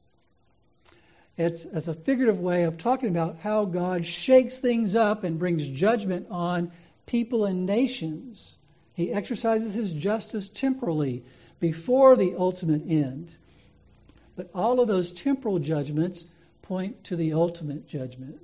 It's 1.38 1.66
as 1.66 1.88
a 1.88 1.93
figurative 1.93 2.39
way 2.39 2.64
of 2.64 2.78
talking 2.78 3.09
about 3.09 3.39
how 3.39 3.66
God 3.66 4.05
shakes 4.05 4.57
things 4.57 4.95
up 4.95 5.24
and 5.24 5.39
brings 5.39 5.68
judgment 5.68 6.28
on 6.30 6.72
people 7.05 7.45
and 7.45 7.66
nations. 7.66 8.55
He 8.93 9.12
exercises 9.12 9.74
his 9.74 9.91
justice 9.93 10.49
temporally 10.49 11.24
before 11.59 12.16
the 12.16 12.36
ultimate 12.38 12.84
end. 12.88 13.36
But 14.36 14.49
all 14.53 14.80
of 14.80 14.88
those 14.88 15.12
temporal 15.12 15.59
judgments 15.59 16.26
point 16.62 17.05
to 17.05 17.16
the 17.16 17.34
ultimate 17.34 17.88
judgment. 17.88 18.39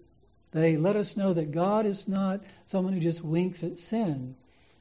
They 0.52 0.78
let 0.78 0.96
us 0.96 1.18
know 1.18 1.34
that 1.34 1.52
God 1.52 1.86
is 1.86 2.08
not 2.08 2.42
someone 2.66 2.94
who 2.94 3.00
just 3.00 3.24
winks 3.24 3.64
at 3.64 3.78
sin. 3.78 4.36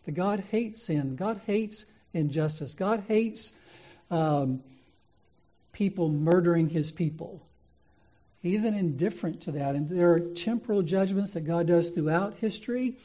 That 0.05 0.13
God 0.13 0.41
hates 0.51 0.83
sin. 0.83 1.17
God 1.17 1.41
hates 1.47 1.85
injustice. 2.15 2.77
God 2.77 3.05
hates 3.09 3.53
um, 4.11 4.63
people 5.77 6.09
murdering 6.09 6.71
his 6.71 6.91
people. 6.91 7.47
He 8.41 8.55
isn't 8.55 8.75
indifferent 8.75 9.43
to 9.43 9.53
that. 9.53 9.75
And 9.75 9.91
there 9.91 10.13
are 10.13 10.21
temporal 10.21 10.81
judgments 10.81 11.35
that 11.35 11.43
God 11.43 11.67
does 11.67 11.91
throughout 11.91 12.35
history, 12.39 12.97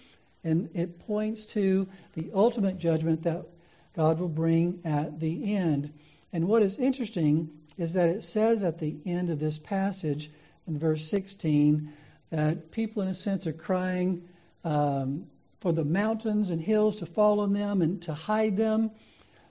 and 0.41 0.69
it 0.73 0.99
points 0.99 1.47
to 1.47 1.89
the 2.13 2.31
ultimate 2.33 2.77
judgment 2.77 3.23
that 3.23 3.45
God 3.93 4.21
will 4.21 4.29
bring 4.29 4.79
at 4.85 5.19
the 5.19 5.53
end. 5.53 5.91
And 6.31 6.47
what 6.47 6.63
is 6.63 6.77
interesting 6.77 7.49
is 7.77 7.93
that 7.93 8.07
it 8.07 8.23
says 8.23 8.63
at 8.63 8.77
the 8.77 8.95
end 9.05 9.31
of 9.31 9.39
this 9.39 9.59
passage, 9.59 10.31
in 10.65 10.79
verse 10.79 11.05
16, 11.09 11.91
that 12.29 12.71
people, 12.71 13.01
in 13.01 13.09
a 13.09 13.13
sense, 13.13 13.47
are 13.47 13.53
crying 13.53 14.29
um, 14.63 15.25
for 15.59 15.73
the 15.73 15.83
mountains 15.83 16.49
and 16.49 16.61
hills 16.61 16.97
to 16.97 17.05
fall 17.05 17.41
on 17.41 17.51
them 17.51 17.81
and 17.81 18.01
to 18.03 18.13
hide 18.13 18.55
them 18.55 18.91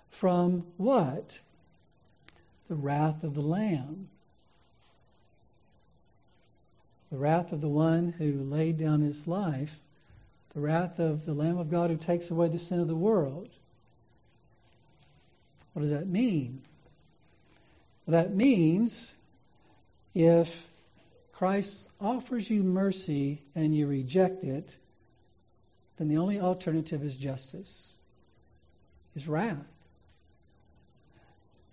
from 0.08 0.64
what? 0.78 1.38
The 2.70 2.76
wrath 2.76 3.24
of 3.24 3.34
the 3.34 3.40
Lamb. 3.40 4.08
The 7.10 7.18
wrath 7.18 7.50
of 7.50 7.60
the 7.60 7.68
one 7.68 8.12
who 8.12 8.44
laid 8.44 8.78
down 8.78 9.00
his 9.00 9.26
life. 9.26 9.76
The 10.54 10.60
wrath 10.60 11.00
of 11.00 11.24
the 11.24 11.34
Lamb 11.34 11.58
of 11.58 11.68
God 11.68 11.90
who 11.90 11.96
takes 11.96 12.30
away 12.30 12.46
the 12.46 12.60
sin 12.60 12.78
of 12.78 12.86
the 12.86 12.94
world. 12.94 13.48
What 15.72 15.82
does 15.82 15.90
that 15.90 16.06
mean? 16.06 16.62
Well, 18.06 18.22
that 18.22 18.32
means 18.32 19.12
if 20.14 20.64
Christ 21.32 21.88
offers 22.00 22.48
you 22.48 22.62
mercy 22.62 23.42
and 23.56 23.74
you 23.74 23.88
reject 23.88 24.44
it, 24.44 24.76
then 25.96 26.06
the 26.06 26.18
only 26.18 26.38
alternative 26.38 27.02
is 27.02 27.16
justice, 27.16 27.96
is 29.16 29.26
wrath. 29.26 29.56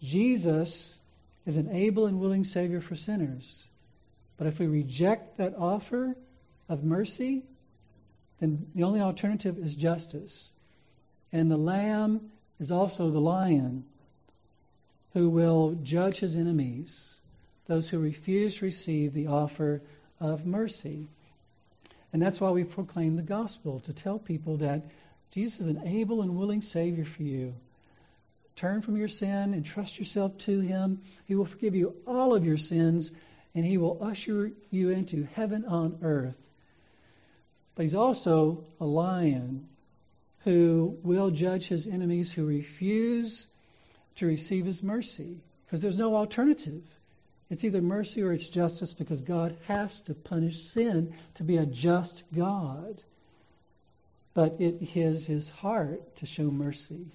Jesus 0.01 0.99
is 1.45 1.57
an 1.57 1.69
able 1.71 2.05
and 2.05 2.19
willing 2.19 2.43
Savior 2.43 2.81
for 2.81 2.95
sinners. 2.95 3.67
But 4.37 4.47
if 4.47 4.59
we 4.59 4.67
reject 4.67 5.37
that 5.37 5.55
offer 5.57 6.15
of 6.69 6.83
mercy, 6.83 7.43
then 8.39 8.67
the 8.75 8.83
only 8.83 9.01
alternative 9.01 9.57
is 9.57 9.75
justice. 9.75 10.51
And 11.31 11.49
the 11.49 11.57
Lamb 11.57 12.31
is 12.59 12.71
also 12.71 13.09
the 13.09 13.21
lion 13.21 13.85
who 15.13 15.29
will 15.29 15.79
judge 15.81 16.19
his 16.19 16.35
enemies, 16.35 17.19
those 17.65 17.89
who 17.89 17.99
refuse 17.99 18.57
to 18.57 18.65
receive 18.65 19.13
the 19.13 19.27
offer 19.27 19.81
of 20.19 20.45
mercy. 20.45 21.07
And 22.13 22.21
that's 22.21 22.39
why 22.39 22.51
we 22.51 22.63
proclaim 22.63 23.15
the 23.15 23.23
gospel 23.23 23.79
to 23.81 23.93
tell 23.93 24.19
people 24.19 24.57
that 24.57 24.83
Jesus 25.31 25.61
is 25.61 25.67
an 25.67 25.87
able 25.87 26.21
and 26.21 26.37
willing 26.37 26.61
Savior 26.61 27.05
for 27.05 27.23
you. 27.23 27.55
Turn 28.57 28.81
from 28.81 28.97
your 28.97 29.07
sin 29.07 29.53
and 29.53 29.63
trust 29.65 29.97
yourself 29.97 30.37
to 30.39 30.59
Him. 30.59 31.01
He 31.25 31.35
will 31.35 31.45
forgive 31.45 31.75
you 31.75 31.95
all 32.05 32.35
of 32.35 32.45
your 32.45 32.57
sins 32.57 33.11
and 33.55 33.65
He 33.65 33.77
will 33.77 34.03
usher 34.03 34.51
you 34.69 34.89
into 34.89 35.27
heaven 35.35 35.63
on 35.65 35.99
earth. 36.01 36.49
But 37.75 37.83
He's 37.83 37.95
also 37.95 38.65
a 38.79 38.85
lion 38.85 39.69
who 40.39 40.97
will 41.03 41.31
judge 41.31 41.67
His 41.67 41.87
enemies 41.87 42.31
who 42.31 42.45
refuse 42.45 43.47
to 44.15 44.25
receive 44.25 44.65
His 44.65 44.83
mercy 44.83 45.37
because 45.65 45.81
there's 45.81 45.97
no 45.97 46.15
alternative. 46.15 46.83
It's 47.49 47.63
either 47.63 47.81
mercy 47.81 48.23
or 48.23 48.33
it's 48.33 48.47
justice 48.47 48.93
because 48.93 49.21
God 49.21 49.55
has 49.67 50.01
to 50.01 50.13
punish 50.13 50.59
sin 50.59 51.13
to 51.35 51.43
be 51.43 51.57
a 51.57 51.65
just 51.65 52.23
God. 52.35 53.01
But 54.33 54.59
it 54.59 54.95
is 54.95 55.25
his 55.25 55.49
heart 55.49 56.17
to 56.17 56.25
show 56.25 56.51
mercy. 56.51 57.07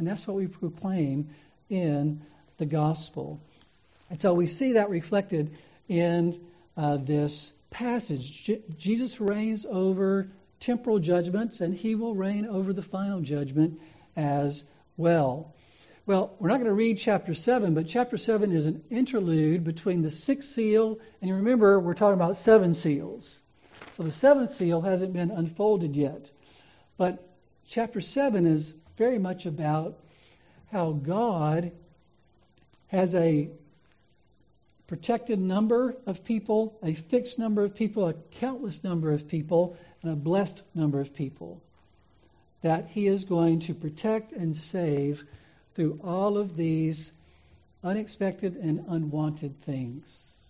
And 0.00 0.08
that's 0.08 0.26
what 0.26 0.34
we 0.34 0.46
proclaim 0.46 1.28
in 1.68 2.22
the 2.56 2.64
gospel. 2.64 3.38
And 4.08 4.18
so 4.18 4.32
we 4.32 4.46
see 4.46 4.72
that 4.72 4.88
reflected 4.88 5.58
in 5.90 6.40
uh, 6.74 6.96
this 6.96 7.52
passage. 7.68 8.44
Je- 8.44 8.62
Jesus 8.78 9.20
reigns 9.20 9.66
over 9.66 10.30
temporal 10.58 11.00
judgments, 11.00 11.60
and 11.60 11.74
he 11.74 11.96
will 11.96 12.14
reign 12.14 12.46
over 12.46 12.72
the 12.72 12.82
final 12.82 13.20
judgment 13.20 13.78
as 14.16 14.64
well. 14.96 15.54
Well, 16.06 16.34
we're 16.38 16.48
not 16.48 16.60
going 16.60 16.68
to 16.68 16.74
read 16.74 16.96
chapter 16.96 17.34
7, 17.34 17.74
but 17.74 17.86
chapter 17.86 18.16
7 18.16 18.52
is 18.52 18.64
an 18.64 18.82
interlude 18.88 19.64
between 19.64 20.00
the 20.00 20.10
sixth 20.10 20.48
seal, 20.48 20.98
and 21.20 21.28
you 21.28 21.34
remember 21.34 21.78
we're 21.78 21.92
talking 21.92 22.14
about 22.14 22.38
seven 22.38 22.72
seals. 22.72 23.38
So 23.98 24.04
the 24.04 24.12
seventh 24.12 24.54
seal 24.54 24.80
hasn't 24.80 25.12
been 25.12 25.30
unfolded 25.30 25.94
yet. 25.94 26.30
But 26.96 27.22
chapter 27.68 28.00
7 28.00 28.46
is 28.46 28.74
very 28.96 29.18
much 29.18 29.46
about 29.46 29.98
how 30.70 30.92
God 30.92 31.72
has 32.88 33.14
a 33.14 33.50
protected 34.86 35.38
number 35.38 35.96
of 36.06 36.24
people, 36.24 36.78
a 36.82 36.94
fixed 36.94 37.38
number 37.38 37.62
of 37.62 37.74
people, 37.74 38.08
a 38.08 38.14
countless 38.40 38.82
number 38.82 39.12
of 39.12 39.28
people, 39.28 39.76
and 40.02 40.12
a 40.12 40.16
blessed 40.16 40.62
number 40.74 41.00
of 41.00 41.14
people 41.14 41.62
that 42.62 42.88
He 42.88 43.06
is 43.06 43.24
going 43.24 43.60
to 43.60 43.74
protect 43.74 44.32
and 44.32 44.56
save 44.56 45.24
through 45.74 46.00
all 46.04 46.36
of 46.36 46.56
these 46.56 47.12
unexpected 47.82 48.56
and 48.56 48.84
unwanted 48.88 49.60
things. 49.62 50.44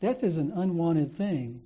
Death 0.00 0.22
is 0.22 0.36
an 0.36 0.52
unwanted 0.54 1.14
thing. 1.14 1.62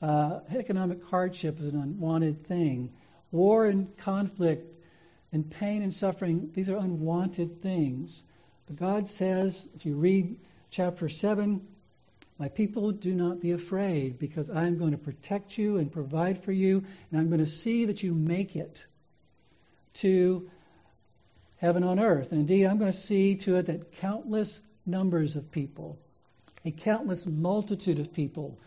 Uh, 0.00 0.40
economic 0.54 1.04
hardship 1.04 1.60
is 1.60 1.66
an 1.66 1.80
unwanted 1.80 2.46
thing. 2.46 2.92
War 3.30 3.66
and 3.66 3.96
conflict 3.98 4.71
and 5.32 5.50
pain 5.50 5.82
and 5.82 5.94
suffering, 5.94 6.50
these 6.54 6.68
are 6.68 6.76
unwanted 6.76 7.62
things. 7.62 8.22
But 8.66 8.76
God 8.76 9.08
says, 9.08 9.66
if 9.74 9.86
you 9.86 9.96
read 9.96 10.36
chapter 10.70 11.08
7, 11.08 11.66
my 12.38 12.48
people 12.48 12.92
do 12.92 13.14
not 13.14 13.40
be 13.40 13.52
afraid 13.52 14.18
because 14.18 14.50
I 14.50 14.66
am 14.66 14.78
going 14.78 14.92
to 14.92 14.98
protect 14.98 15.56
you 15.56 15.78
and 15.78 15.90
provide 15.90 16.42
for 16.44 16.52
you, 16.52 16.84
and 17.10 17.20
I'm 17.20 17.28
going 17.28 17.40
to 17.40 17.46
see 17.46 17.86
that 17.86 18.02
you 18.02 18.14
make 18.14 18.56
it 18.56 18.86
to 19.94 20.50
heaven 21.58 21.84
on 21.84 22.00
earth. 22.00 22.32
And 22.32 22.40
indeed, 22.40 22.66
I'm 22.66 22.78
going 22.78 22.92
to 22.92 22.98
see 22.98 23.36
to 23.36 23.56
it 23.56 23.66
that 23.66 23.92
countless 23.92 24.60
numbers 24.84 25.36
of 25.36 25.50
people, 25.50 25.98
a 26.64 26.70
countless 26.70 27.26
multitude 27.26 28.00
of 28.00 28.12
people, 28.12 28.58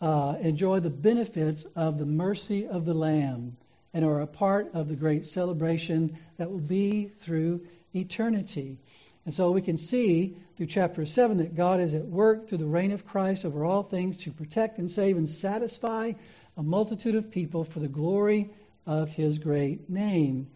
uh, 0.00 0.36
enjoy 0.40 0.80
the 0.80 0.90
benefits 0.90 1.64
of 1.74 1.98
the 1.98 2.06
mercy 2.06 2.66
of 2.66 2.84
the 2.84 2.94
Lamb 2.94 3.56
and 3.96 4.04
are 4.04 4.20
a 4.20 4.26
part 4.26 4.74
of 4.74 4.88
the 4.88 4.94
great 4.94 5.24
celebration 5.24 6.18
that 6.36 6.50
will 6.50 6.58
be 6.58 7.06
through 7.06 7.62
eternity. 7.94 8.76
And 9.24 9.32
so 9.32 9.52
we 9.52 9.62
can 9.62 9.78
see 9.78 10.36
through 10.54 10.66
chapter 10.66 11.06
7 11.06 11.38
that 11.38 11.56
God 11.56 11.80
is 11.80 11.94
at 11.94 12.04
work 12.04 12.46
through 12.46 12.58
the 12.58 12.66
reign 12.66 12.92
of 12.92 13.06
Christ 13.06 13.46
over 13.46 13.64
all 13.64 13.82
things 13.82 14.18
to 14.24 14.32
protect 14.32 14.76
and 14.76 14.90
save 14.90 15.16
and 15.16 15.26
satisfy 15.26 16.12
a 16.58 16.62
multitude 16.62 17.14
of 17.14 17.30
people 17.30 17.64
for 17.64 17.80
the 17.80 17.88
glory 17.88 18.50
of 18.84 19.08
his 19.08 19.38
great 19.38 19.88
name. 19.88 20.48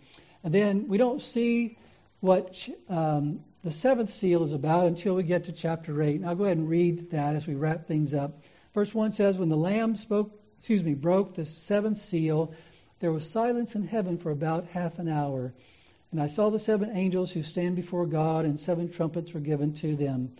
And 0.44 0.52
then 0.52 0.86
we 0.88 0.98
don't 0.98 1.22
see 1.22 1.78
what 2.20 2.68
um, 2.90 3.40
the 3.64 3.72
seventh 3.72 4.12
seal 4.12 4.44
is 4.44 4.52
about 4.52 4.84
until 4.84 5.14
we 5.14 5.22
get 5.22 5.44
to 5.44 5.52
chapter 5.52 6.02
8. 6.02 6.16
And 6.16 6.28
I'll 6.28 6.34
go 6.34 6.44
ahead 6.44 6.58
and 6.58 6.68
read 6.68 7.12
that 7.12 7.36
as 7.36 7.46
we 7.46 7.54
wrap 7.54 7.86
things 7.86 8.12
up. 8.12 8.42
Verse 8.74 8.94
1 8.94 9.12
says, 9.12 9.38
When 9.38 9.48
the 9.48 9.56
Lamb 9.56 9.94
spoke, 9.94 10.38
excuse 10.58 10.84
me, 10.84 10.92
broke 10.92 11.32
the 11.32 11.46
seventh 11.46 11.96
seal, 11.96 12.52
there 13.00 13.12
was 13.12 13.28
silence 13.28 13.74
in 13.74 13.86
heaven 13.86 14.18
for 14.18 14.30
about 14.30 14.66
half 14.66 14.98
an 14.98 15.08
hour. 15.08 15.52
And 16.12 16.20
I 16.20 16.26
saw 16.26 16.50
the 16.50 16.58
seven 16.58 16.90
angels 16.94 17.32
who 17.32 17.42
stand 17.42 17.76
before 17.76 18.06
God, 18.06 18.44
and 18.44 18.58
seven 18.58 18.90
trumpets 18.90 19.32
were 19.32 19.40
given 19.40 19.72
to 19.74 19.96
them. 19.96 20.32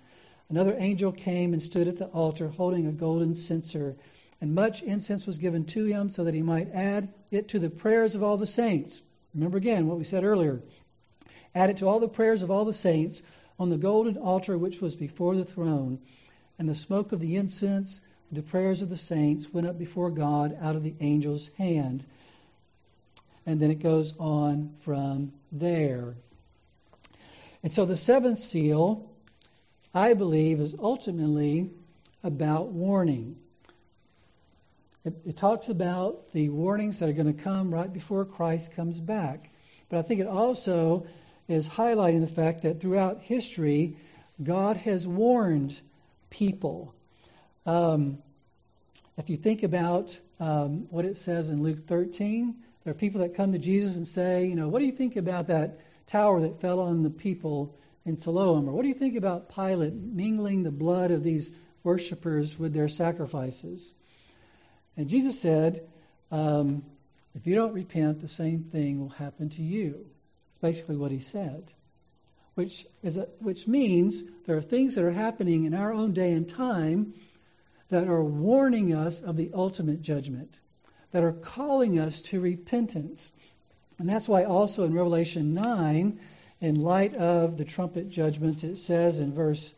Another 0.51 0.75
angel 0.77 1.11
came 1.11 1.53
and 1.53 1.63
stood 1.63 1.89
at 1.89 1.97
the 1.97 2.07
altar 2.07 2.49
holding 2.49 2.87
a 2.87 2.93
golden 2.93 3.35
censer, 3.35 3.97
and 4.41 4.55
much 4.55 4.83
incense 4.83 5.27
was 5.27 5.39
given 5.39 5.65
to 5.67 5.85
him 5.87 6.11
so 6.11 6.25
that 6.25 6.35
he 6.35 6.43
might 6.43 6.75
add 6.75 7.09
it 7.31 7.49
to 7.49 7.59
the 7.59 7.71
prayers 7.71 8.15
of 8.15 8.23
all 8.23 8.37
the 8.37 8.47
saints. 8.47 9.01
Remember 9.35 9.59
again 9.59 9.87
what 9.87 9.97
we 9.97 10.05
said 10.05 10.25
earlier. 10.25 10.61
Add 11.55 11.71
it 11.71 11.77
to 11.79 11.89
all 11.89 12.01
the 12.01 12.09
prayers 12.09 12.43
of 12.43 12.51
all 12.51 12.65
the 12.65 12.75
saints 12.75 13.23
on 13.59 13.71
the 13.71 13.79
golden 13.79 14.17
altar 14.17 14.59
which 14.59 14.81
was 14.81 14.97
before 14.97 15.37
the 15.37 15.45
throne. 15.45 15.99
And 16.59 16.69
the 16.69 16.75
smoke 16.75 17.13
of 17.13 17.21
the 17.21 17.37
incense, 17.37 18.01
the 18.33 18.43
prayers 18.43 18.83
of 18.83 18.91
the 18.91 18.99
saints, 18.99 19.53
went 19.53 19.67
up 19.67 19.79
before 19.79 20.11
God 20.11 20.59
out 20.61 20.77
of 20.77 20.83
the 20.83 20.95
angel's 21.01 21.49
hand. 21.57 22.05
And 23.51 23.59
then 23.59 23.73
it 23.73 23.81
goes 23.83 24.15
on 24.17 24.77
from 24.83 25.33
there. 25.51 26.15
And 27.65 27.73
so 27.73 27.85
the 27.85 27.97
seventh 27.97 28.39
seal, 28.39 29.11
I 29.93 30.15
believe, 30.15 30.61
is 30.61 30.73
ultimately 30.79 31.69
about 32.23 32.69
warning. 32.69 33.35
It, 35.05 35.15
it, 35.27 35.37
talks 35.37 35.69
about 35.69 36.31
the 36.31 36.49
warnings 36.49 37.01
that 37.01 37.09
are 37.09 37.13
going 37.13 37.35
to 37.35 37.43
come 37.43 37.75
right 37.75 37.93
before 37.93 38.25
Christ 38.25 38.77
comes 38.77 39.01
back. 39.01 39.51
But 39.89 39.99
I 39.99 40.03
think 40.03 40.21
it 40.21 40.29
also 40.29 41.09
is 41.49 41.69
highlighting 41.69 42.21
the 42.21 42.33
fact 42.33 42.63
that 42.63 42.81
throughout 42.81 43.21
history, 43.23 43.97
God 44.41 44.77
has 44.77 45.09
warned 45.09 45.77
people. 46.31 46.95
Um, 47.67 48.19
if 49.17 49.29
you 49.29 49.37
think 49.37 49.65
about 49.65 50.17
um, 50.39 50.87
what 50.91 51.05
it 51.05 51.17
says 51.17 51.49
in 51.49 51.65
Luke 51.65 51.89
13, 51.89 52.55
there 52.85 52.93
are 52.93 52.95
people 52.95 53.21
that 53.21 53.35
come 53.35 53.53
to 53.53 53.59
Jesus 53.59 53.97
and 53.97 54.09
say, 54.09 54.47
you 54.47 54.55
know, 54.55 54.69
what 54.69 54.79
do 54.79 54.87
you 54.87 54.93
think 54.93 55.17
about 55.17 55.49
that 55.49 55.81
tower 56.07 56.41
that 56.41 56.61
fell 56.61 56.81
on 56.81 57.03
the 57.03 57.11
people 57.11 57.77
in 58.07 58.17
Siloam? 58.17 58.69
Or 58.69 58.73
what 58.73 58.83
do 58.83 58.89
you 58.89 58.95
think 58.95 59.17
about 59.17 59.55
Pilate 59.55 59.95
mingling 59.95 60.63
the 60.63 60.71
blood 60.71 61.11
of 61.11 61.23
these 61.23 61.51
worshippers 61.83 62.59
with 62.59 62.73
their 62.73 62.89
sacrifices? 62.89 63.95
And 64.97 65.09
Jesus 65.09 65.39
said, 65.39 65.87
um, 66.31 66.85
if 67.35 67.47
you 67.47 67.55
don't 67.55 67.75
repent, 67.75 68.21
the 68.21 68.29
same 68.29 68.65
thing 68.65 69.01
will 69.01 69.11
happen 69.11 69.51
to 69.51 69.63
you. 69.63 70.07
It's 70.49 70.59
basically 70.59 70.97
what 70.97 71.11
he 71.11 71.21
said. 71.21 71.71
Which, 72.55 72.87
is 73.03 73.17
a, 73.17 73.29
which 73.39 73.69
means 73.69 74.23
there 74.47 74.57
are 74.57 74.63
things 74.63 74.97
that 74.97 75.05
are 75.05 75.13
happening 75.13 75.65
in 75.65 75.75
our 75.75 75.93
own 75.93 76.13
day 76.13 76.33
and 76.33 76.49
time 76.49 77.15
that 77.89 78.09
are 78.09 78.23
warning 78.23 78.95
us 78.95 79.21
of 79.21 79.37
the 79.37 79.51
ultimate 79.55 80.03
judgment, 80.03 80.59
that 81.13 81.25
are 81.25 81.33
calling 81.33 81.99
us 81.99 82.21
to 82.21 82.41
repentance. 82.41 83.33
And 83.99 84.09
that's 84.09 84.29
why 84.29 84.45
also 84.45 84.85
in 84.85 84.95
Revelation 84.95 85.55
9, 85.55 86.19
in 86.61 86.75
light 86.83 87.15
of 87.15 87.57
the 87.57 87.65
trumpet 87.65 88.11
judgments, 88.11 88.65
it 88.65 88.77
says 88.77 89.19
in 89.19 89.33
verse 89.33 89.75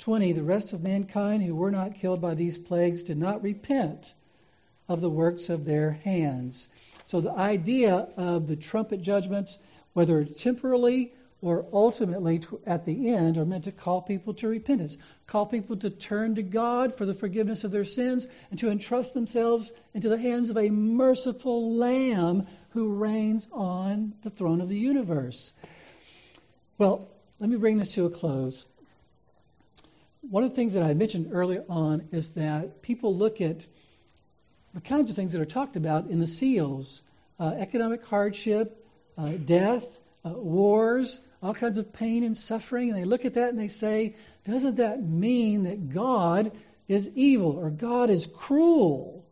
20, 0.00 0.32
the 0.32 0.42
rest 0.42 0.72
of 0.72 0.82
mankind 0.82 1.42
who 1.42 1.54
were 1.54 1.70
not 1.70 1.94
killed 1.94 2.20
by 2.20 2.34
these 2.34 2.58
plagues 2.58 3.04
did 3.04 3.16
not 3.16 3.42
repent 3.42 4.14
of 4.88 5.00
the 5.00 5.10
works 5.10 5.48
of 5.48 5.64
their 5.64 5.92
hands. 5.92 6.68
So 7.04 7.20
the 7.20 7.32
idea 7.32 8.08
of 8.16 8.46
the 8.46 8.56
trumpet 8.56 9.02
judgments, 9.02 9.58
whether 9.92 10.24
temporally 10.24 11.12
or 11.44 11.66
ultimately 11.74 12.40
at 12.64 12.86
the 12.86 13.10
end, 13.10 13.36
are 13.36 13.44
meant 13.44 13.64
to 13.64 13.72
call 13.72 14.00
people 14.00 14.32
to 14.32 14.48
repentance, 14.48 14.96
call 15.26 15.44
people 15.44 15.76
to 15.76 15.90
turn 15.90 16.36
to 16.36 16.42
God 16.42 16.94
for 16.94 17.04
the 17.04 17.12
forgiveness 17.12 17.64
of 17.64 17.70
their 17.70 17.84
sins, 17.84 18.26
and 18.50 18.58
to 18.60 18.70
entrust 18.70 19.12
themselves 19.12 19.70
into 19.92 20.08
the 20.08 20.16
hands 20.16 20.48
of 20.48 20.56
a 20.56 20.70
merciful 20.70 21.76
Lamb 21.76 22.46
who 22.70 22.94
reigns 22.94 23.46
on 23.52 24.14
the 24.22 24.30
throne 24.30 24.62
of 24.62 24.70
the 24.70 24.78
universe. 24.78 25.52
Well, 26.78 27.08
let 27.38 27.50
me 27.50 27.58
bring 27.58 27.76
this 27.76 27.92
to 27.96 28.06
a 28.06 28.10
close. 28.10 28.66
One 30.22 30.44
of 30.44 30.50
the 30.50 30.56
things 30.56 30.72
that 30.72 30.82
I 30.82 30.94
mentioned 30.94 31.28
earlier 31.30 31.66
on 31.68 32.08
is 32.10 32.32
that 32.32 32.80
people 32.80 33.14
look 33.14 33.42
at 33.42 33.66
the 34.72 34.80
kinds 34.80 35.10
of 35.10 35.16
things 35.16 35.32
that 35.32 35.42
are 35.42 35.44
talked 35.44 35.76
about 35.76 36.08
in 36.08 36.20
the 36.20 36.26
seals 36.26 37.02
uh, 37.38 37.52
economic 37.58 38.02
hardship, 38.06 38.82
uh, 39.18 39.32
death, 39.32 39.84
uh, 40.24 40.30
wars, 40.30 41.20
all 41.44 41.54
kinds 41.54 41.78
of 41.78 41.92
pain 41.92 42.22
and 42.22 42.36
suffering. 42.36 42.90
And 42.90 42.98
they 42.98 43.04
look 43.04 43.24
at 43.24 43.34
that 43.34 43.50
and 43.50 43.58
they 43.58 43.68
say, 43.68 44.16
doesn't 44.44 44.76
that 44.76 45.02
mean 45.02 45.64
that 45.64 45.90
God 45.90 46.52
is 46.88 47.10
evil 47.14 47.58
or 47.58 47.70
God 47.70 48.10
is 48.10 48.26
cruel 48.26 49.24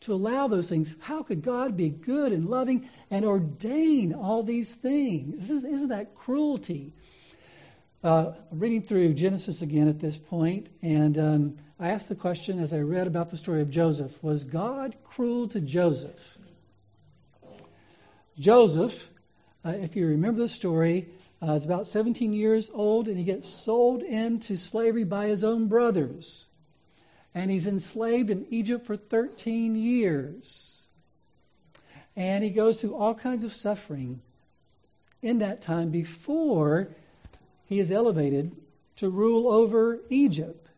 to 0.00 0.12
allow 0.12 0.48
those 0.48 0.68
things? 0.68 0.94
How 1.00 1.22
could 1.22 1.42
God 1.42 1.76
be 1.76 1.88
good 1.88 2.32
and 2.32 2.48
loving 2.48 2.88
and 3.10 3.24
ordain 3.24 4.14
all 4.14 4.42
these 4.42 4.74
things? 4.74 5.50
Isn't 5.50 5.88
that 5.88 6.14
cruelty? 6.14 6.94
Uh, 8.02 8.32
I'm 8.52 8.60
reading 8.60 8.82
through 8.82 9.14
Genesis 9.14 9.60
again 9.60 9.88
at 9.88 9.98
this 9.98 10.16
point, 10.16 10.68
and 10.82 11.18
um, 11.18 11.56
I 11.80 11.90
asked 11.90 12.08
the 12.08 12.14
question 12.14 12.60
as 12.60 12.72
I 12.72 12.78
read 12.78 13.08
about 13.08 13.32
the 13.32 13.36
story 13.36 13.60
of 13.60 13.70
Joseph 13.70 14.22
Was 14.22 14.44
God 14.44 14.94
cruel 15.02 15.48
to 15.48 15.60
Joseph? 15.60 16.38
Joseph, 18.38 19.10
uh, 19.64 19.70
if 19.70 19.96
you 19.96 20.06
remember 20.06 20.42
the 20.42 20.48
story, 20.48 21.08
uh, 21.40 21.52
is 21.52 21.64
about 21.64 21.86
17 21.86 22.32
years 22.32 22.70
old, 22.72 23.08
and 23.08 23.16
he 23.16 23.24
gets 23.24 23.48
sold 23.48 24.02
into 24.02 24.56
slavery 24.56 25.04
by 25.04 25.26
his 25.26 25.44
own 25.44 25.68
brothers. 25.68 26.46
And 27.34 27.50
he's 27.50 27.66
enslaved 27.66 28.30
in 28.30 28.46
Egypt 28.50 28.86
for 28.86 28.96
13 28.96 29.76
years. 29.76 30.86
And 32.16 32.42
he 32.42 32.50
goes 32.50 32.80
through 32.80 32.96
all 32.96 33.14
kinds 33.14 33.44
of 33.44 33.54
suffering 33.54 34.20
in 35.22 35.38
that 35.40 35.60
time 35.60 35.90
before 35.90 36.88
he 37.66 37.78
is 37.78 37.92
elevated 37.92 38.56
to 38.96 39.08
rule 39.08 39.48
over 39.48 40.00
Egypt. 40.08 40.68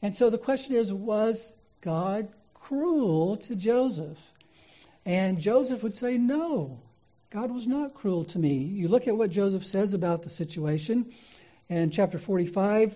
And 0.00 0.16
so 0.16 0.30
the 0.30 0.38
question 0.38 0.74
is 0.76 0.92
was 0.92 1.54
God 1.82 2.28
cruel 2.54 3.36
to 3.38 3.56
Joseph? 3.56 4.18
And 5.04 5.40
Joseph 5.40 5.82
would 5.82 5.94
say, 5.94 6.16
No, 6.16 6.80
God 7.34 7.50
was 7.50 7.66
not 7.66 7.94
cruel 7.94 8.22
to 8.26 8.38
me. 8.38 8.58
You 8.58 8.86
look 8.86 9.08
at 9.08 9.16
what 9.16 9.28
Joseph 9.28 9.66
says 9.66 9.92
about 9.92 10.22
the 10.22 10.28
situation. 10.28 11.12
In 11.68 11.90
chapter 11.90 12.16
45, 12.16 12.94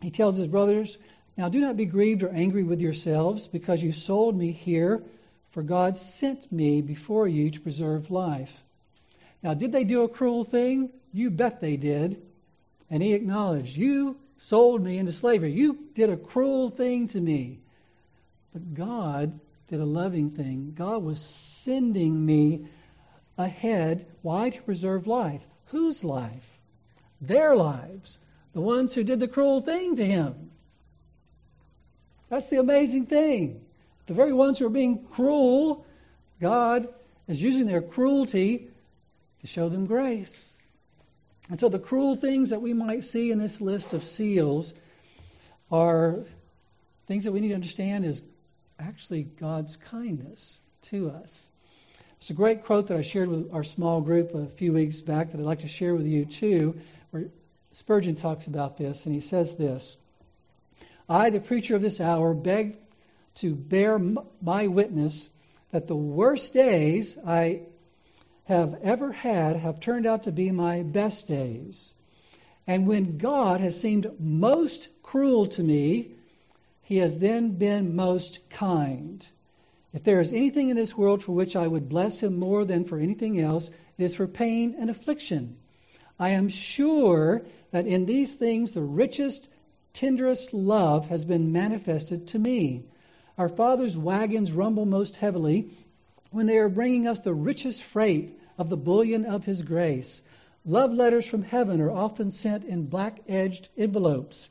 he 0.00 0.10
tells 0.10 0.38
his 0.38 0.46
brothers, 0.46 0.96
Now 1.36 1.50
do 1.50 1.60
not 1.60 1.76
be 1.76 1.84
grieved 1.84 2.22
or 2.22 2.30
angry 2.30 2.62
with 2.62 2.80
yourselves 2.80 3.46
because 3.46 3.82
you 3.82 3.92
sold 3.92 4.34
me 4.34 4.50
here, 4.50 5.02
for 5.50 5.62
God 5.62 5.98
sent 5.98 6.50
me 6.50 6.80
before 6.80 7.28
you 7.28 7.50
to 7.50 7.60
preserve 7.60 8.10
life. 8.10 8.50
Now, 9.42 9.52
did 9.52 9.72
they 9.72 9.84
do 9.84 10.04
a 10.04 10.08
cruel 10.08 10.44
thing? 10.44 10.88
You 11.12 11.28
bet 11.28 11.60
they 11.60 11.76
did. 11.76 12.22
And 12.88 13.02
he 13.02 13.12
acknowledged, 13.12 13.76
You 13.76 14.16
sold 14.38 14.82
me 14.82 14.96
into 14.96 15.12
slavery. 15.12 15.52
You 15.52 15.78
did 15.94 16.08
a 16.08 16.16
cruel 16.16 16.70
thing 16.70 17.08
to 17.08 17.20
me. 17.20 17.58
But 18.54 18.72
God 18.72 19.38
did 19.68 19.80
a 19.80 19.84
loving 19.84 20.30
thing. 20.30 20.72
God 20.74 21.04
was 21.04 21.20
sending 21.20 22.24
me 22.24 22.64
ahead. 23.44 24.06
Why? 24.22 24.50
To 24.50 24.62
preserve 24.62 25.06
life. 25.06 25.44
Whose 25.66 26.04
life? 26.04 26.58
Their 27.20 27.56
lives. 27.56 28.18
The 28.52 28.60
ones 28.60 28.94
who 28.94 29.04
did 29.04 29.20
the 29.20 29.28
cruel 29.28 29.60
thing 29.60 29.96
to 29.96 30.04
him. 30.04 30.50
That's 32.28 32.48
the 32.48 32.60
amazing 32.60 33.06
thing. 33.06 33.64
The 34.06 34.14
very 34.14 34.32
ones 34.32 34.58
who 34.58 34.66
are 34.66 34.70
being 34.70 35.04
cruel, 35.04 35.84
God 36.40 36.88
is 37.28 37.42
using 37.42 37.66
their 37.66 37.82
cruelty 37.82 38.68
to 39.40 39.46
show 39.46 39.68
them 39.68 39.86
grace. 39.86 40.56
And 41.48 41.58
so 41.58 41.68
the 41.68 41.78
cruel 41.78 42.16
things 42.16 42.50
that 42.50 42.62
we 42.62 42.72
might 42.72 43.04
see 43.04 43.30
in 43.30 43.38
this 43.38 43.60
list 43.60 43.92
of 43.92 44.04
seals 44.04 44.72
are 45.70 46.20
things 47.06 47.24
that 47.24 47.32
we 47.32 47.40
need 47.40 47.48
to 47.48 47.54
understand 47.54 48.04
is 48.04 48.22
actually 48.78 49.22
God's 49.24 49.76
kindness 49.76 50.60
to 50.82 51.10
us. 51.10 51.50
It's 52.20 52.28
a 52.28 52.34
great 52.34 52.64
quote 52.64 52.88
that 52.88 52.98
I 52.98 53.00
shared 53.00 53.30
with 53.30 53.54
our 53.54 53.64
small 53.64 54.02
group 54.02 54.34
a 54.34 54.44
few 54.44 54.74
weeks 54.74 55.00
back 55.00 55.30
that 55.30 55.40
I'd 55.40 55.46
like 55.46 55.60
to 55.60 55.68
share 55.68 55.94
with 55.94 56.04
you 56.04 56.26
too, 56.26 56.78
where 57.12 57.28
Spurgeon 57.72 58.14
talks 58.14 58.46
about 58.46 58.76
this, 58.76 59.06
and 59.06 59.14
he 59.14 59.22
says 59.22 59.56
this 59.56 59.96
I, 61.08 61.30
the 61.30 61.40
preacher 61.40 61.76
of 61.76 61.80
this 61.80 61.98
hour, 61.98 62.34
beg 62.34 62.76
to 63.36 63.54
bear 63.54 63.98
my 64.42 64.66
witness 64.66 65.30
that 65.70 65.86
the 65.86 65.96
worst 65.96 66.52
days 66.52 67.16
I 67.26 67.62
have 68.44 68.78
ever 68.82 69.12
had 69.12 69.56
have 69.56 69.80
turned 69.80 70.04
out 70.04 70.24
to 70.24 70.32
be 70.32 70.50
my 70.50 70.82
best 70.82 71.26
days. 71.26 71.94
And 72.66 72.86
when 72.86 73.16
God 73.16 73.62
has 73.62 73.80
seemed 73.80 74.20
most 74.20 74.90
cruel 75.02 75.46
to 75.46 75.62
me, 75.62 76.10
he 76.82 76.98
has 76.98 77.16
then 77.16 77.52
been 77.52 77.96
most 77.96 78.50
kind. 78.50 79.26
If 79.92 80.04
there 80.04 80.20
is 80.20 80.32
anything 80.32 80.68
in 80.68 80.76
this 80.76 80.96
world 80.96 81.22
for 81.22 81.32
which 81.32 81.56
I 81.56 81.66
would 81.66 81.88
bless 81.88 82.20
him 82.20 82.38
more 82.38 82.64
than 82.64 82.84
for 82.84 82.98
anything 82.98 83.40
else, 83.40 83.70
it 83.98 84.04
is 84.04 84.14
for 84.14 84.28
pain 84.28 84.76
and 84.78 84.88
affliction. 84.88 85.56
I 86.18 86.30
am 86.30 86.48
sure 86.48 87.42
that 87.72 87.86
in 87.86 88.06
these 88.06 88.34
things 88.36 88.70
the 88.70 88.82
richest, 88.82 89.48
tenderest 89.92 90.54
love 90.54 91.08
has 91.08 91.24
been 91.24 91.50
manifested 91.52 92.28
to 92.28 92.38
me. 92.38 92.84
Our 93.36 93.48
Father's 93.48 93.96
wagons 93.96 94.52
rumble 94.52 94.86
most 94.86 95.16
heavily 95.16 95.70
when 96.30 96.46
they 96.46 96.58
are 96.58 96.68
bringing 96.68 97.08
us 97.08 97.20
the 97.20 97.34
richest 97.34 97.82
freight 97.82 98.38
of 98.58 98.68
the 98.68 98.76
bullion 98.76 99.24
of 99.24 99.44
His 99.44 99.62
grace. 99.62 100.22
Love 100.64 100.92
letters 100.92 101.26
from 101.26 101.42
heaven 101.42 101.80
are 101.80 101.90
often 101.90 102.30
sent 102.30 102.64
in 102.64 102.84
black 102.84 103.18
edged 103.28 103.68
envelopes. 103.76 104.50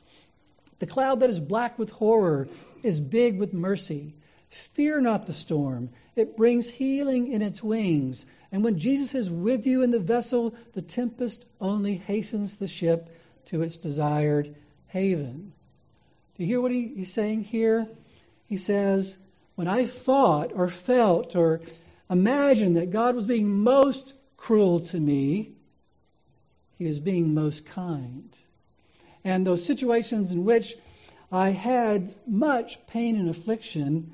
The 0.80 0.86
cloud 0.86 1.20
that 1.20 1.30
is 1.30 1.40
black 1.40 1.78
with 1.78 1.90
horror 1.90 2.48
is 2.82 3.00
big 3.00 3.38
with 3.38 3.54
mercy. 3.54 4.14
Fear 4.50 5.00
not 5.02 5.26
the 5.26 5.34
storm, 5.34 5.90
it 6.16 6.36
brings 6.36 6.68
healing 6.68 7.32
in 7.32 7.40
its 7.40 7.62
wings. 7.62 8.26
And 8.50 8.64
when 8.64 8.78
Jesus 8.78 9.14
is 9.14 9.30
with 9.30 9.66
you 9.66 9.82
in 9.82 9.92
the 9.92 10.00
vessel, 10.00 10.54
the 10.72 10.82
tempest 10.82 11.46
only 11.60 11.94
hastens 11.94 12.56
the 12.56 12.66
ship 12.66 13.08
to 13.46 13.62
its 13.62 13.76
desired 13.76 14.54
haven. 14.88 15.52
Do 16.36 16.42
you 16.42 16.48
hear 16.48 16.60
what 16.60 16.72
he, 16.72 16.88
he's 16.88 17.12
saying 17.12 17.44
here? 17.44 17.86
He 18.48 18.56
says, 18.56 19.16
When 19.54 19.68
I 19.68 19.86
thought 19.86 20.52
or 20.54 20.68
felt 20.68 21.36
or 21.36 21.60
imagined 22.08 22.76
that 22.76 22.90
God 22.90 23.14
was 23.14 23.26
being 23.26 23.48
most 23.48 24.14
cruel 24.36 24.80
to 24.80 24.98
me, 24.98 25.52
he 26.76 26.86
was 26.86 26.98
being 26.98 27.34
most 27.34 27.66
kind. 27.66 28.28
And 29.22 29.46
those 29.46 29.64
situations 29.64 30.32
in 30.32 30.44
which 30.44 30.74
I 31.30 31.50
had 31.50 32.12
much 32.26 32.84
pain 32.88 33.16
and 33.16 33.28
affliction 33.28 34.12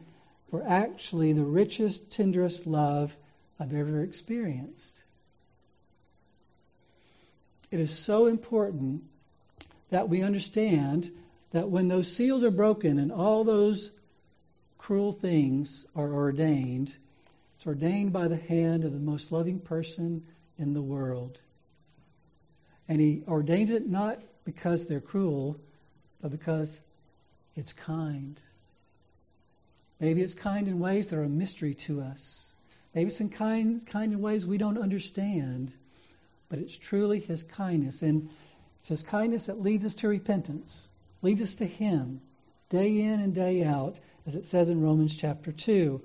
were 0.51 0.63
actually 0.65 1.33
the 1.33 1.45
richest, 1.45 2.13
tenderest 2.13 2.67
love 2.67 3.17
I've 3.59 3.75
ever 3.75 4.03
experienced. 4.03 5.03
It 7.71 7.81
is 7.81 7.97
so 7.97 8.27
important 8.27 9.03
that 9.91 10.09
we 10.09 10.23
understand 10.23 11.11
that 11.51 11.69
when 11.69 11.89
those 11.89 12.15
seals 12.15 12.45
are 12.45 12.51
broken 12.51 12.99
and 12.99 13.13
all 13.13 13.45
those 13.45 13.91
cruel 14.79 15.13
things 15.13 15.87
are 15.97 16.13
ordained, 16.13 16.95
it's 17.55 17.67
ordained 17.67 18.13
by 18.13 18.29
the 18.29 18.37
hand 18.37 18.85
of 18.85 18.93
the 18.93 19.05
most 19.05 19.33
loving 19.33 19.59
person 19.59 20.27
in 20.59 20.75
the 20.75 20.83
world. 20.83 21.39
And 22.89 23.01
he 23.01 23.25
ordains 23.27 23.71
it 23.71 23.89
not 23.89 24.21
because 24.45 24.87
they're 24.87 25.01
cruel, 25.01 25.59
but 26.21 26.31
because 26.31 26.81
it's 27.57 27.73
kind. 27.73 28.41
Maybe 29.99 30.23
it's 30.23 30.35
kind 30.35 30.69
in 30.69 30.79
ways 30.79 31.09
that 31.09 31.19
are 31.19 31.23
a 31.23 31.29
mystery 31.29 31.75
to 31.87 32.03
us. 32.03 32.53
Maybe 32.95 33.09
it's 33.09 33.21
in 33.21 33.31
kind, 33.31 33.85
kind 33.87 34.13
in 34.13 34.21
ways 34.21 34.47
we 34.47 34.59
don't 34.59 34.79
understand, 34.79 35.73
but 36.49 36.59
it's 36.59 36.77
truly 36.77 37.21
His 37.21 37.43
kindness. 37.43 38.03
And 38.03 38.29
it's 38.81 38.89
His 38.89 39.03
kindness 39.03 39.47
that 39.47 39.61
leads 39.61 39.85
us 39.85 39.95
to 39.97 40.09
repentance, 40.09 40.89
leads 41.23 41.43
us 41.43 41.57
to 41.57 41.67
Him 41.67 42.21
day 42.69 43.01
in 43.01 43.21
and 43.21 43.35
day 43.35 43.65
out, 43.65 43.99
as 44.27 44.35
it 44.35 44.47
says 44.47 44.69
in 44.69 44.83
Romans 44.83 45.17
chapter 45.17 45.53
2. 45.53 46.03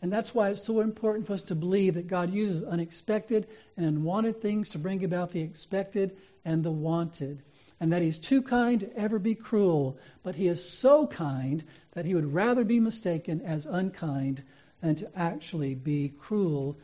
And 0.00 0.12
that's 0.12 0.34
why 0.34 0.50
it's 0.50 0.64
so 0.64 0.80
important 0.80 1.26
for 1.26 1.32
us 1.32 1.42
to 1.44 1.54
believe 1.54 1.94
that 1.94 2.06
God 2.06 2.32
uses 2.32 2.62
unexpected 2.62 3.48
and 3.76 3.84
unwanted 3.84 4.40
things 4.40 4.70
to 4.70 4.78
bring 4.78 5.04
about 5.04 5.30
the 5.30 5.40
expected 5.40 6.16
and 6.44 6.62
the 6.62 6.70
wanted. 6.70 7.42
And 7.80 7.92
that 7.92 8.02
He's 8.02 8.18
too 8.18 8.42
kind 8.42 8.80
to 8.80 8.96
ever 8.96 9.18
be 9.18 9.34
cruel, 9.34 9.98
but 10.22 10.34
He 10.34 10.48
is 10.48 10.68
so 10.68 11.06
kind 11.06 11.62
that 11.92 12.04
He 12.04 12.14
would 12.14 12.32
rather 12.32 12.64
be 12.64 12.80
mistaken 12.80 13.42
as 13.42 13.66
unkind 13.66 14.42
than 14.80 14.96
to 14.96 15.18
actually 15.18 15.74
be 15.74 16.08
cruel 16.08 16.78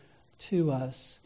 to 0.51 0.71
us. 0.71 1.19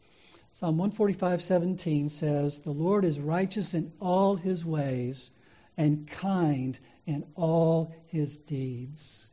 Psalm 0.52 0.76
145:17 0.78 2.10
says, 2.10 2.60
"The 2.60 2.72
Lord 2.72 3.04
is 3.04 3.20
righteous 3.20 3.74
in 3.74 3.92
all 4.00 4.36
his 4.36 4.64
ways 4.64 5.30
and 5.76 6.06
kind 6.06 6.78
in 7.06 7.24
all 7.34 7.94
his 8.06 8.38
deeds." 8.38 9.30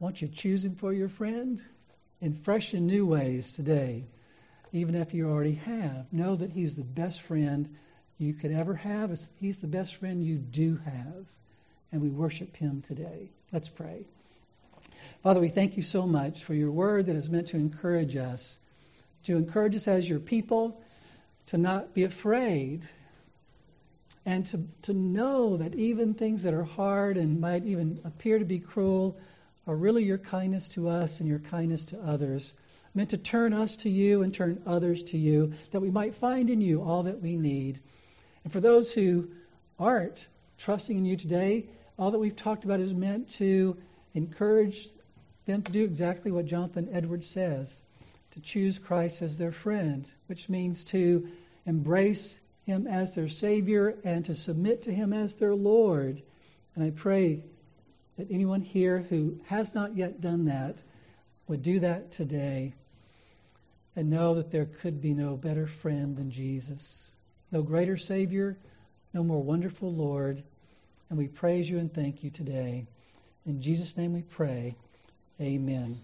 Won't 0.00 0.22
you 0.22 0.28
choose 0.28 0.64
him 0.64 0.76
for 0.76 0.92
your 0.92 1.08
friend 1.08 1.60
in 2.20 2.32
fresh 2.32 2.74
and 2.74 2.86
new 2.86 3.06
ways 3.06 3.52
today? 3.52 4.04
even 4.74 4.96
if 4.96 5.14
you 5.14 5.30
already 5.30 5.54
have. 5.54 6.12
Know 6.12 6.34
that 6.34 6.50
He's 6.50 6.74
the 6.74 6.82
best 6.82 7.22
friend 7.22 7.68
you 8.18 8.34
could 8.34 8.52
ever 8.52 8.74
have. 8.74 9.18
He's 9.40 9.58
the 9.58 9.66
best 9.66 9.96
friend 9.96 10.22
you 10.22 10.36
do 10.36 10.76
have. 10.84 11.26
And 11.92 12.02
we 12.02 12.08
worship 12.08 12.56
Him 12.56 12.82
today. 12.82 13.30
Let's 13.52 13.68
pray. 13.68 14.04
Father, 15.22 15.40
we 15.40 15.48
thank 15.48 15.76
you 15.76 15.82
so 15.82 16.06
much 16.06 16.44
for 16.44 16.54
your 16.54 16.70
word 16.70 17.06
that 17.06 17.16
is 17.16 17.28
meant 17.30 17.48
to 17.48 17.56
encourage 17.56 18.16
us, 18.16 18.58
to 19.24 19.36
encourage 19.36 19.76
us 19.76 19.88
as 19.88 20.08
your 20.08 20.20
people, 20.20 20.80
to 21.46 21.58
not 21.58 21.94
be 21.94 22.04
afraid, 22.04 22.82
and 24.26 24.46
to, 24.46 24.66
to 24.82 24.94
know 24.94 25.58
that 25.58 25.74
even 25.74 26.14
things 26.14 26.42
that 26.44 26.54
are 26.54 26.64
hard 26.64 27.16
and 27.16 27.40
might 27.40 27.64
even 27.64 28.00
appear 28.04 28.38
to 28.38 28.44
be 28.44 28.58
cruel 28.58 29.18
are 29.66 29.76
really 29.76 30.04
your 30.04 30.18
kindness 30.18 30.68
to 30.68 30.88
us 30.88 31.20
and 31.20 31.28
your 31.28 31.38
kindness 31.38 31.86
to 31.86 32.00
others, 32.00 32.52
meant 32.94 33.10
to 33.10 33.18
turn 33.18 33.52
us 33.52 33.76
to 33.76 33.90
you 33.90 34.22
and 34.22 34.32
turn 34.32 34.62
others 34.66 35.02
to 35.04 35.18
you, 35.18 35.52
that 35.72 35.80
we 35.80 35.90
might 35.90 36.14
find 36.14 36.50
in 36.50 36.60
you 36.60 36.82
all 36.82 37.04
that 37.04 37.20
we 37.20 37.36
need. 37.36 37.80
And 38.44 38.52
for 38.52 38.60
those 38.60 38.92
who 38.92 39.30
aren't 39.78 40.28
trusting 40.58 40.96
in 40.96 41.04
you 41.04 41.16
today, 41.16 41.66
all 41.98 42.10
that 42.12 42.18
we've 42.18 42.36
talked 42.36 42.64
about 42.64 42.80
is 42.80 42.94
meant 42.94 43.30
to 43.30 43.76
encourage 44.14 44.86
them 45.46 45.62
to 45.62 45.72
do 45.72 45.84
exactly 45.84 46.30
what 46.30 46.46
Jonathan 46.46 46.88
Edwards 46.92 47.28
says 47.28 47.82
to 48.32 48.40
choose 48.40 48.78
Christ 48.78 49.22
as 49.22 49.38
their 49.38 49.52
friend, 49.52 50.10
which 50.26 50.48
means 50.48 50.84
to 50.84 51.28
embrace 51.66 52.36
him 52.66 52.86
as 52.86 53.14
their 53.14 53.28
Savior 53.28 53.96
and 54.04 54.24
to 54.24 54.34
submit 54.34 54.82
to 54.82 54.92
him 54.92 55.12
as 55.12 55.34
their 55.34 55.54
Lord. 55.54 56.20
And 56.74 56.84
I 56.84 56.90
pray 56.90 57.44
that 58.16 58.30
anyone 58.30 58.62
here 58.62 58.98
who 58.98 59.38
has 59.46 59.74
not 59.74 59.96
yet 59.96 60.20
done 60.20 60.46
that 60.46 60.76
would 61.46 61.62
do 61.62 61.80
that 61.80 62.12
today 62.12 62.74
and 63.94 64.10
know 64.10 64.34
that 64.34 64.50
there 64.50 64.66
could 64.66 65.00
be 65.00 65.14
no 65.14 65.36
better 65.36 65.66
friend 65.66 66.16
than 66.16 66.30
Jesus, 66.30 67.13
no 67.54 67.62
greater 67.62 67.96
Savior, 67.96 68.58
no 69.14 69.22
more 69.22 69.40
wonderful 69.40 69.92
Lord. 69.92 70.42
And 71.08 71.16
we 71.16 71.28
praise 71.28 71.70
you 71.70 71.78
and 71.78 71.92
thank 71.92 72.24
you 72.24 72.30
today. 72.30 72.84
In 73.46 73.62
Jesus' 73.62 73.96
name 73.96 74.12
we 74.12 74.22
pray. 74.22 74.74
Amen. 75.40 75.94